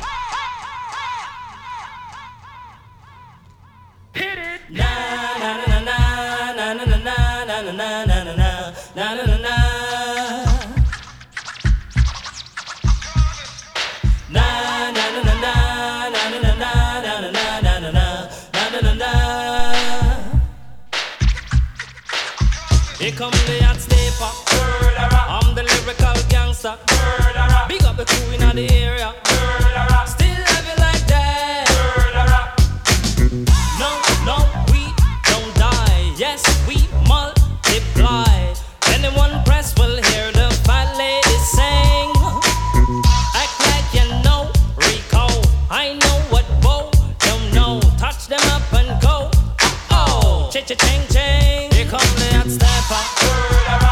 Oh, 50.70 50.74
cha 50.74 50.86
cha 50.86 51.06
ching. 51.08 51.70
Here 51.72 51.86
come 51.86 52.00
the 52.16 52.28
hot 52.36 52.50
stepper. 52.50 53.02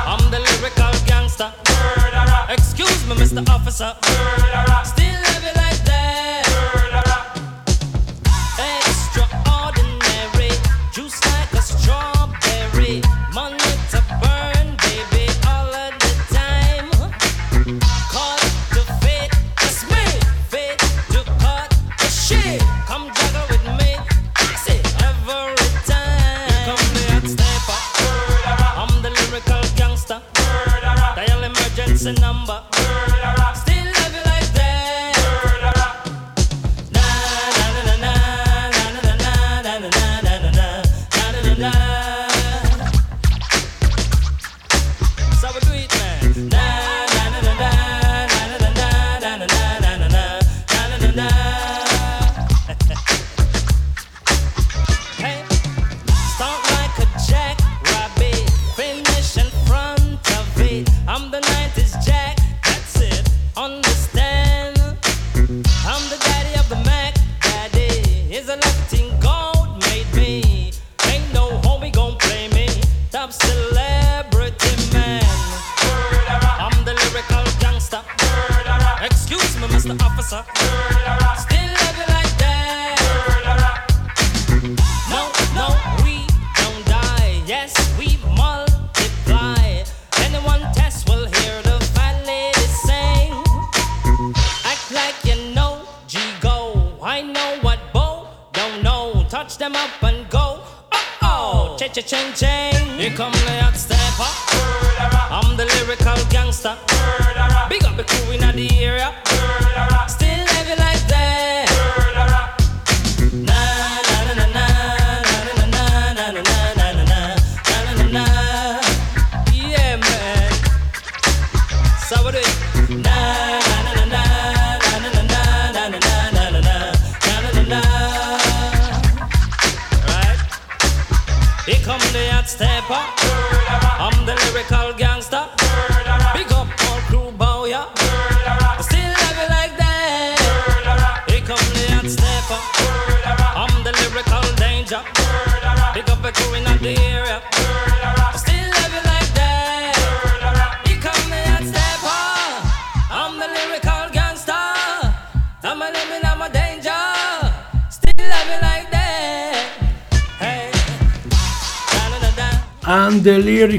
I'm 0.06 0.30
the 0.30 0.40
lyrical 0.40 0.92
gangster. 1.06 1.50
Excuse 2.50 3.06
me, 3.06 3.14
Mr. 3.14 3.48
Officer. 3.48 3.94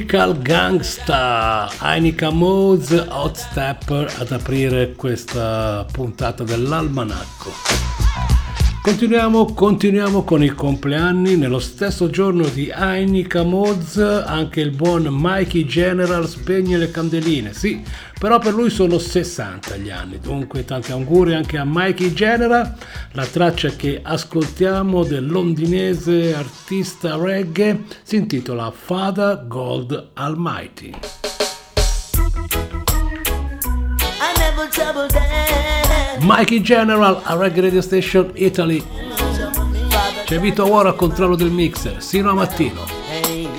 The 0.08 0.18
Lyrical 0.18 0.42
Gangsta, 0.42 1.70
Heineken 1.82 2.36
Modes, 2.36 2.92
Hot 3.10 3.36
Stepper 3.36 4.14
ad 4.20 4.32
aprire 4.32 4.94
questa 4.94 5.86
puntata 5.92 6.44
dell'almanacco. 6.44 7.52
Continuiamo, 8.82 9.54
continuiamo 9.54 10.24
con 10.24 10.44
i 10.44 10.50
compleanni. 10.50 11.36
Nello 11.36 11.60
stesso 11.60 12.10
giorno 12.10 12.48
di 12.48 12.72
Heineken 12.74 13.50
Mods 13.50 13.98
anche 13.98 14.62
il 14.62 14.72
buon 14.72 15.08
Mikey 15.10 15.66
General 15.66 16.26
spegne 16.26 16.78
le 16.78 16.90
candeline. 16.90 17.54
Sì, 17.54 17.84
però 18.18 18.40
per 18.40 18.54
lui 18.54 18.70
sono 18.70 18.98
60 18.98 19.76
gli 19.76 19.90
anni. 19.90 20.20
Dunque 20.20 20.64
tanti 20.64 20.94
auguri 20.94 21.34
anche 21.36 21.58
a 21.58 21.66
Mikey 21.66 22.14
General. 22.14 22.74
La 23.18 23.26
traccia 23.26 23.70
che 23.70 24.00
ascoltiamo 24.04 25.04
del 25.04 25.26
londinese 25.26 26.36
artista 26.36 27.16
reggae 27.16 27.86
si 28.04 28.18
intitola 28.18 28.70
Father 28.70 29.44
God 29.48 30.10
Almighty. 30.14 30.94
I. 34.20 34.34
Mikey 36.20 36.62
General 36.62 37.20
a 37.24 37.34
Reggae 37.34 37.62
Radio 37.62 37.82
Station 37.82 38.30
Italy. 38.36 38.86
C'è 40.26 40.40
Vito 40.40 40.72
Oro 40.72 40.90
a 40.90 40.94
controllo 40.94 41.36
del 41.36 41.50
mixer, 41.50 42.04
sino 42.04 42.30
a 42.30 42.34
mattino. 42.36 42.86
Hey, 43.10 43.50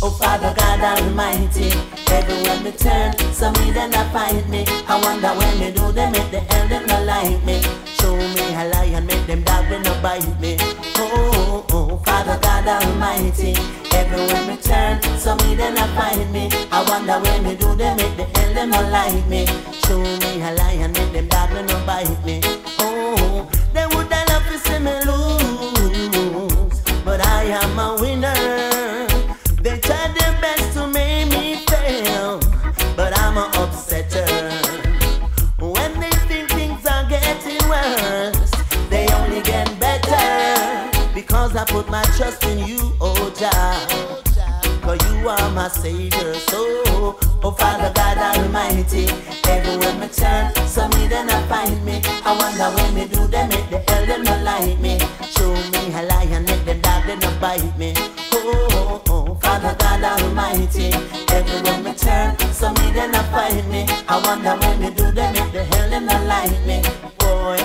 oh 0.00 0.08
Father 0.12 0.54
God 0.56 0.80
Almighty, 0.80 1.68
everywhere 2.10 2.58
me 2.62 2.72
turn, 2.72 3.12
some 3.32 3.52
me 3.62 3.70
then 3.70 3.92
I 3.92 4.08
find 4.12 4.48
me. 4.48 4.64
I 4.88 4.98
wonder 4.98 5.28
when 5.36 5.58
me 5.58 5.72
do 5.72 5.92
them 5.92 6.12
make 6.12 6.30
the 6.30 6.40
hell 6.48 6.66
them 6.68 6.86
not 6.86 7.04
like 7.04 7.44
me. 7.44 7.60
Show 8.04 8.16
me 8.16 8.54
a 8.54 8.68
lion, 8.68 9.06
make 9.06 9.26
them 9.26 9.42
dog 9.44 9.66
they 9.70 9.80
not 9.80 10.02
bite 10.02 10.38
me. 10.38 10.58
Oh, 10.60 11.64
oh, 11.64 11.66
oh, 11.72 11.96
Father 12.04 12.38
God 12.42 12.66
Almighty, 12.68 13.56
everywhere 13.96 14.46
me 14.46 14.58
turn, 14.58 15.00
some 15.16 15.38
me 15.38 15.54
then 15.54 15.78
I 15.78 15.86
find 15.96 16.30
me. 16.30 16.50
I 16.70 16.84
wonder 16.86 17.18
when 17.24 17.42
me 17.44 17.54
do 17.56 17.74
them 17.74 17.96
make 17.96 18.14
the 18.18 18.24
hell 18.38 18.52
them 18.52 18.68
not 18.68 18.92
like 18.92 19.26
me. 19.26 19.46
Show 19.86 20.00
me 20.00 20.42
a 20.42 20.52
lion, 20.52 20.92
make 20.92 21.12
them 21.14 21.28
dog 21.28 21.48
they 21.48 21.62
not 21.62 21.86
bite 21.86 22.24
me. 22.26 22.42
Oh, 22.78 23.48
they 23.72 23.86
would 23.86 24.12
I 24.12 24.24
love 24.26 24.44
to 24.52 24.58
see 24.58 24.78
me 24.80 24.92
lose, 25.08 26.82
but 27.06 27.24
I 27.26 27.44
am 27.44 27.78
a 27.78 28.03
put 41.84 41.90
my 41.90 42.02
trust 42.16 42.44
in 42.44 42.66
you, 42.66 42.92
oh 43.00 43.32
Jah. 43.38 43.78
For 44.82 44.96
you 44.96 45.28
are 45.28 45.50
my 45.52 45.68
savior, 45.68 46.34
so 46.34 47.16
oh 47.42 47.54
Father 47.58 47.92
God 47.94 48.18
Almighty, 48.18 49.08
everywhere 49.48 49.94
me 49.94 50.08
turn, 50.08 50.54
some 50.66 50.90
me 50.90 51.06
then 51.06 51.30
I 51.30 51.40
find 51.48 51.84
me. 51.84 52.02
I 52.24 52.36
wonder 52.36 52.76
when 52.76 52.94
me 52.94 53.06
do 53.06 53.26
them, 53.26 53.48
make 53.48 53.70
the 53.70 53.78
hell 53.78 54.06
them 54.06 54.22
not 54.22 54.42
like 54.42 54.78
me. 54.80 54.98
Show 55.30 55.52
me 55.72 55.92
a 55.94 56.02
lion, 56.02 56.44
make 56.44 56.64
them 56.64 56.80
dog 56.80 57.06
they 57.06 57.16
not 57.16 57.40
bite 57.40 57.78
me. 57.78 57.94
Oh, 58.32 58.68
oh, 58.72 59.02
oh, 59.08 59.34
Father 59.36 59.74
God 59.78 60.04
Almighty, 60.04 60.92
everywhere 61.32 61.82
me 61.82 61.94
turn, 61.94 62.38
some 62.52 62.74
me 62.74 62.92
then 62.92 63.14
I 63.14 63.22
find 63.32 63.70
me. 63.70 63.86
I 64.06 64.20
wonder 64.22 64.54
when 64.60 64.80
me 64.80 64.90
do 64.90 65.10
them, 65.12 65.32
make 65.32 65.52
the 65.52 65.64
hell 65.64 65.90
them 65.90 66.04
not 66.06 66.24
like 66.26 66.66
me. 66.66 66.82
Boy, 67.18 67.58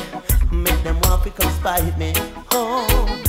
make 0.52 0.82
them 0.84 1.00
want 1.02 1.24
to 1.24 1.32
come 1.32 1.52
spite 1.52 1.98
me. 1.98 2.14
Oh. 2.52 3.29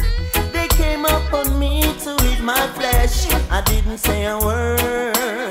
To 2.16 2.32
eat 2.32 2.40
my 2.40 2.66
flesh. 2.68 3.26
I 3.50 3.60
didn't 3.62 3.98
say 3.98 4.24
a 4.26 4.38
word 4.38 5.50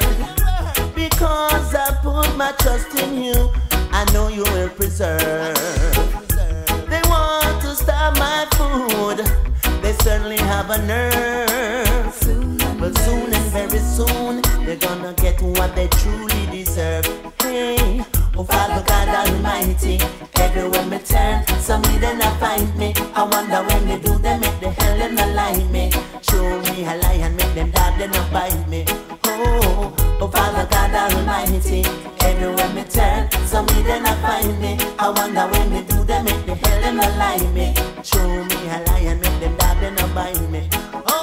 because 0.95 1.76
I 1.76 1.98
put 2.02 2.36
my 2.36 2.52
trust 2.60 2.94
in 2.99 3.23
you. 3.23 3.49
I 3.91 4.06
know 4.14 4.27
you 4.27 4.44
will 4.44 4.69
preserve. 4.69 5.56
They 6.90 7.02
want 7.06 7.61
to 7.61 7.76
stop 7.76 8.18
my 8.18 8.48
food. 8.57 9.18
They 9.81 9.94
certainly 10.03 10.38
have 10.38 10.69
a 10.69 10.77
nerve. 10.86 12.15
But 12.80 12.98
soon 12.99 13.34
and 13.34 13.52
very 13.52 13.80
soon, 13.80 14.41
they're 14.65 14.76
gonna 14.77 15.14
get 15.14 15.41
what 15.41 15.76
they 15.76 15.88
truly 15.88 16.45
deserve. 16.52 17.06
Hey, 17.41 18.03
oh 18.39 18.43
Father 18.45 18.83
God 18.87 19.07
Almighty, 19.27 19.99
everywhere 20.35 20.85
me 20.85 20.99
turn, 20.99 21.45
some 21.59 21.81
me 21.81 21.97
then 21.97 22.21
I 22.21 22.31
find 22.39 22.75
me. 22.77 22.93
I 23.13 23.23
wonder 23.23 23.61
when 23.67 23.87
they 23.87 23.99
do, 23.99 24.17
they 24.17 24.37
make 24.39 24.59
the 24.61 24.69
hell 24.69 24.97
them 24.97 25.15
not 25.15 25.35
like 25.35 25.69
me. 25.69 25.91
Show 26.21 26.47
me 26.61 26.85
a 26.85 26.95
lion, 27.03 27.35
make 27.35 27.53
them 27.53 27.71
dog, 27.71 27.97
they 27.97 28.07
not 28.07 28.31
bite 28.31 28.67
me. 28.69 28.85
Oh, 29.25 29.93
oh 30.21 30.27
Father 30.27 30.65
God 30.71 30.95
Almighty, 30.95 31.83
everywhere 32.21 32.69
me 32.73 32.83
turn, 32.83 33.29
some 33.45 33.65
me 33.67 33.81
then 33.83 34.05
I 34.05 34.15
find 34.23 34.59
me. 34.61 34.77
I 34.97 35.09
wonder 35.09 35.45
when 35.51 35.67
they 35.73 35.83
do, 35.83 36.03
they 36.05 36.21
make 36.23 36.45
the 36.45 36.55
hell 36.55 36.81
them 36.81 36.95
not 36.95 37.17
like 37.17 37.47
me. 37.53 37.75
Show 38.03 38.27
me 38.45 38.57
a 38.75 38.77
lion, 38.87 39.19
make 39.19 39.39
them 39.41 39.55
dog, 39.57 39.79
they 39.81 39.91
not 39.91 40.15
bite 40.15 40.49
me. 40.49 40.69
Oh, 40.93 41.18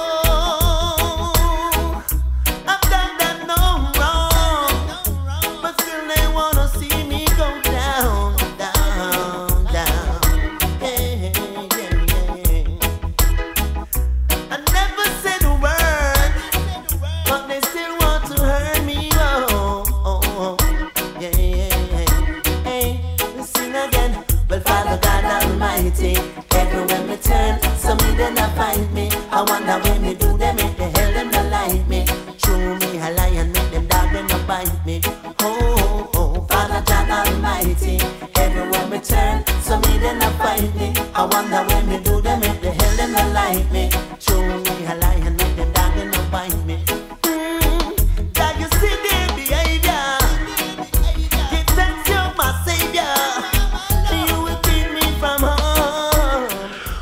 like 43.47 43.71
me. 43.71 43.89
Show 44.19 44.41
me 44.41 44.85
a 44.85 44.95
lion, 44.95 45.35
make 45.35 45.55
them 45.55 45.71
dog 45.73 45.95
not 46.11 46.31
bite 46.31 46.65
me. 46.65 46.83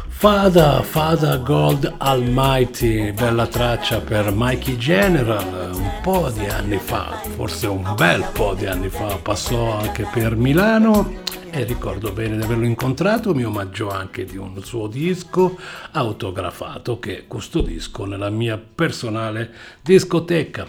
Fada, 0.10 0.82
Fada 0.82 1.38
Gold 1.38 1.94
Almighty, 2.00 3.12
bella 3.12 3.46
traccia 3.46 4.00
per 4.00 4.32
Mikey 4.32 4.76
General, 4.76 5.72
un 5.72 5.92
po' 6.02 6.32
di 6.32 6.48
anni 6.48 6.80
fa, 6.80 7.22
forse 7.36 7.68
un 7.68 7.94
bel 7.96 8.26
po' 8.34 8.56
di 8.56 8.66
anni 8.66 8.90
fa, 8.90 9.20
passò 9.22 9.78
anche 9.78 10.08
per 10.12 10.36
Milano 10.36 11.22
e 11.56 11.64
ricordo 11.64 12.12
bene 12.12 12.36
di 12.36 12.44
averlo 12.44 12.66
incontrato, 12.66 13.34
mi 13.34 13.46
omaggio 13.46 13.90
anche 13.90 14.26
di 14.26 14.36
un 14.36 14.62
suo 14.62 14.88
disco 14.88 15.58
autografato 15.92 17.00
che 17.00 17.24
custodisco 17.28 18.04
nella 18.04 18.30
mia 18.30 18.58
personale 18.58 19.54
discoteca. 19.82 20.68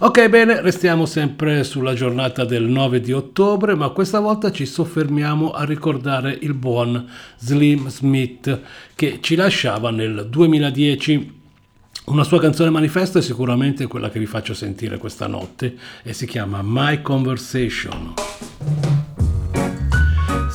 Ok, 0.00 0.28
bene, 0.28 0.60
restiamo 0.60 1.06
sempre 1.06 1.64
sulla 1.64 1.94
giornata 1.94 2.44
del 2.44 2.64
9 2.64 3.00
di 3.00 3.12
ottobre, 3.12 3.74
ma 3.74 3.88
questa 3.88 4.20
volta 4.20 4.52
ci 4.52 4.66
soffermiamo 4.66 5.52
a 5.52 5.64
ricordare 5.64 6.36
il 6.42 6.52
buon 6.52 7.08
Slim 7.38 7.88
Smith 7.88 8.60
che 8.94 9.20
ci 9.22 9.36
lasciava 9.36 9.90
nel 9.90 10.26
2010. 10.28 11.40
Una 12.06 12.24
sua 12.24 12.40
canzone 12.40 12.68
manifesto 12.68 13.16
è 13.16 13.22
sicuramente 13.22 13.86
quella 13.86 14.10
che 14.10 14.18
vi 14.18 14.26
faccio 14.26 14.52
sentire 14.52 14.98
questa 14.98 15.26
notte 15.26 15.78
e 16.02 16.12
si 16.12 16.26
chiama 16.26 16.60
My 16.62 17.00
Conversation. 17.00 18.12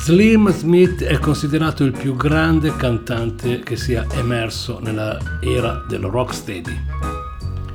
Slim 0.02 0.50
Smith 0.50 1.04
è 1.04 1.16
considerato 1.20 1.84
il 1.84 1.92
più 1.92 2.16
grande 2.16 2.74
cantante 2.74 3.60
che 3.60 3.76
sia 3.76 4.04
emerso 4.14 4.80
nella 4.80 5.16
era 5.40 5.84
del 5.86 6.00
rocksteady. 6.00 6.76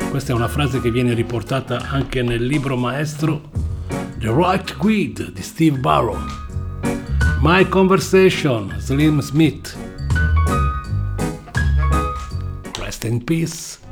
Questa 0.10 0.34
è 0.34 0.36
una 0.36 0.50
frase 0.50 0.82
che 0.82 0.92
viene 0.92 1.14
riportata 1.14 1.88
anche 1.88 2.22
nel 2.24 2.46
libro 2.46 2.76
maestro 2.76 3.50
The 4.18 4.30
Right 4.30 4.76
Guide 4.76 5.32
di 5.32 5.42
Steve 5.42 5.78
Barrow. 5.78 6.20
My 7.40 7.66
Conversation, 7.70 8.76
Slim 8.78 9.22
Smith. 9.22 9.74
Rest 12.78 13.06
in 13.06 13.24
peace. 13.24 13.87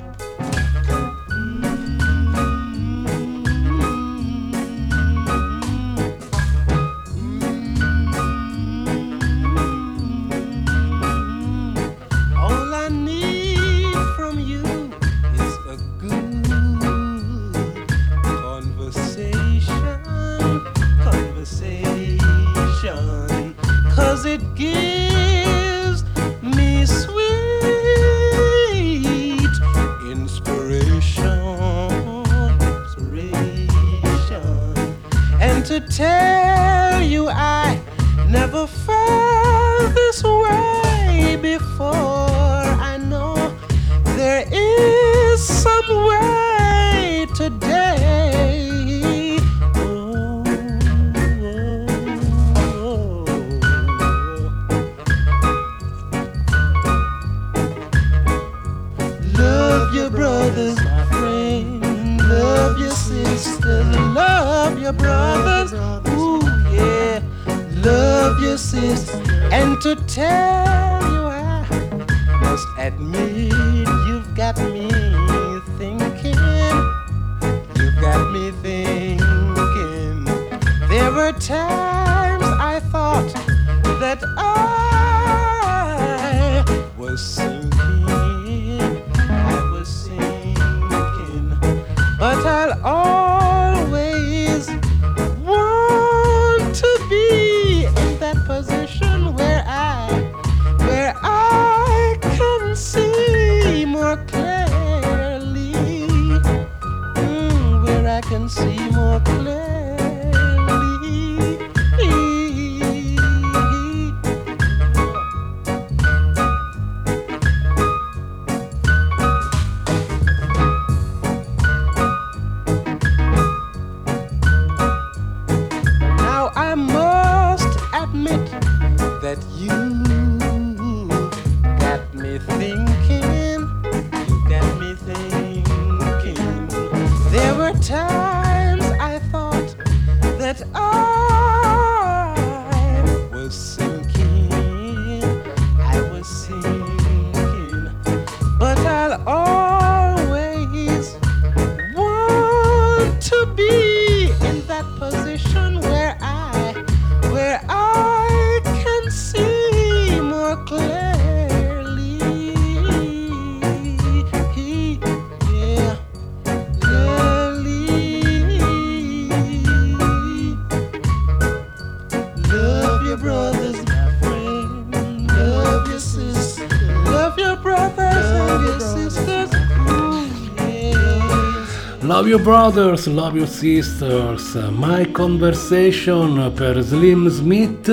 Love 182.25 182.37
your 182.37 182.43
brothers, 182.43 183.05
love 183.05 183.37
your 183.37 183.47
sisters. 183.47 184.55
My 184.71 185.11
conversation 185.11 186.51
per 186.55 186.81
Slim 186.81 187.29
Smith. 187.29 187.87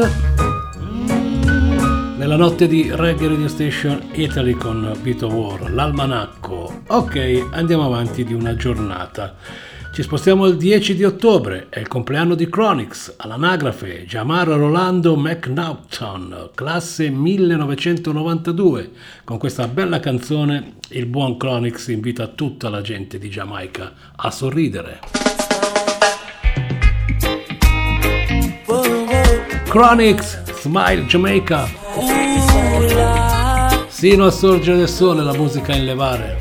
Nella 2.17 2.37
notte 2.37 2.67
di 2.67 2.91
Reggae 2.91 3.29
Radio 3.29 3.47
Station 3.49 4.09
Italy 4.13 4.55
con 4.55 4.97
Vito 5.03 5.27
War, 5.27 5.71
l'almanacco. 5.71 6.81
Ok, 6.87 7.49
andiamo 7.51 7.85
avanti 7.85 8.25
di 8.25 8.33
una 8.33 8.57
giornata. 8.57 9.35
Ci 9.93 10.03
spostiamo 10.03 10.45
al 10.45 10.57
10 10.57 10.95
di 10.95 11.05
ottobre, 11.05 11.67
è 11.69 11.79
il 11.79 11.87
compleanno 11.87 12.35
di 12.35 12.49
Chronix, 12.49 13.13
all'anagrafe 13.19 14.07
Jamar 14.07 14.49
Rolando 14.49 15.15
McNaughton, 15.19 16.49
classe 16.55 17.11
1992. 17.11 18.91
Con 19.23 19.37
questa 19.37 19.69
bella 19.69 20.01
canzone 20.01 20.77
il 20.93 21.05
buon 21.05 21.37
Chronix 21.37 21.89
invita 21.89 22.29
tutta 22.29 22.71
la 22.71 22.81
gente 22.81 23.19
di 23.19 23.29
Giamaica 23.29 23.93
a 24.17 24.31
sorridere. 24.31 25.01
Chronix, 29.69 30.43
Smile 30.63 31.05
Jamaica. 31.05 31.69
Sino 33.89 34.25
a 34.25 34.31
sorgere 34.31 34.79
del 34.79 34.89
sole 34.89 35.23
la 35.23 35.35
musica 35.35 35.75
in 35.75 35.85
levare. 35.85 36.39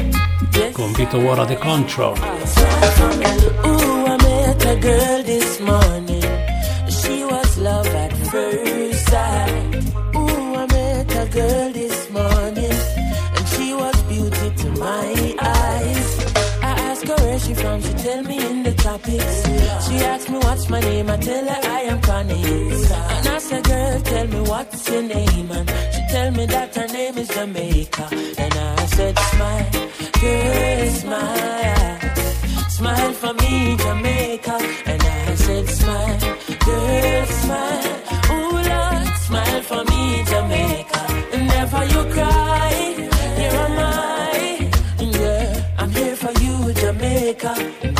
Con 0.71 0.93
Vito 0.93 1.17
War 1.17 1.45
The 1.45 1.57
Control. 1.57 2.60
Ooh, 3.67 4.05
I 4.13 4.17
met 4.27 4.65
a 4.65 4.75
girl 4.87 5.23
this 5.23 5.59
morning. 5.61 6.27
She 6.99 7.23
was 7.23 7.57
love 7.57 7.87
at 7.87 8.13
first 8.31 9.05
sight. 9.09 9.75
Ooh, 10.15 10.55
I 10.61 10.65
met 10.67 11.11
a 11.23 11.25
girl 11.37 11.71
this 11.71 12.09
morning. 12.11 12.77
And 13.35 13.47
she 13.53 13.73
was 13.73 13.97
beauty 14.03 14.47
to 14.61 14.69
my 14.71 15.35
eyes. 15.41 16.09
I 16.63 16.71
asked 16.89 17.07
her 17.07 17.15
where 17.15 17.39
she 17.39 17.53
from. 17.53 17.81
She 17.81 17.93
tell 18.05 18.23
me 18.23 18.37
in 18.49 18.63
the 18.63 18.73
tropics. 18.73 19.35
She 19.87 19.95
asked 20.11 20.29
me 20.29 20.37
what's 20.37 20.69
my 20.69 20.79
name, 20.79 21.09
I 21.09 21.17
tell 21.17 21.45
her 21.53 21.61
I 21.77 21.81
am 21.91 22.01
Connie. 22.01 22.43
And 22.43 23.27
I 23.27 23.37
say, 23.39 23.61
girl, 23.61 23.99
tell 24.01 24.27
me 24.27 24.39
what's 24.41 24.89
your 24.89 25.01
name, 25.01 25.51
and 25.51 25.69
she 25.93 26.01
tell 26.13 26.31
me 26.31 26.45
that 26.45 26.75
her 26.75 26.87
name 26.87 27.17
is 27.17 27.27
Jamaica. 27.29 28.07
And 28.37 28.53
I 28.53 28.85
said, 28.85 29.19
smile, 29.19 29.71
girl, 30.21 30.89
smile, 31.01 32.10
smile 32.81 33.13
for 33.13 33.33
me, 33.41 33.75
Jamaica. 33.77 34.55
And 34.91 35.01
I 35.03 35.35
said, 35.35 35.67
smile, 35.79 36.19
girl, 36.65 37.25
smile, 37.41 37.97
ooh 38.33 38.57
Lord, 38.69 39.07
smile 39.27 39.61
for 39.69 39.83
me, 39.91 40.03
Jamaica. 40.31 41.01
Never 41.53 41.83
you 41.93 42.01
cry, 42.15 42.73
here 43.39 43.57
am 43.65 43.77
I, 43.79 44.69
yeah, 44.99 45.75
I'm 45.81 45.91
here 45.91 46.15
for 46.23 46.33
you, 46.43 46.55
Jamaica. 46.81 47.53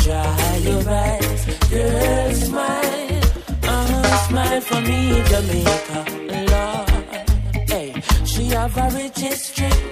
Dry 0.04 0.56
your 0.68 0.82
eyes, 1.06 1.42
girl, 1.70 2.34
smile, 2.46 3.20
uh, 3.72 4.16
smile 4.26 4.60
for 4.68 4.80
me, 4.88 5.00
Jamaica, 5.30 5.98
Lord. 6.50 7.70
Hey, 7.70 7.88
she 8.24 8.42
have 8.56 8.76
a 8.76 8.86
rich 8.96 9.18
history. 9.18 9.91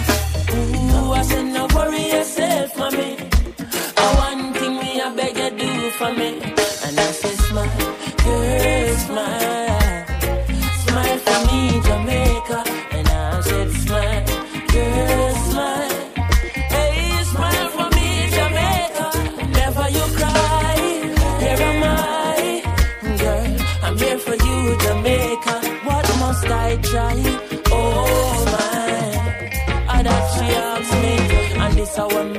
Ooh, 1.11 1.15
I 1.15 1.23
said, 1.23 1.45
no 1.45 1.67
worry 1.75 2.07
yourself, 2.09 2.77
mommy. 2.77 3.17
Oh, 3.97 4.11
one 4.27 4.53
thing 4.53 4.75
me, 4.77 5.01
I 5.01 5.13
beg 5.13 5.37
you 5.37 5.49
do 5.59 5.89
for 5.99 6.11
me. 6.13 6.39
And 6.85 6.99
I 6.99 7.11
said, 7.19 7.37
smile, 7.47 7.69
girl, 8.23 8.95
smile. 9.05 10.05
Smile 10.85 11.17
for 11.25 11.39
me, 11.47 11.81
Jamaica. 11.85 12.10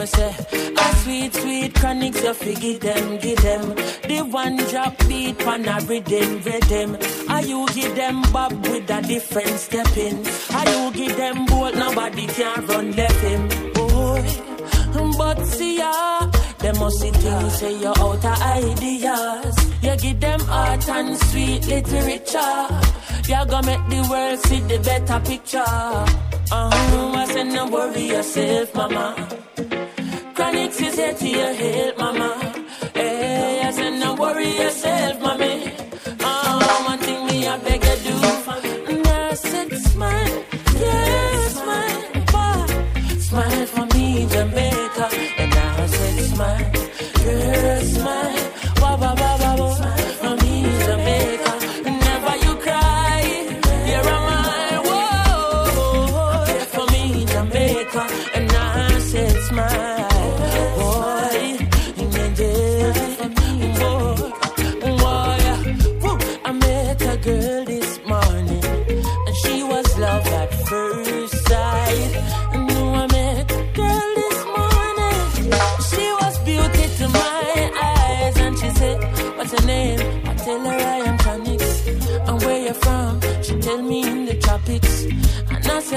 Me 0.02 0.06
say. 0.06 0.34
A 0.76 0.96
sweet, 0.96 1.34
sweet 1.34 1.74
chronics, 1.74 2.22
you 2.22 2.34
forgive 2.34 2.80
them, 2.80 3.18
give 3.18 3.42
them. 3.42 3.74
The 4.08 4.20
one 4.30 4.56
drop 4.70 4.96
beat, 5.08 5.38
pan 5.38 5.68
a 5.68 5.80
rhythm, 5.86 6.42
rhythm. 6.42 6.96
Are 7.28 7.42
you 7.42 7.66
give 7.68 7.94
them 7.94 8.22
bob 8.32 8.52
with 8.66 8.90
a 8.90 9.02
different 9.02 9.58
step 9.58 9.96
in? 9.96 10.16
Are 10.54 10.68
you 10.70 10.92
give 10.92 11.16
them 11.16 11.46
bolt, 11.46 11.74
nobody 11.74 12.26
can 12.26 12.66
run 12.66 12.92
left 12.92 13.20
him, 13.20 13.48
boy. 13.74 14.24
But 15.18 15.44
see 15.46 15.78
ya, 15.78 16.26
them 16.58 16.78
must 16.78 17.00
see 17.00 17.80
you're 17.80 17.98
of 17.98 18.24
ideas. 18.24 19.56
You 19.82 19.96
give 19.96 20.20
them 20.20 20.40
art 20.48 20.88
and 20.88 21.16
sweet 21.26 21.66
literature. 21.66 22.66
You 23.28 23.46
gonna 23.46 23.66
make 23.66 23.84
the 23.88 24.08
world 24.10 24.38
see 24.40 24.60
the 24.60 24.78
better 24.78 25.20
picture. 25.20 26.22
Uh-huh, 26.54 27.12
I 27.16 27.24
said 27.26 27.46
no 27.46 27.66
worry 27.66 28.08
yourself, 28.08 28.74
mama. 28.74 29.28
Chronix 30.52 30.82
is 30.86 30.96
here 30.96 31.14
to 31.14 31.28
your 31.28 31.54
help, 31.54 31.98
mama. 31.98 32.52
Hey, 32.92 33.62
I 33.64 33.70
said 33.70 33.98
no 33.98 34.14
worry 34.14 34.50
yourself, 34.58 35.18
mommy. 35.18 35.51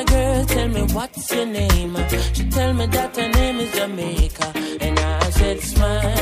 Girl, 0.03 0.45
tell 0.45 0.67
me 0.67 0.81
what's 0.93 1.31
your 1.31 1.45
name? 1.45 1.95
She 2.33 2.43
tell 2.49 2.73
me 2.73 2.85
that 2.87 3.15
her 3.15 3.29
name 3.29 3.59
is 3.59 3.71
Jamaica. 3.71 4.51
And 4.81 4.99
I 4.99 5.29
said, 5.29 5.61
Smile, 5.61 6.14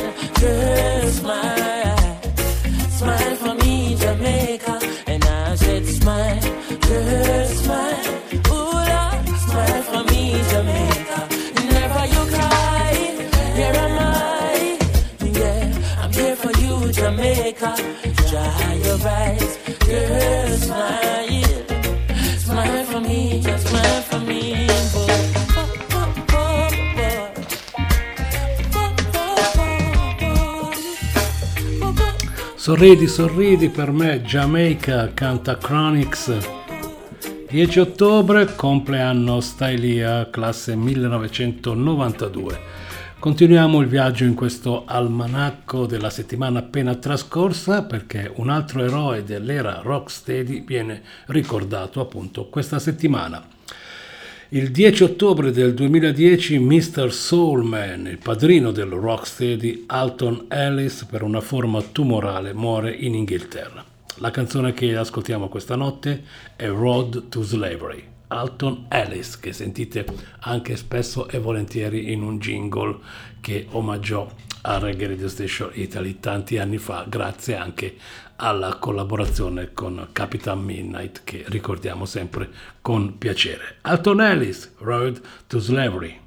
Sorridi, 32.74 33.08
sorridi 33.08 33.70
per 33.70 33.92
me, 33.92 34.24
Jamaica 34.24 35.12
canta 35.14 35.60
Chronix. 35.60 36.36
10 37.48 37.80
ottobre, 37.80 38.56
compleanno 38.56 39.42
Stylia, 39.42 40.28
classe 40.32 40.76
1992. 40.76 42.60
Continuiamo 43.20 43.80
il 43.80 43.88
viaggio 43.88 44.24
in 44.24 44.34
questo 44.34 44.86
almanacco 44.88 45.86
della 45.86 46.10
settimana 46.10 46.58
appena 46.60 46.96
trascorsa 46.96 47.84
perché 47.84 48.32
un 48.38 48.50
altro 48.50 48.84
eroe 48.84 49.24
dell'era 49.24 49.82
rocksteady 49.84 50.64
viene 50.64 51.04
ricordato 51.28 52.02
appunto 52.02 52.50
questa 52.50 52.80
settimana. 52.80 53.53
Il 54.56 54.70
10 54.70 55.02
ottobre 55.02 55.50
del 55.50 55.74
2010 55.74 56.60
Mr. 56.60 57.12
Soulman, 57.12 58.06
il 58.06 58.20
padrino 58.20 58.70
del 58.70 58.92
rocksteady 58.92 59.86
Alton 59.88 60.46
Ellis 60.48 61.06
per 61.06 61.24
una 61.24 61.42
forma 61.42 61.82
tumorale 61.82 62.54
muore 62.54 62.94
in 62.94 63.16
Inghilterra. 63.16 63.84
La 64.18 64.30
canzone 64.30 64.74
che 64.74 64.96
ascoltiamo 64.96 65.50
questa 65.50 65.76
notte 65.76 66.24
è 66.56 66.68
Road 66.68 67.30
to 67.30 67.42
Slavery. 67.42 68.04
Alton 68.28 68.86
Ellis, 68.90 69.40
che 69.40 69.54
sentite 69.54 70.06
anche 70.42 70.76
spesso 70.76 71.28
e 71.28 71.40
volentieri 71.40 72.12
in 72.12 72.22
un 72.22 72.38
jingle 72.38 73.00
che 73.42 73.66
omaggiò 73.72 74.30
a 74.62 74.78
Reggae 74.78 75.08
Radio 75.08 75.30
Station 75.30 75.72
Italy 75.74 76.20
tanti 76.20 76.60
anni 76.60 76.78
fa, 76.78 77.06
grazie 77.08 77.56
anche 77.56 77.96
alla 78.38 78.76
collaborazione 78.76 79.74
con 79.74 80.10
Capitan 80.12 80.62
Midnight 80.62 81.22
che 81.24 81.44
ricordiamo 81.48 82.06
sempre 82.06 82.50
con 82.82 83.18
piacere. 83.18 83.78
Alton 83.82 84.22
Ellis, 84.22 84.74
Road 84.80 85.22
to 85.48 85.60
Slavery. 85.60 86.23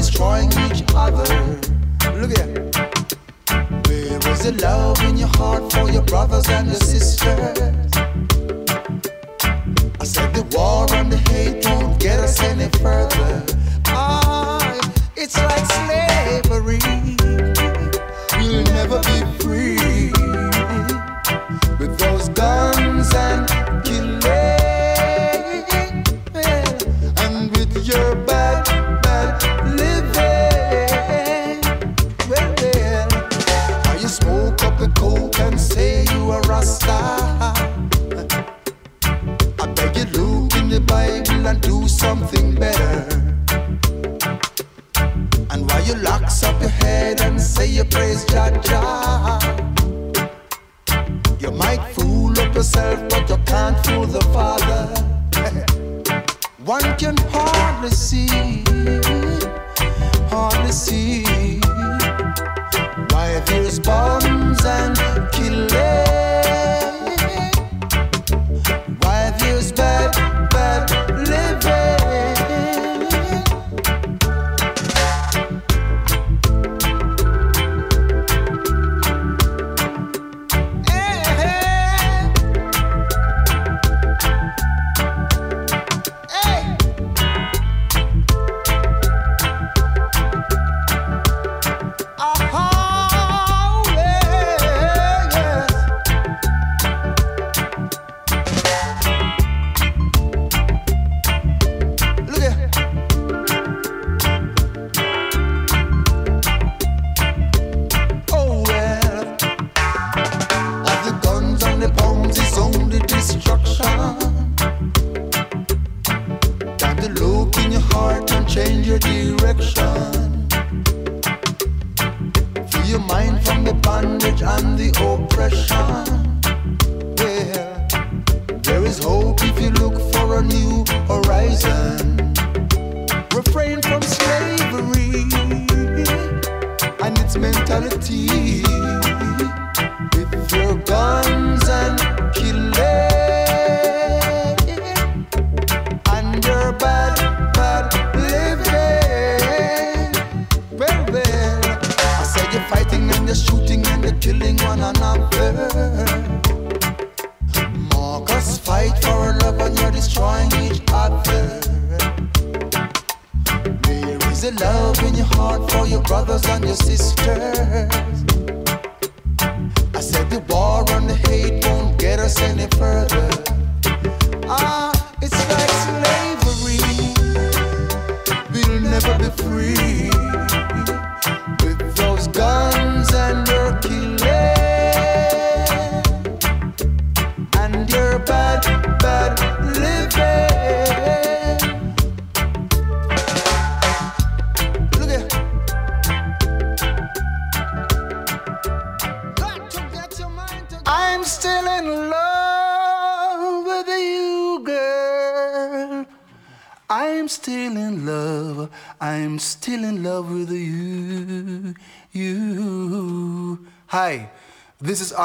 Destroying 0.00 0.50
each 0.64 0.82
other. 0.94 1.28
Look 2.20 2.32
here. 2.34 2.70
Where 3.84 4.32
is 4.32 4.42
the 4.44 4.56
love 4.62 4.98
in 5.02 5.18
your 5.18 5.28
heart 5.36 5.70
for 5.70 5.90
your 5.90 6.02
brothers 6.02 6.48
and 6.48 6.68
your 6.68 6.76
sisters? 6.76 7.90
I 10.00 10.04
said 10.04 10.32
the 10.32 10.44
war 10.56 10.86
and 10.94 11.12
the 11.12 11.18
hate 11.30 11.66
won't 11.66 12.00
get 12.00 12.18
us 12.18 12.40
any 12.42 12.70
further. 12.78 13.44
Ah, 13.88 14.90
it's 15.16 15.36
like 15.36 15.66
slavery. 15.66 17.19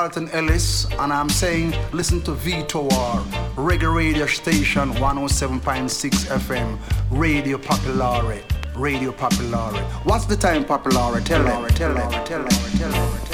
Alton 0.05 0.29
Ellis, 0.33 0.85
and 0.99 1.11
I'm 1.11 1.29
saying 1.29 1.73
listen 1.91 2.21
to 2.25 2.33
VTOR, 2.33 3.23
Reggae 3.55 3.91
Radio 3.91 4.27
Station 4.27 4.91
107.6 4.91 6.27
FM, 6.27 6.77
Radio 7.09 7.57
Populare. 7.57 8.43
Radio 8.75 9.11
Populare. 9.13 9.81
What's 10.03 10.27
the 10.27 10.37
time, 10.37 10.63
Populare? 10.63 11.23
Tell 11.23 11.43
them, 11.43 11.65
tell 11.69 11.91
them, 11.95 12.11
tell 12.23 12.43
them, 12.43 12.73
tell 12.77 12.91
them. 12.91 13.25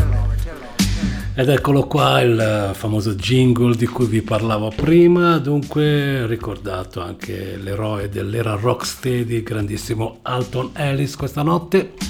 Ed 1.36 1.50
eccolo 1.50 1.88
qua 1.88 2.22
il 2.22 2.72
famoso 2.74 3.16
jingle 3.16 3.76
di 3.76 3.88
cui 3.88 4.06
vi 4.06 4.22
parlavo 4.22 4.72
prima, 4.74 5.40
dunque 5.40 6.26
ricordato 6.26 7.02
anche 7.02 7.58
l'eroe 7.58 8.08
dell'era 8.08 8.56
rocksteady, 8.56 9.44
grandissimo 9.44 10.20
Alton 10.22 10.72
Ellis 10.74 11.18
questa 11.18 11.42
notte. 11.42 12.01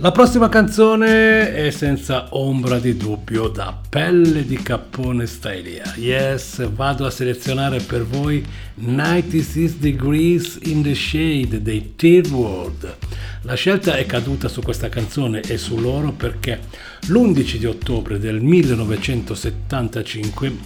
La 0.00 0.12
prossima 0.12 0.48
canzone 0.48 1.52
è 1.52 1.70
senza 1.70 2.28
ombra 2.30 2.78
di 2.78 2.96
dubbio 2.96 3.48
da 3.48 3.76
pelle 3.88 4.46
di 4.46 4.54
cappone 4.54 5.26
stylia. 5.26 5.92
Yes, 5.96 6.70
vado 6.70 7.04
a 7.04 7.10
selezionare 7.10 7.80
per 7.80 8.06
voi 8.06 8.46
96 8.74 9.78
Degrees 9.78 10.60
in 10.66 10.84
the 10.84 10.94
Shade 10.94 11.62
dei 11.62 11.96
Third 11.96 12.30
World. 12.30 12.96
La 13.42 13.54
scelta 13.54 13.96
è 13.96 14.06
caduta 14.06 14.46
su 14.46 14.62
questa 14.62 14.88
canzone 14.88 15.40
e 15.40 15.58
su 15.58 15.80
loro 15.80 16.12
perché 16.12 16.60
l'11 17.08 17.56
di 17.56 17.66
ottobre 17.66 18.20
del 18.20 18.40
1975 18.40 20.56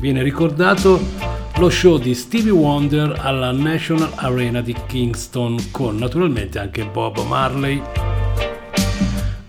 viene 0.00 0.22
ricordato 0.22 1.00
lo 1.56 1.70
show 1.70 1.96
di 1.96 2.14
Stevie 2.14 2.50
Wonder 2.50 3.16
alla 3.20 3.52
National 3.52 4.12
Arena 4.16 4.60
di 4.60 4.76
Kingston 4.86 5.70
con 5.70 5.96
naturalmente 5.96 6.58
anche 6.58 6.84
Bob 6.84 7.26
Marley. 7.26 8.11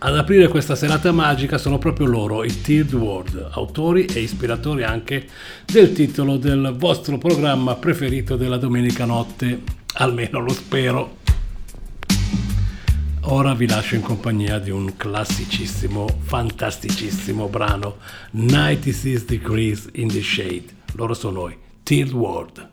Ad 0.05 0.17
aprire 0.17 0.49
questa 0.49 0.75
serata 0.75 1.13
magica 1.13 1.57
sono 1.57 1.77
proprio 1.77 2.07
loro, 2.07 2.43
i 2.43 2.61
Third 2.61 2.93
World, 2.93 3.51
autori 3.51 4.03
e 4.03 4.19
ispiratori 4.19 4.83
anche 4.83 5.25
del 5.63 5.93
titolo 5.93 6.35
del 6.35 6.75
vostro 6.77 7.17
programma 7.17 7.75
preferito 7.75 8.35
della 8.35 8.57
domenica 8.57 9.05
notte, 9.05 9.61
almeno 9.93 10.39
lo 10.39 10.51
spero. 10.51 11.19
Ora 13.27 13.53
vi 13.53 13.65
lascio 13.65 13.95
in 13.95 14.01
compagnia 14.01 14.59
di 14.59 14.71
un 14.71 14.97
classicissimo, 14.97 16.05
fantasticissimo 16.19 17.47
brano, 17.47 17.99
96 18.31 19.23
Degrees 19.23 19.87
in 19.93 20.09
the 20.09 20.21
Shade. 20.21 20.65
Loro 20.95 21.13
sono 21.13 21.43
noi, 21.43 21.57
Third 21.81 22.11
World. 22.11 22.71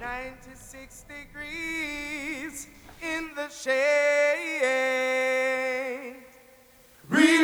96 0.00 1.04
degrees 1.08 2.68
in 3.02 3.34
the 3.34 3.48
shade. 3.50 5.23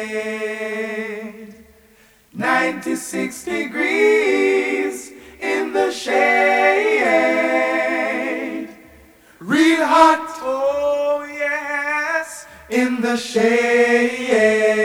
96 2.32 3.44
degrees 3.44 5.12
in 5.40 5.72
the 5.72 5.90
shade. 5.90 6.28
Real 9.40 9.84
hot, 9.84 10.38
oh 10.42 11.26
yes, 11.28 12.46
in 12.70 13.00
the 13.00 13.16
shade. 13.16 14.78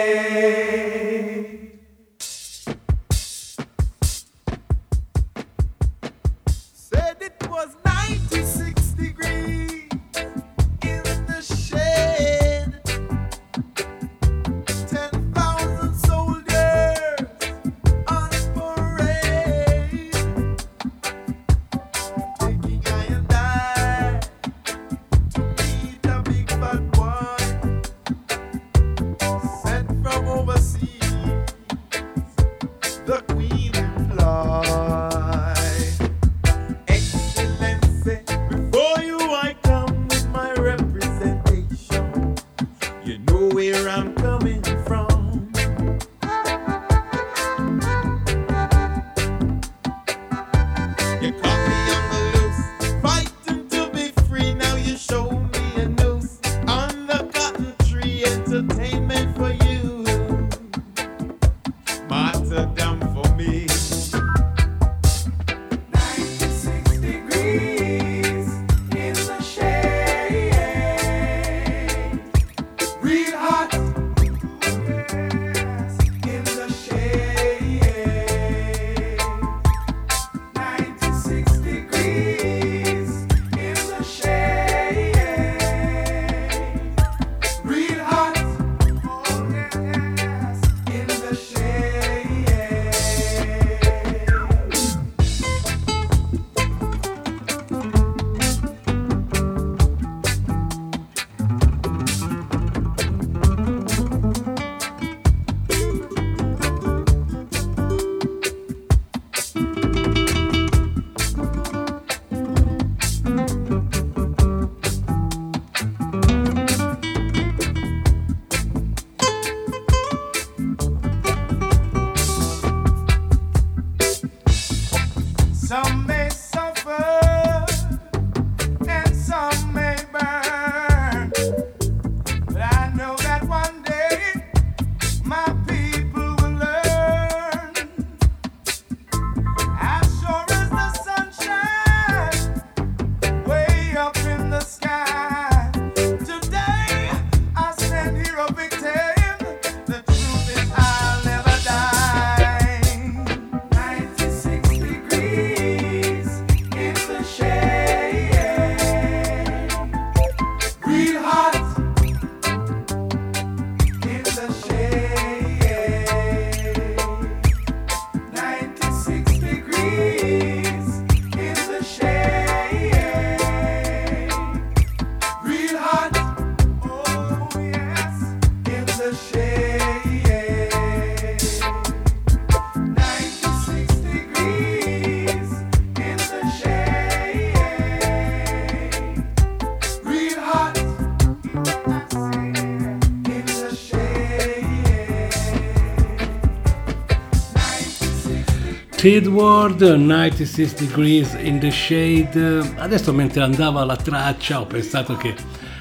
Tidward 199.03 199.81
96 199.81 200.75
Degrees 200.75 201.33
in 201.33 201.59
the 201.59 201.69
Shade. 201.69 202.75
Adesso 202.77 203.11
mentre 203.11 203.43
andava 203.43 203.83
la 203.83 203.97
traccia 203.97 204.61
ho 204.61 204.65
pensato 204.65 205.17
che 205.17 205.35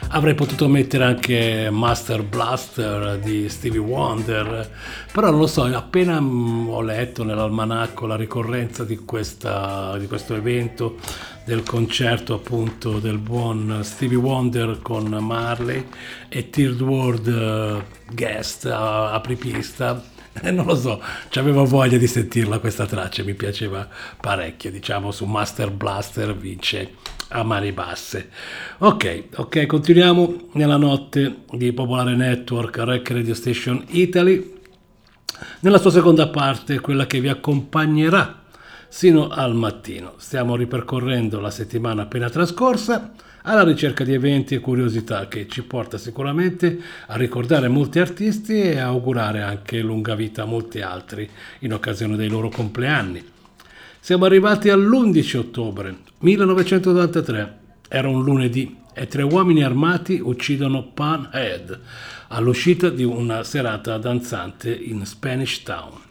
avrei 0.08 0.34
potuto 0.34 0.66
mettere 0.66 1.04
anche 1.04 1.70
Master 1.70 2.24
Blaster 2.24 3.20
di 3.20 3.48
Stevie 3.48 3.78
Wonder, 3.78 4.68
però 5.12 5.30
non 5.30 5.38
lo 5.38 5.46
so, 5.46 5.62
appena 5.62 6.20
mm, 6.20 6.68
ho 6.68 6.80
letto 6.80 7.22
nell'almanacco 7.22 8.06
la 8.06 8.16
ricorrenza 8.16 8.82
di, 8.82 8.96
questa, 8.96 9.96
di 9.98 10.08
questo 10.08 10.34
evento 10.34 10.96
del 11.44 11.62
concerto 11.62 12.34
appunto 12.34 12.98
del 12.98 13.18
buon 13.18 13.82
Stevie 13.84 14.18
Wonder 14.18 14.80
con 14.82 15.06
Marley 15.06 15.86
e 16.28 16.50
Tidward 16.50 17.28
eh, 17.28 17.84
guest 18.12 18.66
apripista 18.66 20.10
non 20.50 20.64
lo 20.64 20.74
so, 20.74 21.02
avevo 21.34 21.64
voglia 21.64 21.98
di 21.98 22.06
sentirla 22.06 22.58
questa 22.58 22.86
traccia, 22.86 23.22
mi 23.22 23.34
piaceva 23.34 23.86
parecchio, 24.18 24.70
diciamo 24.70 25.10
su 25.10 25.26
Master 25.26 25.70
Blaster 25.70 26.34
vince 26.34 26.94
a 27.28 27.42
mani 27.42 27.72
basse. 27.72 28.30
Ok, 28.78 29.24
ok, 29.36 29.66
continuiamo 29.66 30.48
nella 30.52 30.76
notte 30.76 31.44
di 31.50 31.72
Popolare 31.72 32.14
Network 32.14 32.76
Rec 32.78 33.10
Radio 33.10 33.34
Station 33.34 33.84
Italy. 33.88 34.60
Nella 35.60 35.78
sua 35.78 35.90
seconda 35.90 36.28
parte, 36.28 36.80
quella 36.80 37.06
che 37.06 37.20
vi 37.20 37.28
accompagnerà 37.28 38.44
sino 38.88 39.28
al 39.28 39.54
mattino. 39.54 40.14
Stiamo 40.18 40.56
ripercorrendo 40.56 41.40
la 41.40 41.50
settimana 41.50 42.02
appena 42.02 42.28
trascorsa 42.28 43.12
alla 43.42 43.64
ricerca 43.64 44.04
di 44.04 44.12
eventi 44.12 44.54
e 44.54 44.60
curiosità 44.60 45.28
che 45.28 45.48
ci 45.48 45.62
porta 45.62 45.98
sicuramente 45.98 46.78
a 47.06 47.16
ricordare 47.16 47.68
molti 47.68 47.98
artisti 47.98 48.60
e 48.60 48.78
a 48.78 48.86
augurare 48.86 49.42
anche 49.42 49.80
lunga 49.80 50.14
vita 50.14 50.42
a 50.42 50.46
molti 50.46 50.80
altri 50.80 51.28
in 51.60 51.72
occasione 51.72 52.16
dei 52.16 52.28
loro 52.28 52.48
compleanni. 52.48 53.22
Siamo 54.00 54.24
arrivati 54.24 54.68
all'11 54.68 55.36
ottobre 55.36 55.96
1993, 56.18 57.58
era 57.88 58.08
un 58.08 58.22
lunedì 58.22 58.80
e 58.94 59.06
tre 59.06 59.22
uomini 59.22 59.62
armati 59.62 60.20
uccidono 60.22 60.84
Panhead 60.88 61.80
all'uscita 62.28 62.90
di 62.90 63.04
una 63.04 63.42
serata 63.42 63.96
danzante 63.98 64.74
in 64.74 65.04
Spanish 65.06 65.62
Town. 65.62 66.01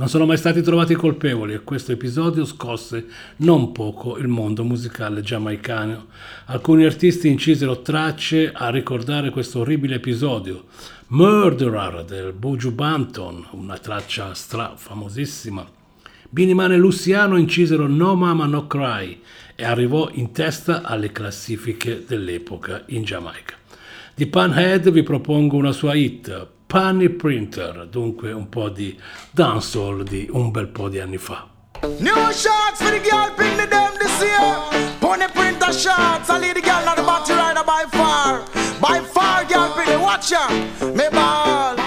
Non 0.00 0.08
sono 0.08 0.24
mai 0.24 0.38
stati 0.38 0.62
trovati 0.62 0.94
colpevoli 0.94 1.52
e 1.52 1.62
questo 1.62 1.92
episodio 1.92 2.46
scosse 2.46 3.04
non 3.36 3.70
poco 3.70 4.16
il 4.16 4.28
mondo 4.28 4.64
musicale 4.64 5.20
giamaicano. 5.20 6.06
Alcuni 6.46 6.86
artisti 6.86 7.28
incisero 7.28 7.82
tracce 7.82 8.50
a 8.50 8.70
ricordare 8.70 9.28
questo 9.28 9.58
orribile 9.58 9.96
episodio. 9.96 10.64
Murderer 11.08 12.04
del 12.04 12.32
Buju 12.32 12.72
Banton, 12.72 13.46
una 13.50 13.76
traccia 13.76 14.32
stra 14.32 14.72
famosissima. 14.74 15.68
Biniman 16.30 16.72
e 16.72 16.78
Luciano 16.78 17.36
incisero 17.36 17.86
No 17.86 18.14
Mama 18.14 18.46
No 18.46 18.66
Cry 18.66 19.20
e 19.54 19.64
arrivò 19.64 20.08
in 20.14 20.32
testa 20.32 20.80
alle 20.80 21.12
classifiche 21.12 22.06
dell'epoca 22.08 22.84
in 22.86 23.04
Giamaica. 23.04 23.54
Di 24.14 24.26
Panhead 24.26 24.90
vi 24.90 25.02
propongo 25.02 25.56
una 25.56 25.72
sua 25.72 25.92
hit, 25.92 26.58
Punny 26.70 27.08
Printer, 27.08 27.88
dunque 27.90 28.30
un 28.30 28.48
po' 28.48 28.68
di 28.68 28.96
dancehall 29.32 30.04
di 30.04 30.28
un 30.30 30.52
bel 30.52 30.68
po' 30.68 30.88
di 30.88 31.00
anni 31.00 31.18
fa. 31.18 31.48
New 31.98 32.14
shots 32.30 32.80
for 32.80 32.92
the 32.92 33.00
girl, 33.00 33.28
bring 33.34 33.56
the 33.56 33.66
them 33.66 33.90
this 33.98 34.22
year. 34.22 34.38
Pony 35.00 35.26
printer 35.34 35.72
shots, 35.72 36.30
I 36.30 36.38
lead 36.38 36.54
the 36.54 36.60
girl 36.60 36.84
not 36.84 36.94
the 36.94 37.02
body 37.02 37.32
rider 37.32 37.64
by 37.64 37.86
far. 37.90 38.44
By 38.80 39.00
far, 39.00 39.44
girl, 39.46 39.74
bring 39.74 39.88
the 39.88 39.98
watch 39.98 40.30
ya. 40.30 40.46
Me 40.94 41.08
ball. 41.10 41.79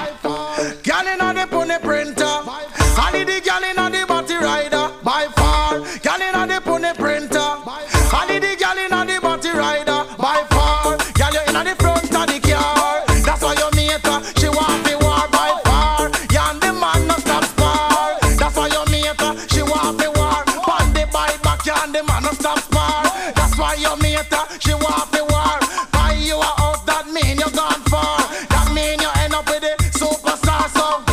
She 24.59 24.73
want 24.73 25.11
the 25.11 25.23
war. 25.27 25.59
Buy 25.91 26.13
you 26.19 26.37
a 26.39 26.51
house, 26.61 26.81
that 26.85 27.07
mean 27.11 27.37
you 27.37 27.49
gone 27.51 27.81
far. 27.91 28.17
That 28.49 28.71
mean 28.73 28.99
you 29.01 29.09
end 29.19 29.33
up 29.33 29.47
with 29.49 29.61
the 29.61 29.75
superstar. 29.91 30.69
So, 30.71 31.03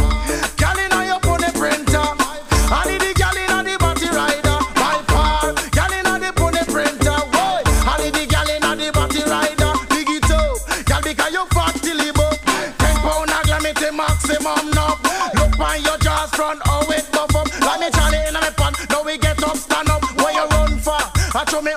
girl 0.54 0.78
in 0.78 0.92
your 1.08 1.18
pony 1.20 1.50
printer. 1.58 2.06
I 2.70 2.86
need 2.86 3.02
the 3.02 3.10
girl 3.18 3.34
in 3.34 3.64
the 3.66 3.76
body 3.78 4.08
rider. 4.14 4.58
By 4.78 5.02
far, 5.10 5.50
girl 5.74 5.92
in 5.92 6.22
the 6.22 6.30
pony 6.36 6.62
printer. 6.70 7.18
Boy, 7.34 7.58
I 7.66 7.98
need 7.98 8.14
the 8.14 8.24
girl 8.30 8.46
in 8.46 8.62
the 8.78 8.88
body 8.94 9.22
rider. 9.26 9.72
Big 9.90 10.10
it 10.10 10.30
up, 10.30 10.62
girl 10.86 11.02
because 11.02 11.32
you 11.34 11.44
fat 11.50 11.74
till 11.82 11.98
you 11.98 12.12
buck. 12.14 12.38
Ten 12.78 12.96
pound 13.02 13.34
a 13.34 13.38
glamity 13.42 13.90
maximum 13.90 14.70
now. 14.70 14.94
Look 15.34 15.58
on 15.58 15.82
your 15.82 15.98
jaws 15.98 16.30
front, 16.30 16.62
oh 16.70 16.86
it 16.94 17.06
buff 17.10 17.34
up. 17.34 17.48
Like 17.66 17.80
me 17.82 17.88
Charlie 17.90 18.22
in 18.28 18.34
my 18.34 18.50
pan. 18.54 18.72
Now 18.90 19.02
we 19.02 19.18
get 19.18 19.42
up, 19.42 19.56
stand 19.56 19.90
up. 19.90 20.04
Where 20.22 20.30
you 20.30 20.46
run 20.54 20.78
for? 20.78 21.02
I 21.34 21.44
show 21.50 21.62
me 21.62 21.72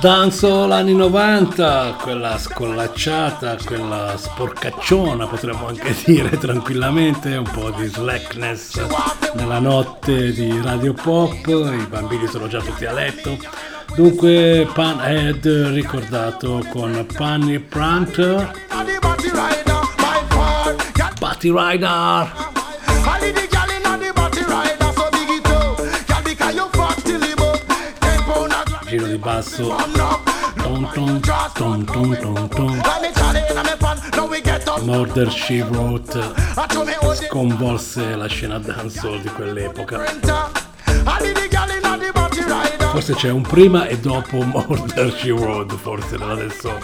Dancehall 0.00 0.70
anni 0.70 0.94
90, 0.94 1.96
quella 2.00 2.38
scollacciata, 2.38 3.56
quella 3.64 4.14
sporcacciona 4.16 5.26
potremmo 5.26 5.66
anche 5.66 5.92
dire 6.06 6.38
tranquillamente, 6.38 7.34
un 7.36 7.50
po' 7.50 7.70
di 7.70 7.86
slackness 7.86 8.80
nella 9.34 9.58
notte 9.58 10.32
di 10.32 10.60
Radio 10.62 10.92
Pop, 10.92 11.46
i 11.46 11.86
bambini 11.88 12.28
sono 12.28 12.46
già 12.46 12.60
tutti 12.60 12.84
a 12.84 12.92
letto. 12.92 13.36
Dunque 13.96 14.68
Panhead 14.72 15.44
ricordato 15.72 16.64
con 16.70 17.04
Punny 17.12 17.58
Pranter, 17.58 18.52
body 21.18 21.50
rider 21.50 22.47
a 33.58 33.62
me 33.62 33.76
pan. 33.78 34.00
Now 34.16 34.26
we 34.26 34.40
get 34.40 34.66
up. 34.66 34.82
Murder 34.82 35.30
She 35.30 35.62
Wrote 35.62 36.18
sconvolse 37.28 38.16
la 38.16 38.26
scena 38.26 38.58
dancehall 38.58 39.20
di 39.20 39.28
quell'epoca 39.28 40.02
forse 42.90 43.14
c'è 43.14 43.30
un 43.30 43.42
prima 43.42 43.86
e 43.86 43.98
dopo 43.98 44.42
Murder 44.42 45.12
She 45.12 45.30
Wrote 45.30 45.74
forse 45.76 46.16
nella 46.16 46.32
adesso 46.32 46.80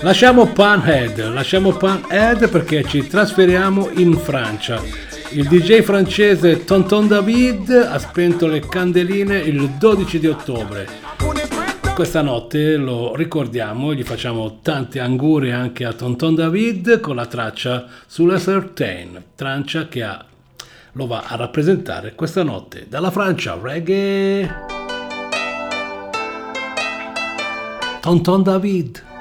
lasciamo 0.00 0.46
Panhead 0.46 1.18
lasciamo 1.32 1.72
Panhead 1.72 2.48
perché 2.48 2.84
ci 2.84 3.06
trasferiamo 3.06 3.90
in 3.94 4.16
Francia 4.18 5.11
il 5.34 5.48
DJ 5.48 5.80
francese 5.80 6.64
Tonton 6.64 7.08
David 7.08 7.70
ha 7.70 7.98
spento 7.98 8.46
le 8.46 8.60
candeline 8.60 9.38
il 9.38 9.70
12 9.70 10.18
di 10.18 10.26
ottobre 10.26 10.86
questa 11.94 12.22
notte 12.22 12.76
lo 12.76 13.14
ricordiamo 13.14 13.92
e 13.92 13.96
gli 13.96 14.02
facciamo 14.02 14.60
tanti 14.60 14.98
auguri 14.98 15.52
anche 15.52 15.84
a 15.84 15.92
Tonton 15.92 16.34
David 16.34 17.00
con 17.00 17.16
la 17.16 17.26
traccia 17.26 17.86
sulla 18.06 18.38
Certain, 18.38 19.22
traccia 19.34 19.88
che 19.88 20.02
ha, 20.02 20.24
lo 20.92 21.06
va 21.06 21.24
a 21.26 21.36
rappresentare 21.36 22.14
questa 22.14 22.42
notte 22.42 22.86
dalla 22.88 23.10
Francia, 23.10 23.58
reggae. 23.60 24.50
Tonton 28.00 28.42
David. 28.42 29.11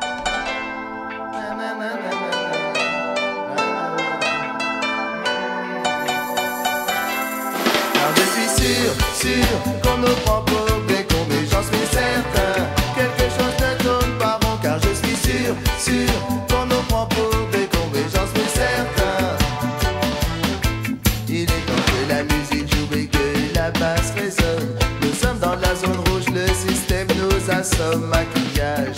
Maquillage, 27.97 28.95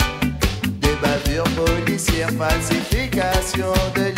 des 0.80 0.94
bavures 1.02 1.44
policières, 1.56 2.30
falsification 2.30 3.72
de 3.96 4.13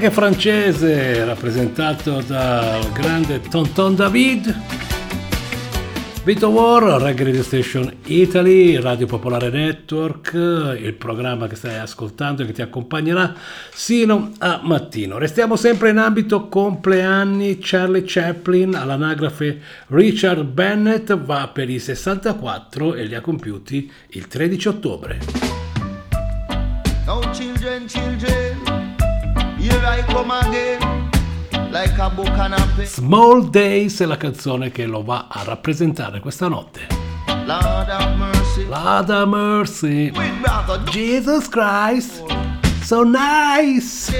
Reggae 0.00 0.14
francese 0.14 1.24
rappresentato 1.26 2.22
dal 2.22 2.90
grande 2.90 3.38
Tonton 3.42 3.94
David. 3.94 4.58
Vito 6.24 6.48
War, 6.48 7.02
Reggae 7.02 7.24
Radio 7.24 7.42
Station 7.42 7.92
Italy, 8.06 8.80
Radio 8.80 9.04
Popolare 9.04 9.50
Network, 9.50 10.32
il 10.32 10.94
programma 10.94 11.48
che 11.48 11.54
stai 11.54 11.76
ascoltando 11.76 12.40
e 12.40 12.46
che 12.46 12.52
ti 12.52 12.62
accompagnerà 12.62 13.34
sino 13.74 14.32
a 14.38 14.60
mattino. 14.64 15.18
Restiamo 15.18 15.56
sempre 15.56 15.90
in 15.90 15.98
ambito 15.98 16.48
compleanni. 16.48 17.58
Charlie 17.60 18.04
Chaplin 18.06 18.76
all'anagrafe 18.76 19.60
Richard 19.88 20.44
Bennett 20.44 21.12
va 21.12 21.50
per 21.52 21.68
i 21.68 21.78
64 21.78 22.94
e 22.94 23.04
li 23.04 23.14
ha 23.14 23.20
compiuti 23.20 23.92
il 24.12 24.26
13 24.26 24.68
ottobre. 24.68 25.18
Now 27.04 27.20
children, 27.32 27.86
children, 27.86 28.49
Small 32.84 33.48
Days 33.50 34.00
è 34.00 34.04
la 34.04 34.16
canzone 34.16 34.70
che 34.70 34.86
lo 34.86 35.02
va 35.02 35.26
a 35.28 35.42
rappresentare 35.44 36.20
questa 36.20 36.48
notte. 36.48 36.86
Lord 38.68 39.10
mercy. 39.26 40.12
Jesus 40.90 41.48
Christ, 41.48 42.22
so 42.82 43.02
nice. 43.02 44.12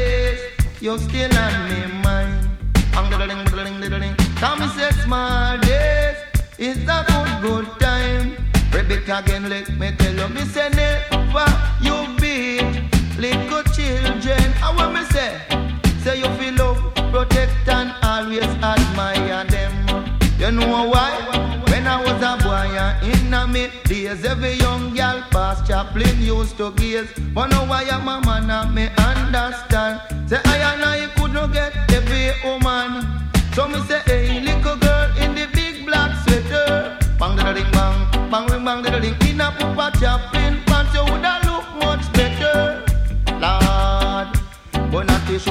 you're 0.81 0.98
still 0.98 1.31
on 1.36 1.68
me 1.68 1.86
mind. 2.02 2.48
I'm 2.94 3.09
diddling, 3.10 3.44
diddling, 3.44 3.81
diddling. 3.81 4.14
Tommy 4.36 4.66
says 4.68 4.94
small 5.02 5.59
days 5.59 6.16
is 6.59 6.78
a 6.89 7.05
good, 7.06 7.43
good 7.43 7.66
time. 7.78 8.36
Rebecca 8.72 9.18
again, 9.18 9.48
let 9.48 9.68
me 9.78 9.90
tell 9.98 10.14
you, 10.14 10.28
me 10.28 10.43
say 10.43 10.68
never 10.70 11.44
I 14.71 14.77
want 14.77 14.95
me 14.95 15.03
say, 15.07 15.37
say 16.05 16.19
you 16.19 16.29
feel 16.39 16.55
love, 16.55 16.95
protect 17.11 17.69
and 17.69 17.93
always 18.05 18.45
admire 18.63 19.45
them. 19.47 19.75
You 20.39 20.53
know 20.53 20.89
why? 20.89 21.11
When 21.69 21.89
I 21.89 21.99
was 21.99 22.23
a 22.23 22.39
boy 22.45 23.11
in 23.11 23.35
a 23.35 23.49
me 23.49 23.69
days, 23.85 24.25
every 24.25 24.53
young 24.55 24.95
girl 24.95 25.25
past 25.33 25.67
Chaplin 25.67 26.23
used 26.23 26.57
to 26.59 26.71
gaze. 26.73 27.09
But 27.35 27.49
now 27.49 27.65
I 27.65 27.83
am 27.83 28.07
a 28.07 28.21
man 28.25 28.49
and 28.49 28.73
me 28.73 28.89
understand. 28.97 30.03
Say 30.31 30.39
I 30.45 30.75
and 30.75 30.85
I 30.85 31.09
could 31.17 31.33
not 31.33 31.53
get 31.53 31.75
every 31.93 32.31
woman. 32.45 33.05
So 33.55 33.67
me 33.67 33.81
say, 33.89 34.03
hey, 34.07 34.41
little 34.41 34.77
girl 34.77 35.11
in 35.19 35.35
the 35.35 35.49
big 35.53 35.85
black 35.85 36.15
sweater. 36.23 36.97
Bang 37.19 37.37
da 37.37 37.53
ding 37.53 37.71
bang, 37.73 38.31
bang 38.31 38.47
ring 38.47 38.65
bang 38.65 38.83
da 38.85 39.01
ding. 39.01 39.17
In 39.29 39.41
a 39.41 39.51
pupa 39.51 39.91
Chaplin 39.99 40.60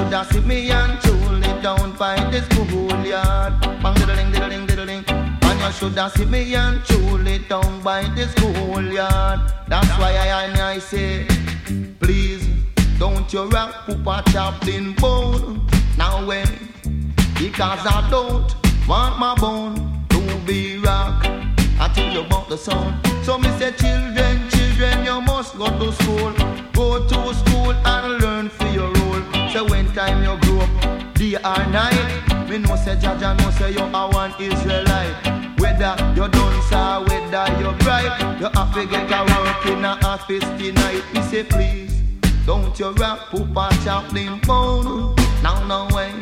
shoulda 0.00 0.24
see 0.30 0.40
me 0.40 0.70
and 0.70 1.00
truly 1.02 1.62
down 1.62 1.92
by 1.96 2.16
the 2.30 2.40
schoolyard. 2.42 3.52
Bang 3.82 3.94
ding 3.94 4.32
da 4.32 4.84
ding. 4.84 5.04
And 5.08 5.60
you 5.60 5.72
shoulda 5.72 6.10
see 6.14 6.24
me 6.24 6.54
and 6.54 6.82
truly 6.84 7.38
down 7.48 7.82
by 7.82 8.02
the 8.14 8.26
schoolyard. 8.28 9.40
That's 9.68 9.88
why 9.98 10.12
I 10.12 10.44
and 10.44 10.58
I 10.58 10.78
say, 10.78 11.26
please 12.00 12.48
don't 12.98 13.30
you 13.32 13.44
rock 13.48 13.86
Pupa 13.86 14.22
Chaplin 14.32 14.94
bone. 14.94 15.66
Now 15.98 16.26
when 16.26 16.48
because 17.34 17.84
I 17.86 18.08
don't 18.10 18.54
want 18.88 19.18
my 19.18 19.34
bone 19.34 20.04
to 20.10 20.20
be 20.46 20.78
rock. 20.78 21.26
I 21.82 21.90
tell 21.94 22.12
you 22.12 22.20
about 22.20 22.48
the 22.48 22.56
sound. 22.58 23.06
So 23.24 23.38
me 23.38 23.48
say, 23.58 23.72
children, 23.72 24.48
children, 24.50 25.04
you 25.04 25.20
must 25.20 25.56
go 25.56 25.66
to 25.66 25.92
school. 25.92 26.32
Go 26.72 27.06
to 27.06 27.34
school 27.34 27.72
and 27.72 28.22
learn 28.22 28.48
for 28.48 28.66
your. 28.68 28.99
So 29.52 29.64
when 29.64 29.92
time 29.94 30.22
you 30.22 30.38
grow 30.46 30.60
up, 30.60 31.14
day 31.14 31.34
or 31.34 31.66
night, 31.72 32.48
me 32.48 32.58
know 32.58 32.76
say 32.76 32.94
Jaja 32.94 33.36
know 33.36 33.50
say 33.50 33.72
you 33.72 33.80
are 33.80 34.08
one 34.12 34.32
Israelite. 34.38 35.14
Whether 35.58 35.96
you 36.14 36.28
dance 36.28 36.72
or 36.72 37.04
whether 37.04 37.46
you 37.58 37.72
bright, 37.82 38.38
you 38.40 38.48
have 38.54 38.72
to 38.74 38.86
get 38.86 39.10
a 39.10 39.24
work 39.24 39.66
in 39.66 39.84
a 39.84 39.98
office 40.06 40.44
tonight. 40.56 41.02
Me 41.12 41.22
say 41.22 41.42
please, 41.42 41.92
don't 42.46 42.78
you 42.78 42.92
rap 42.92 43.18
Pupa 43.30 43.70
Chaplin 43.84 44.38
bone. 44.46 45.16
Now 45.42 45.66
no 45.66 45.88
way, 45.96 46.12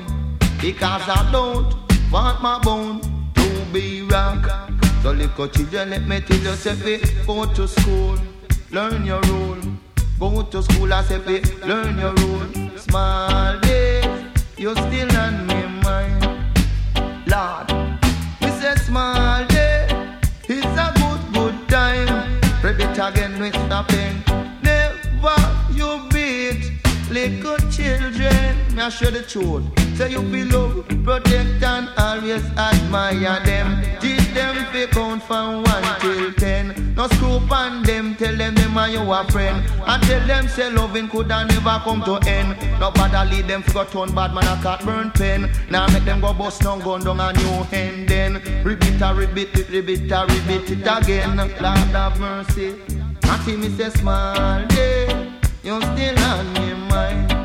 because 0.61 1.03
I 1.07 1.29
don't 1.31 1.75
want 2.11 2.41
my 2.43 2.59
bone 2.61 3.01
to 3.35 3.65
be 3.75 4.03
rock. 4.03 4.73
So 5.03 5.13
little 5.13 5.49
children, 5.49 5.91
let 5.91 6.07
me 6.07 6.21
tell 6.21 6.39
you, 6.39 6.55
say 6.55 7.01
go 7.27 7.45
to 7.45 7.69
school, 7.69 8.19
learn 8.71 9.05
your 9.05 9.21
role. 9.21 9.48
Go 10.19 10.43
to 10.43 10.63
school, 10.65 10.93
I 10.93 11.03
say 11.05 11.21
fi 11.21 11.41
learn 11.65 11.97
your 11.97 12.13
role. 12.15 12.77
small 12.77 13.59
day, 13.61 14.03
you 14.57 14.75
still 14.75 15.17
on 15.17 15.47
me 15.47 15.63
mind. 15.85 16.23
Lord, 17.27 17.71
me 18.41 18.51
say 18.59 18.75
small 18.87 19.47
day, 19.47 19.87
it's 20.49 20.67
a 20.67 20.93
good, 20.99 21.23
good 21.33 21.69
time. 21.69 22.41
Rip 22.65 22.81
it 22.81 22.99
again 22.99 23.39
with 23.41 23.55
stopping. 23.55 24.25
Never 24.61 25.39
you 25.73 26.01
beat 26.11 26.73
little 27.11 27.59
children. 27.71 28.57
Me 28.75 28.83
I 28.83 28.89
show 28.89 29.11
the 29.11 29.23
truth. 29.23 29.88
Say 29.99 30.13
you 30.13 30.23
love, 30.45 30.87
protect 31.03 31.61
and 31.61 31.89
always 31.99 32.45
admire 32.57 33.43
them. 33.45 33.83
Teach 33.99 34.33
them 34.33 34.55
fi 34.67 34.87
count 34.87 35.25
from 35.25 35.65
one 35.65 36.01
till 36.01 36.33
ten. 36.35 36.95
No 36.95 37.09
screw 37.09 37.41
on 37.51 37.83
them, 37.83 38.15
tell 38.15 38.37
them 38.37 38.55
them 38.55 38.79
are 38.79 38.89
your 38.89 39.25
friend. 39.25 39.69
And 39.89 40.01
tell 40.05 40.25
them 40.25 40.47
say 40.47 40.71
loving 40.71 41.09
coulda 41.09 41.47
never 41.47 41.81
come 41.83 42.05
to 42.05 42.15
end. 42.29 42.57
No 42.79 42.93
bother 42.93 43.29
lead 43.29 43.49
them 43.49 43.63
fi 43.63 43.73
go 43.73 43.85
turn 43.87 44.15
bad 44.15 44.35
man 44.35 44.45
a 44.45 44.63
cat 44.63 44.85
burn 44.85 45.11
pen. 45.11 45.51
Now 45.69 45.89
make 45.89 46.05
them 46.05 46.21
go 46.21 46.33
bust 46.33 46.63
down 46.63 46.79
gun 46.79 47.03
down 47.03 47.19
a 47.19 47.33
new 47.33 47.65
hand 47.65 48.09
then. 48.09 48.35
Repeat 48.63 49.03
a 49.03 49.13
repeat 49.13 49.49
it, 49.59 49.69
repeat 49.69 50.13
a 50.13 50.27
repeat 50.27 50.71
it 50.71 50.87
again. 50.87 51.37
Lord 51.37 51.59
have 51.59 52.21
mercy. 52.21 52.77
Auntie 53.25 53.57
me 53.57 53.69
say 53.71 53.91
small 53.91 54.65
day, 54.67 55.09
you 55.65 55.81
still 55.81 56.19
on 56.21 56.53
me 56.53 56.75
mind. 56.89 57.38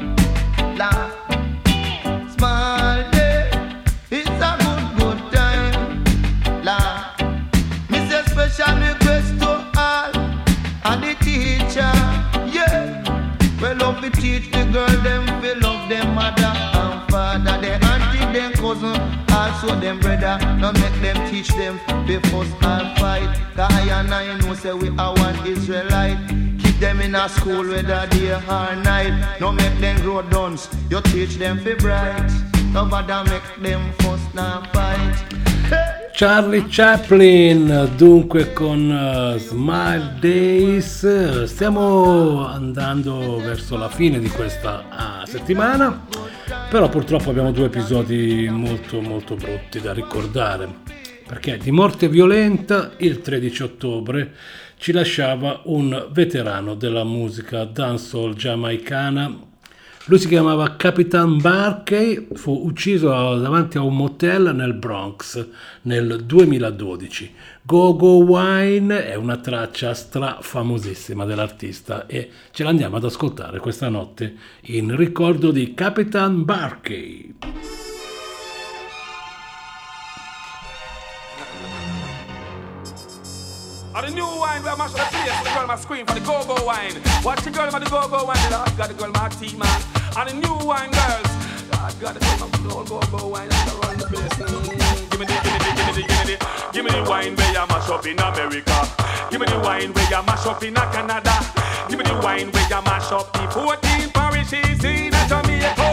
Teach 14.24 14.50
the 14.52 14.64
girl 14.72 14.96
them, 15.04 15.42
we 15.42 15.54
love 15.56 15.90
them 15.90 16.16
mother 16.16 16.54
and 16.80 17.12
father, 17.12 17.60
their 17.60 17.78
auntie, 17.92 18.26
them 18.32 18.54
cousin, 18.54 18.96
also 19.30 19.76
them 19.82 20.00
brother. 20.00 20.38
No 20.62 20.72
make 20.72 20.98
them 21.02 21.18
teach 21.30 21.50
them 21.50 21.76
be 22.08 22.16
fuss 22.30 22.48
and 22.62 22.98
fight. 22.98 23.32
Cause 23.54 23.74
I 23.74 24.00
and 24.00 24.14
I 24.14 24.38
know 24.40 24.54
say 24.54 24.72
we 24.72 24.88
are 24.98 25.14
one 25.14 25.36
Israelite. 25.46 26.18
Keep 26.62 26.80
them 26.80 27.02
in 27.02 27.16
a 27.16 27.28
school 27.28 27.68
whether 27.68 28.08
day 28.12 28.32
or 28.34 28.76
night. 28.78 29.40
No 29.42 29.52
make 29.52 29.78
them 29.80 30.02
grow 30.02 30.22
dunce. 30.22 30.70
You 30.90 31.02
teach 31.02 31.36
them 31.36 31.62
be 31.62 31.74
bright. 31.74 32.32
No 32.72 32.86
bother 32.86 33.30
make 33.30 33.50
them 33.62 33.92
fuss 34.00 34.22
and 34.38 34.66
fight. 34.72 35.43
Charlie 36.16 36.68
Chaplin, 36.70 37.92
dunque 37.98 38.54
con 38.54 38.90
eh, 38.90 39.40
Smile 39.40 40.16
Days, 40.20 41.44
stiamo 41.44 42.48
andando 42.48 43.38
verso 43.38 43.76
la 43.78 43.90
fine 43.90 44.20
di 44.20 44.30
questa 44.30 44.86
ah, 44.90 45.26
settimana, 45.26 46.06
però 46.70 46.88
purtroppo 46.88 47.32
abbiamo 47.32 47.52
due 47.52 47.66
episodi 47.66 48.48
molto 48.50 49.02
molto 49.02 49.36
brutti 49.36 49.82
da 49.82 49.92
ricordare, 49.92 50.70
perché 51.28 51.58
di 51.58 51.72
morte 51.72 52.08
violenta 52.08 52.92
il 52.98 53.22
13 53.22 53.64
ottobre 53.64 54.34
ci 54.78 54.92
lasciava 54.92 55.62
un 55.66 56.10
veterano 56.12 56.76
della 56.76 57.04
musica 57.04 57.66
dancehall 57.66 58.36
giamaicana 58.36 59.52
lui 60.08 60.20
si 60.20 60.28
chiamava 60.28 60.76
Capitan 60.76 61.38
Barkey, 61.38 62.28
fu 62.34 62.66
ucciso 62.66 63.08
davanti 63.38 63.78
a 63.78 63.84
un 63.84 63.96
motel 63.96 64.54
nel 64.54 64.74
Bronx 64.74 65.48
nel 65.84 66.26
2012. 66.26 67.34
Go 67.62 67.96
Go 67.96 68.18
Wine 68.18 69.06
è 69.06 69.16
una 69.16 69.38
traccia 69.38 69.94
strafamosissima 69.94 71.24
dell'artista 71.24 72.06
e 72.06 72.30
ce 72.52 72.64
l'andiamo 72.66 72.98
ad 72.98 73.06
ascoltare 73.06 73.60
questa 73.60 73.88
notte 73.88 74.36
in 74.64 74.94
ricordo 74.94 75.52
di 75.52 75.74
Capitan 75.74 76.44
Barkey. 76.44 77.36
And 83.96 84.08
the 84.08 84.12
new 84.12 84.26
wine, 84.26 84.64
where 84.64 84.74
I 84.74 84.78
mash 84.78 84.98
up 84.98 85.06
the 85.06 85.18
place, 85.22 85.44
the 85.46 85.54
girl 85.54 85.68
ma 85.68 85.76
scream 85.76 86.06
for 86.08 86.16
the 86.18 86.26
go-go 86.26 86.66
wine. 86.66 86.98
Watch 87.24 87.44
the 87.46 87.52
girl 87.52 87.70
ma 87.70 87.78
the 87.78 87.86
go-go 87.86 88.26
wine, 88.26 88.42
the 88.50 88.58
got 88.74 88.90
the 88.90 88.96
girl 88.96 89.12
ma 89.14 89.30
tea 89.30 89.56
man. 89.56 89.70
And 90.18 90.30
the 90.30 90.36
new 90.42 90.66
wine 90.66 90.90
girls, 90.90 91.30
God 91.70 91.94
got 92.02 92.14
the 92.18 92.20
girl 92.26 92.74
old 92.74 92.90
go-go 92.90 93.28
wine, 93.28 93.50
they 93.50 93.78
run 93.86 93.98
the 94.02 94.06
place. 94.10 94.34
Give 94.34 95.20
me 95.22 95.30
the, 95.30 95.36
give 95.38 95.54
me 95.54 95.62
the, 95.62 95.70
give 95.78 95.86
me 95.86 95.94
the, 95.94 96.04
give 96.10 96.18
me 96.18 96.26
the, 96.26 96.38
give 96.74 96.86
me 96.86 96.90
the 96.90 97.04
wine 97.06 97.36
where 97.38 97.54
you 97.54 97.66
mash 97.70 97.90
up 97.90 98.06
in 98.10 98.18
America. 98.18 98.78
Give 99.30 99.40
me 99.40 99.46
the 99.46 99.60
wine 99.62 99.94
where 99.94 100.10
you 100.10 100.22
mash 100.26 100.46
up 100.50 100.64
in 100.64 100.74
Canada. 100.74 101.36
Give 101.86 102.00
me 102.00 102.06
the 102.06 102.18
wine 102.18 102.50
where 102.50 102.66
you 102.66 102.82
mash 102.82 103.12
up 103.14 103.30
the 103.34 103.46
14 103.54 104.10
parishes 104.10 104.82
in 104.82 105.14
Jamaica. 105.30 105.86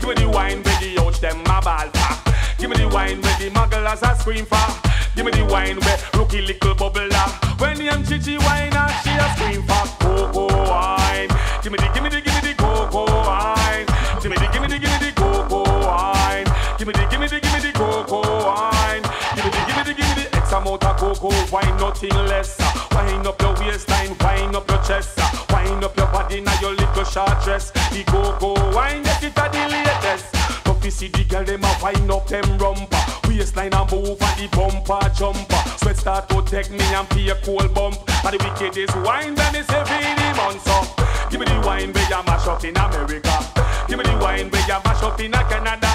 Give 0.00 0.08
me 0.08 0.14
the 0.24 0.28
wine 0.32 0.62
where 0.64 0.80
the 0.80 0.96
out 1.04 1.20
them 1.20 1.44
a 1.44 1.60
ball. 1.60 1.88
Give 2.56 2.70
me 2.70 2.76
the 2.80 2.88
wine 2.88 3.20
where 3.20 3.36
the 3.36 3.50
mugglers 3.52 4.00
a 4.00 4.16
scream 4.16 4.46
for. 4.46 4.87
Give 5.18 5.26
me 5.26 5.32
the 5.32 5.44
wine 5.46 5.80
where 5.80 5.98
rookie 6.14 6.42
little 6.42 6.76
bubbler. 6.76 7.10
When 7.58 7.74
the 7.74 7.90
chichi 8.06 8.38
wine 8.38 8.70
and 8.70 8.94
she 9.02 9.10
a 9.18 9.26
scream 9.34 9.66
for 9.66 9.82
cocoa 9.98 10.46
wine. 10.46 11.26
Give 11.60 11.72
me 11.72 11.78
the, 11.82 11.90
give 11.92 12.04
me 12.04 12.08
the, 12.08 12.20
give 12.20 12.34
me 12.38 12.40
the 12.46 12.54
cocoa 12.54 13.04
wine. 13.26 13.86
Give 14.22 14.30
me 14.30 14.36
the, 14.38 14.46
give 14.46 14.62
me 14.62 14.68
the, 14.68 14.78
give 14.78 14.92
me 14.92 15.10
the 15.10 15.12
cocoa 15.18 15.66
wine. 15.82 16.46
Give 16.78 16.86
me 16.86 16.92
the, 16.94 17.04
give 17.10 17.18
me 17.18 17.26
the, 17.26 17.40
give 17.40 17.52
me 17.52 17.58
the 17.58 17.72
cocoa 17.74 18.46
wine. 18.46 19.02
Give 19.34 19.44
me 19.44 19.50
the, 19.50 19.62
give 19.66 19.76
me 19.76 19.82
the, 19.82 19.94
give 19.98 20.06
me 20.06 20.22
the 20.22 20.36
X 20.36 20.52
amount 20.52 20.84
of 20.84 20.96
cocoa 20.96 21.34
wine, 21.50 21.76
nothing 21.78 22.14
less. 22.30 22.54
Wine 22.92 23.26
up 23.26 23.42
your 23.42 23.54
waistline, 23.58 24.14
wine 24.20 24.54
up 24.54 24.70
your 24.70 24.78
chest. 24.84 25.18
Wine 25.50 25.82
up 25.82 25.96
your 25.96 26.06
body 26.14 26.42
now 26.42 26.54
your 26.60 26.76
little 26.76 27.02
short 27.02 27.42
dress. 27.42 27.72
The 27.90 28.04
cocoa 28.06 28.54
wine, 28.72 29.02
get 29.02 29.24
it 29.24 29.36
a 29.36 29.50
the 29.50 29.66
latest. 29.66 30.37
To 30.88 30.94
see 30.94 31.08
the 31.08 31.22
girl 31.24 31.44
them 31.44 31.62
a 31.62 31.78
wind 31.82 32.10
up 32.10 32.26
them 32.28 32.56
rumper. 32.56 32.96
Waistline 33.28 33.74
and 33.74 33.92
move 33.92 34.16
and 34.16 34.40
the 34.40 34.48
bumper 34.56 35.04
jumper. 35.12 35.60
Sweat 35.76 35.98
start 35.98 36.30
to 36.30 36.40
take 36.40 36.70
me 36.70 36.80
and 36.80 37.06
feel 37.08 37.28
a 37.28 37.34
cold 37.44 37.74
bump. 37.74 38.00
And 38.24 38.32
the 38.32 38.40
wickedest 38.40 38.96
wine 39.04 39.36
when 39.36 39.52
me 39.52 39.60
say 39.68 39.84
for 39.84 40.00
the 40.00 40.32
months 40.32 40.64
up 40.64 40.88
Give 41.28 41.40
me 41.40 41.44
the 41.44 41.60
wine 41.60 41.92
where 41.92 42.08
you 42.08 42.22
mash 42.24 42.48
up 42.48 42.64
in 42.64 42.74
America. 42.74 43.36
Give 43.86 43.98
me 43.98 44.04
the 44.08 44.16
wine 44.16 44.48
where 44.48 44.64
you 44.64 44.80
mash 44.80 45.02
up 45.02 45.20
in 45.20 45.32
Canada. 45.32 45.92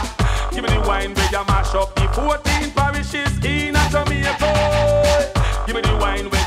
Give 0.54 0.62
me 0.62 0.70
the 0.70 0.86
wine 0.86 1.16
where 1.16 1.32
you 1.32 1.44
mash 1.50 1.74
up 1.74 1.96
the 1.96 2.06
14 2.14 2.70
parishes 2.78 3.34
in 3.42 3.74
Jamaica. 3.90 5.34
Give 5.66 5.76
me 5.76 5.82
the 5.82 5.98
wine 5.98 6.30
where 6.30 6.43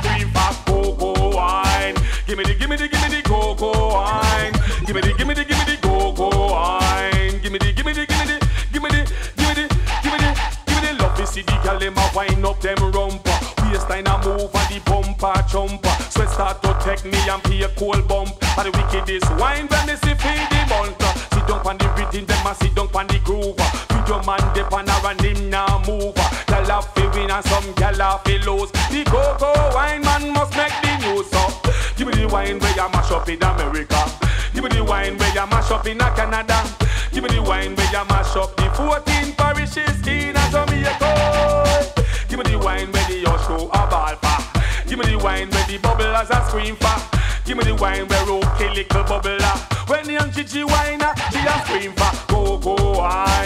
scream 0.00 0.28
for 0.30 0.52
cocoa 0.64 1.36
wine 1.36 1.94
Give 2.26 2.38
me 2.38 2.44
the, 2.44 2.54
give 2.54 2.70
me 2.70 2.76
the, 2.76 2.88
give 2.88 3.02
me 3.02 3.08
the 3.08 3.22
cocoa 3.22 3.94
wine 3.94 4.52
Give 4.86 4.94
me 4.94 5.02
the, 5.02 5.14
give 5.16 5.26
me 5.26 5.34
the, 5.34 5.44
give 5.44 5.58
me 5.58 5.64
the 5.64 5.76
cocoa 5.82 6.52
wine 6.52 7.40
Give 7.40 7.52
me 7.52 7.58
the, 7.58 7.72
give 7.72 7.86
me 7.86 7.92
the, 7.92 8.06
give 8.06 8.18
me 8.18 8.26
the, 8.26 8.38
give 8.72 8.82
me 8.82 8.88
the, 8.88 9.02
give 9.36 9.48
me 9.48 9.54
the, 9.54 9.64
give 10.02 10.12
me 10.12 10.18
the, 10.18 10.30
give 10.66 10.76
me 10.76 10.88
the 10.88 11.02
love 11.02 11.14
to 11.16 11.26
see 11.26 11.42
the 11.42 11.56
girl 11.62 11.78
them 11.78 11.98
a 11.98 12.10
wind 12.14 12.44
up 12.44 12.60
them 12.60 12.78
rumper 12.92 13.36
Waistline 13.72 14.06
a 14.06 14.18
move 14.24 14.54
and 14.54 14.68
the 14.68 14.80
bumper 14.84 15.34
jumper 15.48 15.94
Sweat 16.10 16.28
start 16.28 16.62
to 16.62 16.76
take 16.84 17.04
me 17.04 17.18
and 17.28 17.42
feel 17.44 17.68
cold 17.76 18.06
bump 18.06 18.36
And 18.58 18.68
the 18.68 18.72
wickedest 18.76 19.30
wine 19.40 19.66
when 19.68 19.86
me 19.86 19.96
see 19.96 20.14
feed 20.14 20.46
the 20.52 20.60
month 20.68 21.00
Sit 21.32 21.46
down 21.48 21.66
on 21.66 21.78
the 21.78 21.88
rhythm, 21.96 22.26
them 22.26 22.46
a 22.46 22.54
sit 22.54 22.74
down 22.74 22.88
on 22.94 23.06
the 23.06 23.18
groove 23.24 23.56
your 24.12 24.22
man 24.24 24.54
dip 24.54 24.72
on 24.72 24.86
her 24.86 25.10
and 25.10 25.20
him 25.22 25.48
now 25.48 25.82
move 25.86 26.21
and 27.32 27.44
some 27.46 27.74
gyal 27.74 28.00
a 28.00 28.18
fi 28.24 28.36
lose 28.44 28.70
The 28.92 29.04
cocoa 29.08 29.74
wine 29.74 30.02
man 30.02 30.32
must 30.32 30.54
make 30.56 30.74
the 30.82 30.92
news 31.00 31.30
so 31.30 31.72
Give 31.96 32.06
me 32.06 32.14
the 32.14 32.28
wine 32.28 32.58
where 32.58 32.74
you 32.74 32.88
mash 32.90 33.10
up 33.12 33.28
in 33.28 33.42
America. 33.42 34.04
Give 34.52 34.64
me 34.64 34.70
the 34.70 34.84
wine 34.84 35.16
where 35.18 35.34
you 35.34 35.46
mash 35.46 35.70
up 35.70 35.86
in 35.86 35.98
Canada. 35.98 36.64
Give 37.12 37.22
me 37.22 37.30
the 37.30 37.42
wine 37.42 37.76
where 37.76 37.92
you 37.92 38.04
mash 38.08 38.34
up 38.36 38.56
the 38.56 38.68
14 38.74 39.32
parishes 39.34 40.06
in 40.06 40.34
Jamaica. 40.50 41.92
Give 42.28 42.38
me 42.38 42.44
the 42.50 42.58
wine 42.58 42.90
where 42.92 43.06
the 43.06 43.22
show 43.46 43.68
a 43.68 43.86
ball 43.88 44.16
for 44.16 44.88
Give 44.88 44.98
me 44.98 45.06
the 45.06 45.18
wine 45.18 45.50
where 45.50 45.66
the 45.66 45.78
bubblers 45.78 46.30
a 46.30 46.48
scream 46.48 46.76
for 46.76 46.96
Give 47.44 47.56
me 47.56 47.64
the 47.64 47.74
wine 47.76 48.08
where 48.08 48.24
rookie 48.26 48.68
little 48.74 49.04
bubbler 49.04 49.88
When 49.88 50.04
the 50.06 50.12
young 50.14 50.30
chichi 50.32 50.64
wine 50.64 51.00
she 51.30 51.38
a 51.38 51.64
scream 51.64 51.92
for 51.92 52.12
Cocoa 52.26 52.98
wine 52.98 53.41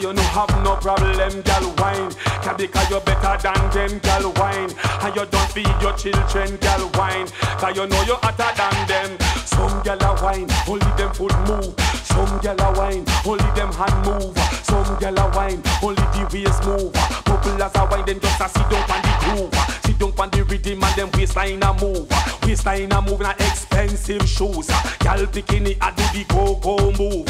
you 0.00 0.12
no 0.12 0.22
have 0.22 0.50
no 0.64 0.76
problem 0.76 1.42
gal 1.42 1.74
wine 1.78 2.10
Cause 2.42 2.56
because 2.56 2.90
you 2.90 3.00
better 3.00 3.36
than 3.42 3.70
them 3.70 3.98
gal 4.00 4.32
wine 4.36 4.70
And 5.02 5.14
you 5.14 5.26
don't 5.26 5.50
feed 5.52 5.74
your 5.80 5.92
children 5.94 6.56
gal 6.60 6.90
wine 6.94 7.26
Cause 7.58 7.76
you 7.76 7.86
know 7.86 8.02
you 8.02 8.16
hotter 8.22 8.50
than 8.56 8.86
them 8.88 9.18
Some 9.46 9.82
gal 9.82 10.00
a 10.00 10.22
wine, 10.22 10.48
only 10.68 10.90
them 10.96 11.12
foot 11.12 11.34
move 11.48 11.74
Some 12.10 12.40
gal 12.40 12.60
a 12.60 12.72
wine, 12.78 13.04
only 13.24 13.50
them 13.54 13.72
hand 13.72 14.06
move. 14.06 14.36
Some 14.64 14.98
gal 14.98 15.16
a 15.18 15.30
wine, 15.36 15.62
only 15.82 16.02
the 16.12 16.28
waist 16.32 16.64
move. 16.66 16.92
Couple 17.24 17.62
as 17.62 17.74
a 17.76 17.86
wine, 17.86 18.04
them 18.04 18.20
just 18.20 18.40
a 18.40 18.48
sit 18.48 18.68
down 18.68 18.90
on 18.90 19.00
the 19.02 19.12
groove. 19.22 19.54
Sit 19.84 19.98
down 19.98 20.12
on 20.18 20.30
the 20.30 20.44
rhythm 20.44 20.82
and 20.82 20.96
them 20.96 21.10
waistline 21.14 21.62
a 21.62 21.72
move. 21.74 22.08
Waistline 22.42 22.92
a 22.92 23.00
move 23.00 23.20
na 23.20 23.30
expensive 23.38 24.28
shoes. 24.28 24.66
Gal 24.98 25.24
bikini 25.26 25.76
a 25.80 25.94
do 25.94 26.04
the 26.12 26.24
go 26.28 26.56
go 26.56 26.90
move. 26.98 27.26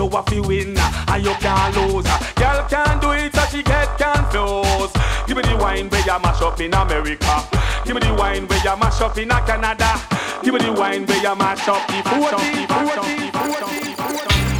And 0.00 0.10
you 0.12 0.18
a 0.18 0.22
fi 0.22 0.40
win, 0.40 0.78
and 0.78 1.22
you 1.22 1.34
can't 1.34 1.76
lose. 1.76 2.06
Gal 2.34 2.66
can't 2.68 3.02
do 3.02 3.10
it, 3.10 3.34
so 3.34 3.44
she 3.50 3.62
get 3.62 3.98
confused. 3.98 4.96
Give 5.26 5.36
me 5.36 5.42
the 5.42 5.58
wine 5.60 5.90
where 5.90 6.00
you 6.00 6.18
mash 6.22 6.40
up 6.40 6.58
in 6.58 6.72
America. 6.72 7.44
Give 7.84 7.94
me 7.94 8.00
the 8.00 8.14
wine 8.14 8.46
where 8.46 8.64
you 8.64 8.76
mash 8.78 9.00
up 9.02 9.18
in 9.18 9.28
Canada. 9.28 10.00
Give 10.42 10.54
me 10.54 10.60
the 10.60 10.72
wine 10.72 11.04
where 11.04 11.20
you 11.20 11.36
mash 11.36 11.68
up 11.68 11.86
the 11.86 12.02
mash 12.02 12.32
up 12.32 12.40
the 12.40 12.66
mash 12.70 12.96
up 12.96 13.04
the 13.04 13.28
mash 13.34 13.60
up 13.60 13.60
the 13.60 13.60
mash 13.60 13.60
up 13.60 13.68
the 13.68 13.92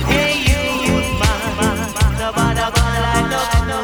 Hey, 0.04 0.44
you 0.44 0.60
youth 0.84 1.10
man, 1.16 1.88
nobody 2.20 2.60
gonna 2.76 3.00
like 3.00 3.28
no 3.30 3.80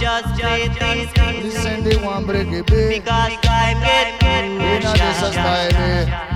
Just 0.00 0.28
play 0.40 0.68
this 0.68 1.12
beat. 1.12 1.44
Listen 1.44 1.84
the 1.84 1.98
one 1.98 2.24
break 2.24 2.48
it 2.48 2.64
big. 2.66 3.02
Because 3.02 3.36
time 3.42 3.80
get 3.80 4.44
In 4.44 4.80
a 4.80 4.92
this 4.92 5.22
a 5.22 5.32
style 5.32 6.29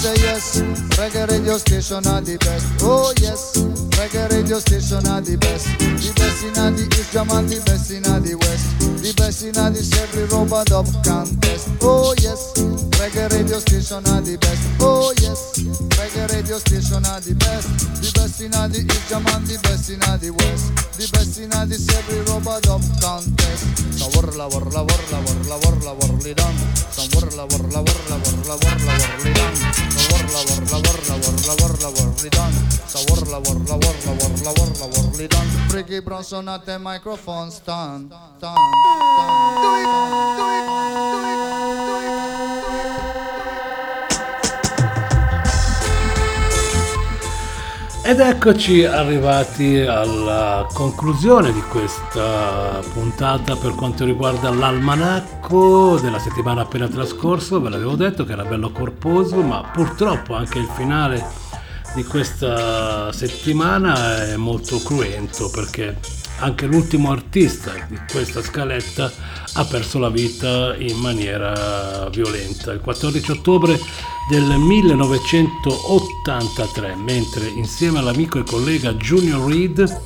say 0.00 0.14
yes, 0.22 0.62
reggae 0.96 1.28
radio 1.28 1.58
station 1.58 2.06
are 2.06 2.22
the 2.22 2.38
best. 2.38 2.66
Oh 2.82 3.12
yes, 3.20 3.52
reggae 4.00 4.28
radio 4.32 4.58
station 4.58 5.04
are 5.12 5.20
the 5.20 5.36
best. 5.36 5.68
The 5.76 6.10
best 6.16 6.40
in 6.44 6.56
the 6.56 6.88
East 6.96 7.12
Jam 7.12 7.28
the 7.28 7.60
best 7.68 7.92
in 7.92 8.02
the 8.02 8.32
West. 8.40 8.66
The 9.04 9.12
best 9.12 9.44
in 9.44 9.52
the 9.52 9.80
every 10.00 10.24
rubber 10.32 10.64
dub 10.64 10.88
contest. 11.04 11.68
Oh 11.84 12.16
yes, 12.16 12.56
reggae 12.96 13.28
radio 13.28 13.60
station 13.60 14.00
are 14.08 14.24
the 14.24 14.40
best. 14.40 14.64
Oh 14.80 15.12
yes, 15.20 15.60
reggae 16.00 16.24
radio 16.32 16.56
station 16.56 17.04
are 17.04 17.20
the 17.20 17.36
best. 17.44 17.68
The 18.00 18.08
best 18.16 18.40
in 18.40 18.56
the 18.56 18.80
East 18.80 19.04
Jam 19.12 19.24
the 19.44 19.56
best 19.68 19.92
in 19.92 20.00
the 20.00 20.30
West. 20.32 20.64
The 20.96 21.04
best 21.12 21.36
in 21.36 21.52
the 21.52 21.76
every 21.92 22.20
rubber 22.24 22.56
dub 22.64 22.80
contest. 23.04 23.68
So 24.00 24.08
warla 24.16 24.48
warla 24.48 24.80
warla 24.80 25.18
warla 25.28 25.56
warla 25.60 25.92
warli 26.00 26.32
done. 26.32 26.56
So 26.88 27.04
warla 27.12 27.44
warla 27.52 27.84
warla 27.84 28.16
warla 28.16 28.54
warla 28.64 28.94
warli 28.96 29.32
done. 29.36 29.56
So 29.92 30.00
warla 30.08 30.40
warla 30.48 30.78
warla 30.88 31.14
warla 31.20 31.52
warla 31.60 31.88
warli 32.00 32.30
So 33.00 33.14
warla 33.14 33.38
warla 33.38 33.76
warla 33.76 34.12
warla 34.20 34.50
warla 34.58 34.86
warli 34.92 35.26
done. 35.26 35.48
Ricky 35.72 36.00
Bronson 36.00 36.48
at 36.48 36.66
the 36.66 36.78
microphone 36.78 37.50
stand. 37.50 38.12
stand, 38.12 38.36
stand. 38.36 38.56
Do 39.56 39.74
it, 39.76 39.88
do 40.36 40.48
it, 40.50 40.68
do 41.86 41.96
it. 41.96 42.20
Ed 48.02 48.20
eccoci 48.20 48.84
arrivati 48.84 49.78
alla 49.78 50.66
conclusione 50.70 51.52
di 51.52 51.62
questa 51.62 52.80
puntata 52.92 53.56
per 53.56 53.74
quanto 53.76 54.04
riguarda 54.04 54.50
l'almanacco 54.50 55.98
della 55.98 56.18
settimana 56.18 56.62
appena 56.62 56.86
trascorso. 56.88 57.62
Ve 57.62 57.70
l'avevo 57.70 57.96
detto 57.96 58.24
che 58.24 58.32
era 58.32 58.44
bello 58.44 58.70
corposo, 58.70 59.40
ma 59.40 59.62
purtroppo 59.72 60.34
anche 60.34 60.58
il 60.58 60.68
finale 60.74 61.48
di 61.94 62.04
questa 62.04 63.10
settimana 63.12 64.26
è 64.26 64.36
molto 64.36 64.78
cruento 64.78 65.50
perché 65.50 65.98
anche 66.38 66.66
l'ultimo 66.66 67.10
artista 67.10 67.72
di 67.88 67.98
questa 68.10 68.42
scaletta 68.42 69.12
ha 69.54 69.64
perso 69.64 69.98
la 69.98 70.08
vita 70.08 70.76
in 70.76 70.96
maniera 70.98 72.08
violenta. 72.10 72.70
Il 72.72 72.78
14 72.80 73.32
ottobre 73.32 73.76
del 74.28 74.44
1983, 74.44 76.94
mentre 76.94 77.48
insieme 77.48 77.98
all'amico 77.98 78.38
e 78.38 78.44
collega 78.44 78.94
Junior 78.94 79.50
Reed 79.50 80.00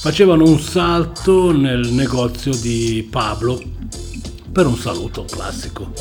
facevano 0.00 0.44
un 0.44 0.58
salto 0.58 1.52
nel 1.52 1.88
negozio 1.88 2.54
di 2.54 3.06
Pablo 3.08 3.60
per 4.52 4.66
un 4.66 4.76
saluto 4.76 5.24
classico. 5.24 5.92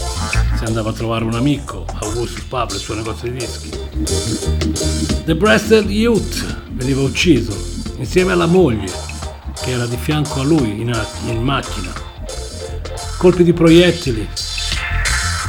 Si 0.57 0.65
andava 0.65 0.89
a 0.89 0.93
trovare 0.93 1.23
un 1.23 1.35
amico, 1.35 1.85
Augustus 2.01 2.43
Pablo, 2.43 2.75
il 2.75 2.81
suo 2.81 2.95
negozio 2.95 3.31
di 3.31 3.37
dischi. 3.37 3.69
The 5.23 5.35
Breasted 5.35 5.89
Youth 5.89 6.69
veniva 6.71 7.01
ucciso 7.01 7.55
insieme 7.97 8.33
alla 8.33 8.47
moglie 8.47 8.91
che 9.61 9.71
era 9.71 9.85
di 9.85 9.95
fianco 9.95 10.41
a 10.41 10.43
lui 10.43 10.81
in, 10.81 11.07
in 11.27 11.41
macchina. 11.41 11.93
Colpi 13.17 13.43
di 13.43 13.53
proiettili 13.53 14.27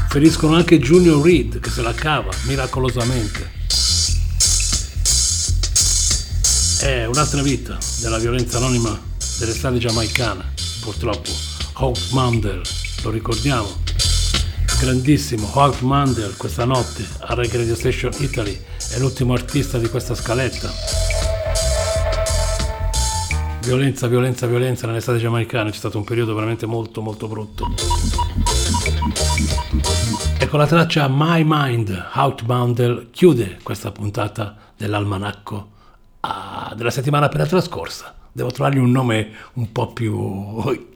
feriscono 0.08 0.54
anche 0.54 0.78
Junior 0.78 1.20
Reed 1.24 1.58
che 1.58 1.70
se 1.70 1.82
la 1.82 1.94
cava 1.94 2.30
miracolosamente. 2.42 3.50
È 6.80 7.06
un'altra 7.06 7.42
vita 7.42 7.78
della 8.00 8.18
violenza 8.18 8.58
anonima 8.58 8.96
delle 9.38 9.52
strade 9.54 9.78
giamaicane, 9.78 10.52
purtroppo. 10.80 11.30
Hawk 11.74 12.10
Mandel, 12.10 12.60
lo 13.02 13.10
ricordiamo. 13.10 13.68
Grandissimo 14.80 15.48
Hawk 15.52 15.80
Mandel 15.82 16.36
questa 16.36 16.64
notte 16.64 17.06
a 17.20 17.34
Reggae 17.34 17.58
Radio 17.58 17.74
Station 17.74 18.12
Italy 18.18 18.58
è 18.92 18.98
l'ultimo 18.98 19.32
artista 19.32 19.78
di 19.78 19.88
questa 19.88 20.14
scaletta. 20.14 20.70
Violenza, 23.64 24.06
violenza, 24.08 24.46
violenza 24.46 24.86
nell'estate 24.86 25.18
giamaicana, 25.18 25.70
c'è 25.70 25.76
stato 25.76 25.98
un 25.98 26.04
periodo 26.04 26.34
veramente 26.34 26.66
molto 26.66 27.00
molto 27.00 27.28
brutto. 27.28 27.72
E 30.38 30.48
con 30.48 30.58
la 30.58 30.66
traccia 30.66 31.08
My 31.08 31.42
Mind, 31.46 32.10
Outboundel 32.14 33.08
chiude 33.10 33.58
questa 33.62 33.92
puntata 33.92 34.56
dell'almanacco 34.76 35.70
ah, 36.20 36.72
della 36.76 36.90
settimana 36.90 37.26
appena 37.26 37.46
trascorsa. 37.46 38.14
Devo 38.32 38.50
trovargli 38.50 38.78
un 38.78 38.90
nome 38.90 39.30
un 39.54 39.70
po' 39.70 39.92
più 39.92 40.90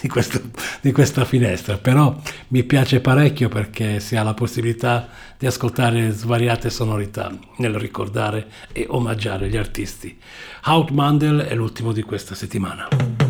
di, 0.00 0.08
questo, 0.08 0.40
di 0.80 0.92
questa 0.92 1.24
finestra, 1.24 1.76
però 1.76 2.16
mi 2.48 2.64
piace 2.64 3.00
parecchio 3.00 3.48
perché 3.48 4.00
si 4.00 4.16
ha 4.16 4.22
la 4.22 4.34
possibilità 4.34 5.08
di 5.38 5.46
ascoltare 5.46 6.10
svariate 6.10 6.70
sonorità 6.70 7.30
nel 7.58 7.74
ricordare 7.74 8.48
e 8.72 8.86
omaggiare 8.88 9.48
gli 9.48 9.56
artisti. 9.56 10.18
Outmandel 10.64 11.40
è 11.40 11.54
l'ultimo 11.54 11.92
di 11.92 12.02
questa 12.02 12.34
settimana. 12.34 13.29